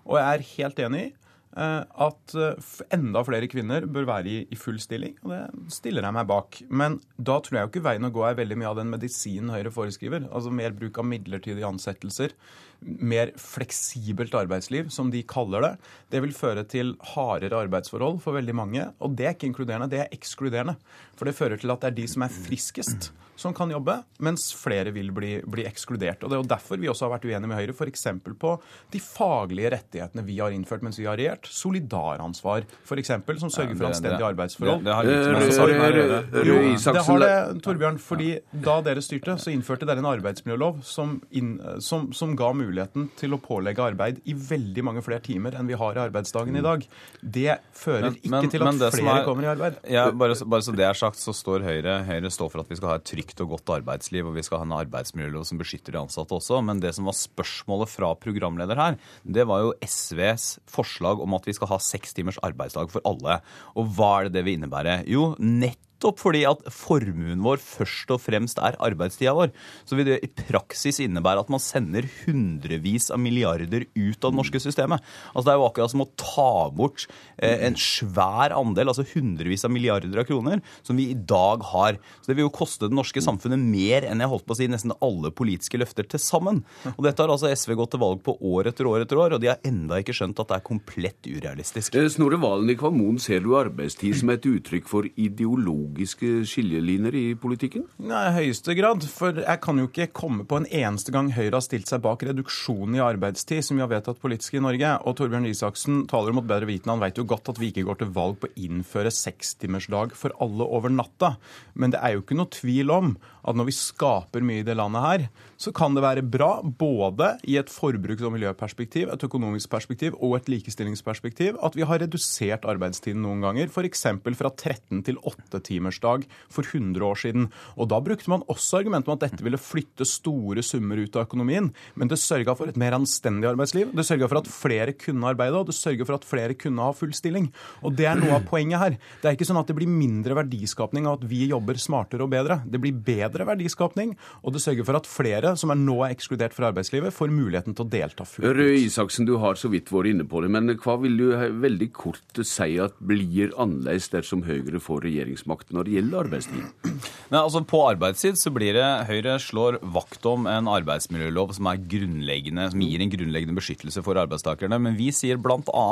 [0.08, 1.12] Og jeg er helt enig i
[1.52, 5.18] Eh, at eh, enda flere kvinner bør være i, i, full stilling.
[5.24, 6.62] og Det stiller jeg meg bak.
[6.70, 9.52] Men da tror jeg jo ikke veien å gå er veldig mye av den medisinen
[9.52, 10.30] Høyre foreskriver.
[10.32, 12.36] Altså mer bruk av midlertidige ansettelser.
[12.82, 15.72] Mer fleksibelt arbeidsliv, som de kaller det.
[16.14, 18.88] Det vil føre til hardere arbeidsforhold for veldig mange.
[19.00, 20.78] Og det er ikke inkluderende, det er ekskluderende.
[21.18, 24.52] For det fører til at det er de som er friskest, som kan jobbe, mens
[24.58, 26.22] flere vil bli, bli ekskludert.
[26.22, 28.06] Og Det er jo derfor vi også har vært uenige med Høyre, f.eks.
[28.42, 28.52] på
[28.94, 31.50] de faglige rettighetene vi har innført mens vi har regjert.
[31.50, 34.86] Solidaransvar, f.eks., som sørger for anstendige arbeidsforhold.
[34.86, 38.00] Det, det, det, jo, det har det, Torbjørn.
[38.02, 43.10] fordi da dere styrte, så innførte dere en arbeidsmiljølov som, inn, som, som ga muligheten
[43.20, 46.64] til å pålegge arbeid i veldig mange flere timer enn vi har i arbeidsdagen i
[46.64, 46.86] dag.
[47.22, 49.80] Det fører ikke men, til at flere er, kommer i arbeid.
[49.92, 52.80] Ja, bare, bare, så det er sagt, så står Høyre Høyre står for at vi
[52.80, 55.96] skal ha et trygt og godt arbeidsliv, og vi skal ha en arbeidsmiljølov som beskytter
[55.96, 56.62] de ansatte også.
[56.66, 61.48] Men det som var spørsmålet fra programleder her, det var jo SVs forslag om at
[61.48, 63.42] vi skal ha seks timers arbeidsdag for alle.
[63.76, 65.02] Og hva er det det vil innebære?
[65.12, 69.52] Jo, nett nettopp fordi at formuen vår først og fremst er arbeidstida vår,
[69.86, 74.40] så vil det i praksis innebære at man sender hundrevis av milliarder ut av det
[74.40, 75.02] norske systemet.
[75.34, 77.06] Altså Det er jo akkurat som å ta bort
[77.38, 82.00] eh, en svær andel, altså hundrevis av milliarder av kroner, som vi i dag har.
[82.22, 84.70] Så Det vil jo koste det norske samfunnet mer enn jeg holdt på å si
[84.72, 86.64] nesten alle politiske løfter til sammen.
[86.96, 89.44] Og Dette har altså SV gått til valg på år etter år etter år, og
[89.44, 91.96] de har enda ikke skjønt at det er komplett urealistisk.
[91.96, 97.16] Eh, Snorre Valen i Kvamoen, ser du arbeidstid som et uttrykk for ideologi ideologiske skillelinjer
[97.16, 97.86] i politikken?
[98.00, 99.04] Nei, i høyeste grad.
[99.10, 102.24] For jeg kan jo ikke komme på en eneste gang Høyre har stilt seg bak
[102.24, 104.94] reduksjonen i arbeidstid, som vi har vedtatt politisk i Norge.
[105.06, 106.96] Og Torbjørn Isaksen taler mot bedre vitende.
[106.96, 110.36] Han vet jo godt at vi ikke går til valg på å innføre sekstimersdag for
[110.42, 111.36] alle over natta.
[111.74, 114.78] Men det er jo ikke noe tvil om at når vi skaper mye i det
[114.78, 115.26] landet her,
[115.62, 120.38] så kan det være bra både i et forbruks- og miljøperspektiv, et økonomisk perspektiv og
[120.38, 124.06] et likestillingsperspektiv at vi har redusert arbeidstiden noen ganger, f.eks.
[124.38, 127.50] fra 13 til 8 timersdag for 100 år siden.
[127.78, 131.28] Og Da brukte man også argumentet om at dette ville flytte store summer ut av
[131.28, 135.28] økonomien, men det sørga for et mer anstendig arbeidsliv, det sørga for at flere kunne
[135.28, 137.52] arbeide, og det sørga for at flere kunne ha full stilling.
[137.84, 138.98] Og Det er noe av poenget her.
[139.22, 142.32] Det er ikke sånn at det blir mindre verdiskapning av at vi jobber smartere og
[142.32, 142.62] bedre.
[142.66, 146.56] Det blir bedre verdiskapning, og det sørger for at flere som er nå er ekskludert
[146.56, 148.56] fra arbeidslivet, får muligheten til å delta fullt ut.
[148.58, 151.92] Røe Isaksen, du har så vidt vært inne på det, men hva vil du veldig
[151.94, 156.92] kort si at blir annerledes dersom Høyre får regjeringsmakt når det gjelder arbeidstid?
[157.32, 162.82] Nei, altså På arbeidstid så blir det Høyre slår vakt om en arbeidsmiljølov som som
[162.84, 164.80] gir en grunnleggende beskyttelse for arbeidstakerne.
[164.84, 165.86] Men vi sier bl.a.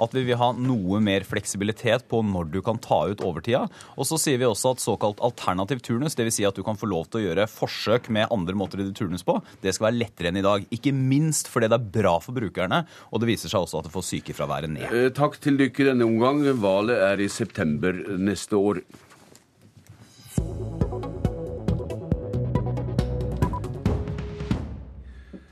[0.00, 3.66] at vi vil ha noe mer fleksibilitet på når du kan ta ut overtida.
[4.00, 6.38] Og så sier vi også at såkalt alternativ turnus, dvs.
[6.40, 9.26] Si at du kan få lov til å gjøre forsøk med andre måter du turnus
[9.26, 10.64] på, det skal være lettere enn i dag.
[10.72, 13.94] Ikke minst fordi det er bra for brukerne, og det viser seg også at det
[13.98, 14.88] får sykefraværet ned.
[14.88, 16.42] Eh, takk til dere i denne omgang.
[16.62, 18.84] Valget er i september neste år.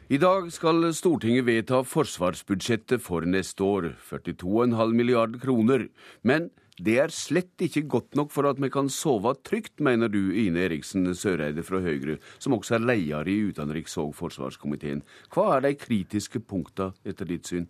[0.08, 5.84] I dag skal Stortinget vedta forsvarsbudsjettet for neste år, 42,5 milliard kroner.
[6.24, 6.48] Men
[6.80, 10.64] det er slett ikke godt nok for at vi kan sove trygt, mener du, Ine
[10.64, 15.04] Eriksen Søreide fra Høyre, som også er leder i utenriks- og forsvarskomiteen.
[15.34, 17.68] Hva er de kritiske punktene etter ditt syn?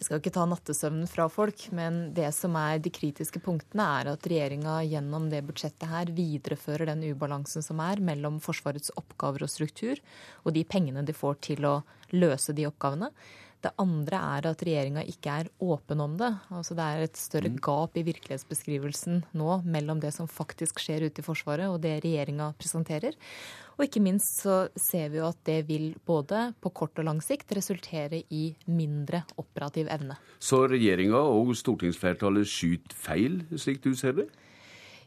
[0.00, 4.08] Jeg skal ikke ta nattesøvnen fra folk, men det som er de kritiske punktene, er
[4.14, 9.52] at regjeringa gjennom det budsjettet her viderefører den ubalansen som er mellom Forsvarets oppgaver og
[9.52, 10.00] struktur,
[10.40, 11.74] og de pengene de får til å
[12.16, 13.12] løse de oppgavene.
[13.60, 16.30] Det andre er at regjeringa ikke er åpen om det.
[16.48, 17.58] Altså Det er et større mm.
[17.60, 22.54] gap i virkelighetsbeskrivelsen nå mellom det som faktisk skjer ute i Forsvaret og det regjeringa
[22.56, 23.18] presenterer.
[23.80, 27.22] Og ikke minst så ser vi jo at det vil både på kort og lang
[27.24, 30.18] sikt resultere i mindre operativ evne.
[30.36, 34.26] Så regjeringa og stortingsflertallet skyter feil, slik du ser det?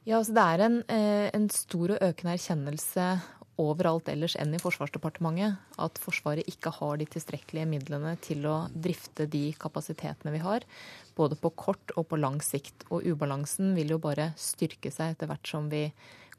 [0.08, 3.22] Ja, altså Det er en, eh, en stor og økende erkjennelse
[3.62, 9.30] overalt ellers enn i Forsvarsdepartementet at Forsvaret ikke har de tilstrekkelige midlene til å drifte
[9.30, 10.66] de kapasitetene vi har,
[11.16, 12.90] både på kort og på lang sikt.
[12.90, 15.92] Og ubalansen vil jo bare styrke seg etter hvert som vi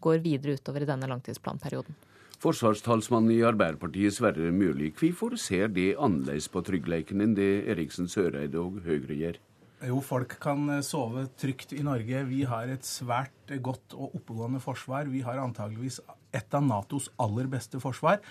[0.03, 1.95] går videre utover i denne langtidsplanperioden.
[2.43, 8.61] Forsvarstalsmann i Arbeiderpartiet Sverre Myrli, hvorfor ser det annerledes på tryggleiken enn det Eriksen Søreide
[8.61, 9.39] og Høyre gjør?
[9.85, 12.25] Jo, folk kan sove trygt i Norge.
[12.31, 15.11] Vi har et svært godt og oppegående forsvar.
[15.13, 16.01] Vi har antageligvis
[16.35, 18.23] et av Natos aller beste forsvar.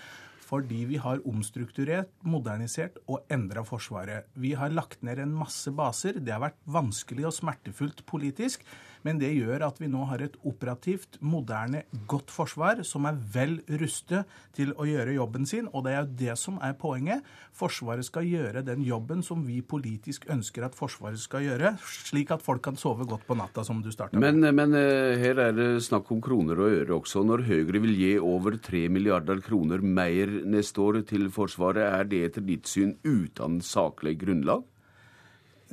[0.44, 4.26] Fordi vi har omstrukturert, modernisert og endra Forsvaret.
[4.36, 6.18] Vi har lagt ned en masse baser.
[6.20, 8.66] Det har vært vanskelig og smertefullt politisk.
[9.04, 13.58] Men det gjør at vi nå har et operativt, moderne, godt forsvar som er vel
[13.80, 15.68] rustet til å gjøre jobben sin.
[15.72, 17.24] Og det er jo det som er poenget.
[17.54, 22.42] Forsvaret skal gjøre den jobben som vi politisk ønsker at Forsvaret skal gjøre, slik at
[22.44, 24.40] folk kan sove godt på natta, som du starta med.
[24.40, 27.24] Men, men eh, her er det snakk om kroner og øre også.
[27.28, 32.24] Når Høyre vil gi over 3 milliarder kroner mer neste år til Forsvaret, er det
[32.30, 34.64] etter ditt syn uten saklig grunnlag?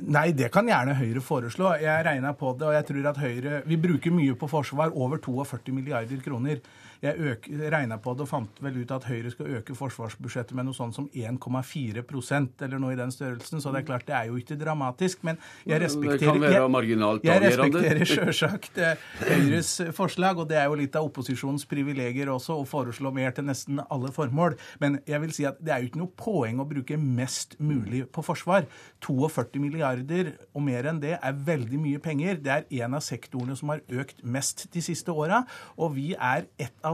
[0.02, 1.76] Nei, det kan gjerne Høyre foreslå.
[1.78, 5.20] Jeg regna på det, og jeg tror at Høyre Vi bruker mye på forsvar, over
[5.22, 6.58] 42 milliarder kroner.
[7.02, 10.76] Jeg regna på det og fant vel ut at Høyre skal øke forsvarsbudsjettet med noe
[10.76, 13.58] sånt som 1,4% eller noe i den størrelsen.
[13.58, 15.24] Så det er klart, det er jo ikke dramatisk.
[15.26, 19.02] Men jeg respekterer, det kan være marginalt jeg, jeg respekterer sjølsagt eh,
[19.32, 23.48] Høyres forslag, og det er jo litt av opposisjonens privilegier også å foreslå mer til
[23.50, 24.54] nesten alle formål.
[24.82, 28.04] Men jeg vil si at det er jo ikke noe poeng å bruke mest mulig
[28.14, 28.70] på forsvar.
[29.02, 32.38] 42 milliarder og mer enn det er veldig mye penger.
[32.46, 35.42] Det er en av sektorene som har økt mest de siste åra,
[35.74, 36.91] og vi er et av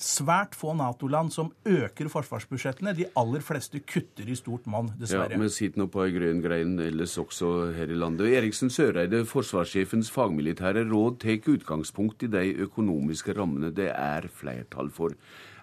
[0.00, 2.94] svært få Nato-land som øker forsvarsbudsjettene.
[2.96, 5.36] De aller fleste kutter i stort monn, dessverre.
[5.36, 8.32] Ja, Men sitt nå på ei grønn grein ellers også her i landet.
[8.40, 15.14] Eriksen Søreide, forsvarssjefens fagmilitære råd, tar utgangspunkt i de økonomiske rammene det er flertall for.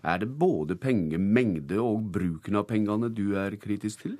[0.08, 4.18] Er det både pengemengde og bruken av pengene du er kritisk til?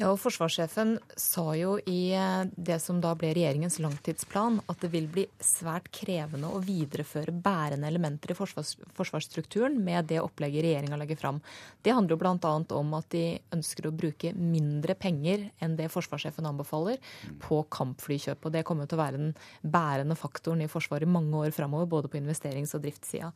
[0.00, 4.88] Ja, og Forsvarssjefen sa jo i eh, det som da ble regjeringens langtidsplan, at det
[4.94, 10.96] vil bli svært krevende å videreføre bærende elementer i forsvars, forsvarsstrukturen med det opplegget regjeringa
[11.02, 11.42] legger fram.
[11.84, 12.52] Det handler jo bl.a.
[12.78, 16.96] om at de ønsker å bruke mindre penger enn det forsvarssjefen anbefaler
[17.44, 18.48] på kampflykjøp.
[18.48, 21.90] Og det kommer til å være den bærende faktoren i Forsvaret i mange år framover,
[21.92, 23.34] både på investerings- og driftssida.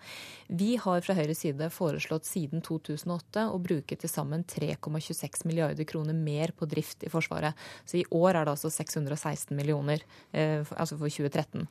[0.48, 6.16] Vi har fra Høyres side foreslått siden 2008 å bruke til sammen 3,26 milliarder kroner
[6.16, 7.54] mer på drift i Forsvaret.
[7.84, 11.68] Så i år er det altså 616 millioner, eh, altså for 2013.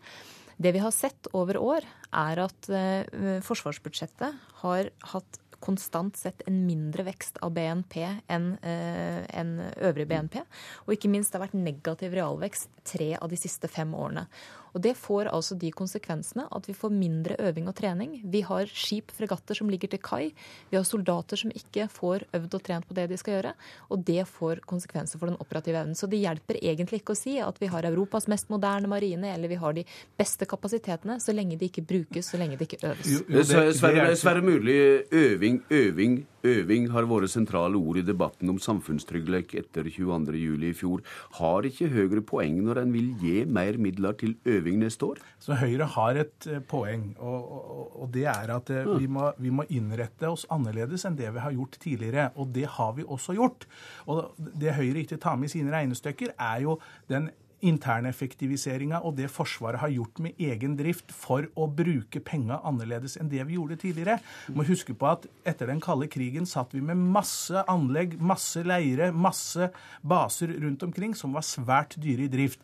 [0.64, 6.58] Det vi har sett over år, er at eh, forsvarsbudsjettet har hatt konstant sett en
[6.68, 8.02] mindre vekst av BNP
[8.32, 10.42] enn eh, en øvrig BNP.
[10.86, 14.28] Og ikke minst det har vært negativ realvekst tre av de siste fem årene.
[14.74, 18.18] Og Det får altså de konsekvensene at vi får mindre øving og trening.
[18.26, 20.34] Vi har skip, fregatter som ligger til kai.
[20.72, 23.54] Vi har soldater som ikke får øvd og trent på det de skal gjøre.
[23.94, 25.96] Og det får konsekvenser for den operative evnen.
[25.96, 29.52] Så det hjelper egentlig ikke å si at vi har Europas mest moderne marine eller
[29.52, 29.86] vi har de
[30.18, 33.10] beste kapasitetene, så lenge de ikke brukes, så lenge det ikke øves.
[33.10, 34.78] Jo, jo, det, Sverre, Sverre Myrli,
[35.12, 40.66] øving, øving, Øving har vært sentrale ord i debatten om samfunnstrygghet etter 22.07.
[40.68, 41.04] i fjor.
[41.40, 45.22] Har ikke Høyre poeng når en vil gi mer midler til øving neste år?
[45.40, 49.30] Så Høyre har et uh, poeng, og, og, og, det er at uh, vi, må,
[49.40, 52.30] vi, må, innrette oss annerledes enn det vi har gjort tidligere.
[52.36, 53.68] Og det har vi også gjort.
[54.12, 56.76] Og det Høyre ikke tar med i sine regnestykker, er jo
[57.08, 57.32] den
[57.66, 63.32] interneffektiviseringa og det Forsvaret har gjort med egen drift for å bruke penga annerledes enn
[63.32, 64.20] det vi gjorde tidligere.
[64.48, 68.64] Vi må huske på at etter den kalde krigen satt vi med masse anlegg, masse
[68.68, 69.72] leire, masse
[70.02, 72.62] baser rundt omkring som var svært dyre i drift.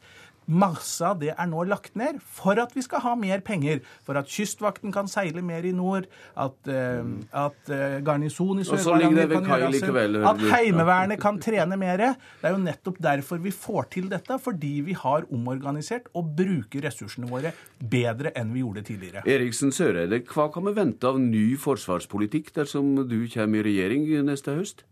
[0.50, 3.84] Masse av det er nå lagt ned for at vi skal ha mer penger.
[4.06, 6.08] For at Kystvakten kan seile mer i nord,
[6.40, 7.06] at, uh,
[7.46, 12.02] at uh, garnisonen i Sør-Varanger kan gjøre seg At Heimevernet kan trene mer.
[12.42, 14.40] Det er jo nettopp derfor vi får til dette.
[14.42, 19.26] Fordi vi har omorganisert og bruker ressursene våre bedre enn vi gjorde tidligere.
[19.30, 24.58] Eriksen Søreide, hva kan vi vente av ny forsvarspolitikk dersom du kommer i regjering neste
[24.58, 24.86] høst?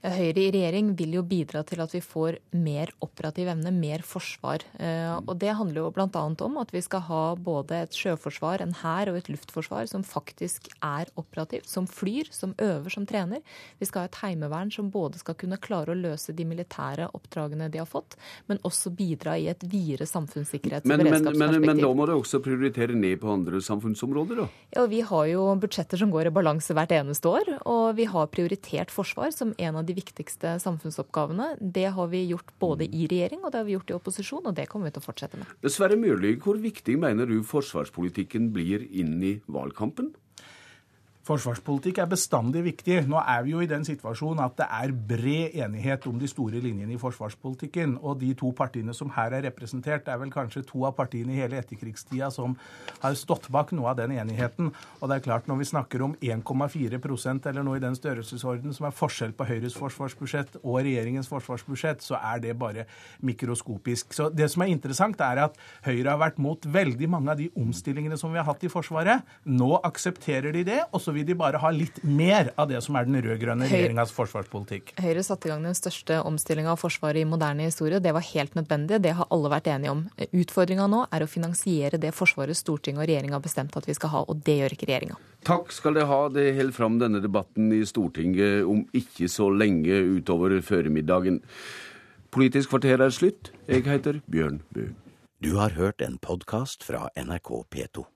[0.00, 4.62] Høyre i regjering vil jo bidra til at vi får mer operativ evne, mer forsvar.
[4.80, 6.22] Eh, og Det handler jo bl.a.
[6.46, 10.70] om at vi skal ha både et sjøforsvar, en hær og et luftforsvar som faktisk
[10.80, 13.44] er operativt, som flyr, som øver, som trener.
[13.76, 17.68] Vi skal ha et heimevern som både skal kunne klare å løse de militære oppdragene
[17.68, 18.16] de har fått,
[18.48, 21.44] men også bidra i et videre samfunnssikkerhets- og beredskapsperspektiv.
[21.44, 24.48] Men, men, men, da må du også prioritere ned på andre samfunnsområder, da?
[24.78, 28.32] Ja, Vi har jo budsjetter som går i balanse hvert eneste år, og vi har
[28.32, 31.52] prioritert forsvar som en av de de viktigste samfunnsoppgavene.
[31.60, 34.56] Det har vi gjort både i regjering og det har vi gjort i opposisjon, og
[34.56, 35.52] det kommer vi til å fortsette med.
[35.70, 40.14] Sverre Myrli, hvor viktig mener du forsvarspolitikken blir inn i valgkampen?
[41.30, 42.96] Forsvarspolitikk er bestandig viktig.
[43.06, 46.58] Nå er vi jo i den situasjonen at det er bred enighet om de store
[46.58, 47.92] linjene i forsvarspolitikken.
[48.02, 51.38] Og de to partiene som her er representert, er vel kanskje to av partiene i
[51.38, 52.56] hele etterkrigstida som
[53.04, 54.72] har stått bak noe av den enigheten.
[54.98, 58.88] Og det er klart, når vi snakker om 1,4% eller noe i den størrelsesorden som
[58.90, 62.88] er forskjell på Høyres forsvarsbudsjett og regjeringens forsvarsbudsjett, så er det bare
[63.22, 64.18] mikroskopisk.
[64.18, 67.52] Så det som er interessant, er at Høyre har vært mot veldig mange av de
[67.54, 69.22] omstillingene som vi har hatt i Forsvaret.
[69.46, 70.82] Nå aksepterer de det.
[70.90, 74.12] og så vil de bare ha litt mer av det som er den rød-grønne regjeringas
[74.16, 74.94] forsvarspolitikk.
[75.00, 78.00] Høyre satte i gang den største omstillinga av Forsvaret i moderne historie.
[78.02, 80.04] Det var helt nødvendig, det har alle vært enige om.
[80.30, 84.14] Utfordringa nå er å finansiere det Forsvaret Stortinget og regjeringa har bestemt at vi skal
[84.14, 85.20] ha, og det gjør ikke regjeringa.
[85.46, 86.22] Takk skal dere ha.
[86.32, 91.40] Det holder fram denne debatten i Stortinget om ikke så lenge utover føremiddagen.
[92.30, 93.52] Politisk kvarter er slutt.
[93.66, 94.84] Jeg heter Bjørn Bu.
[95.40, 98.10] Du har hørt en podkast fra NRK P2.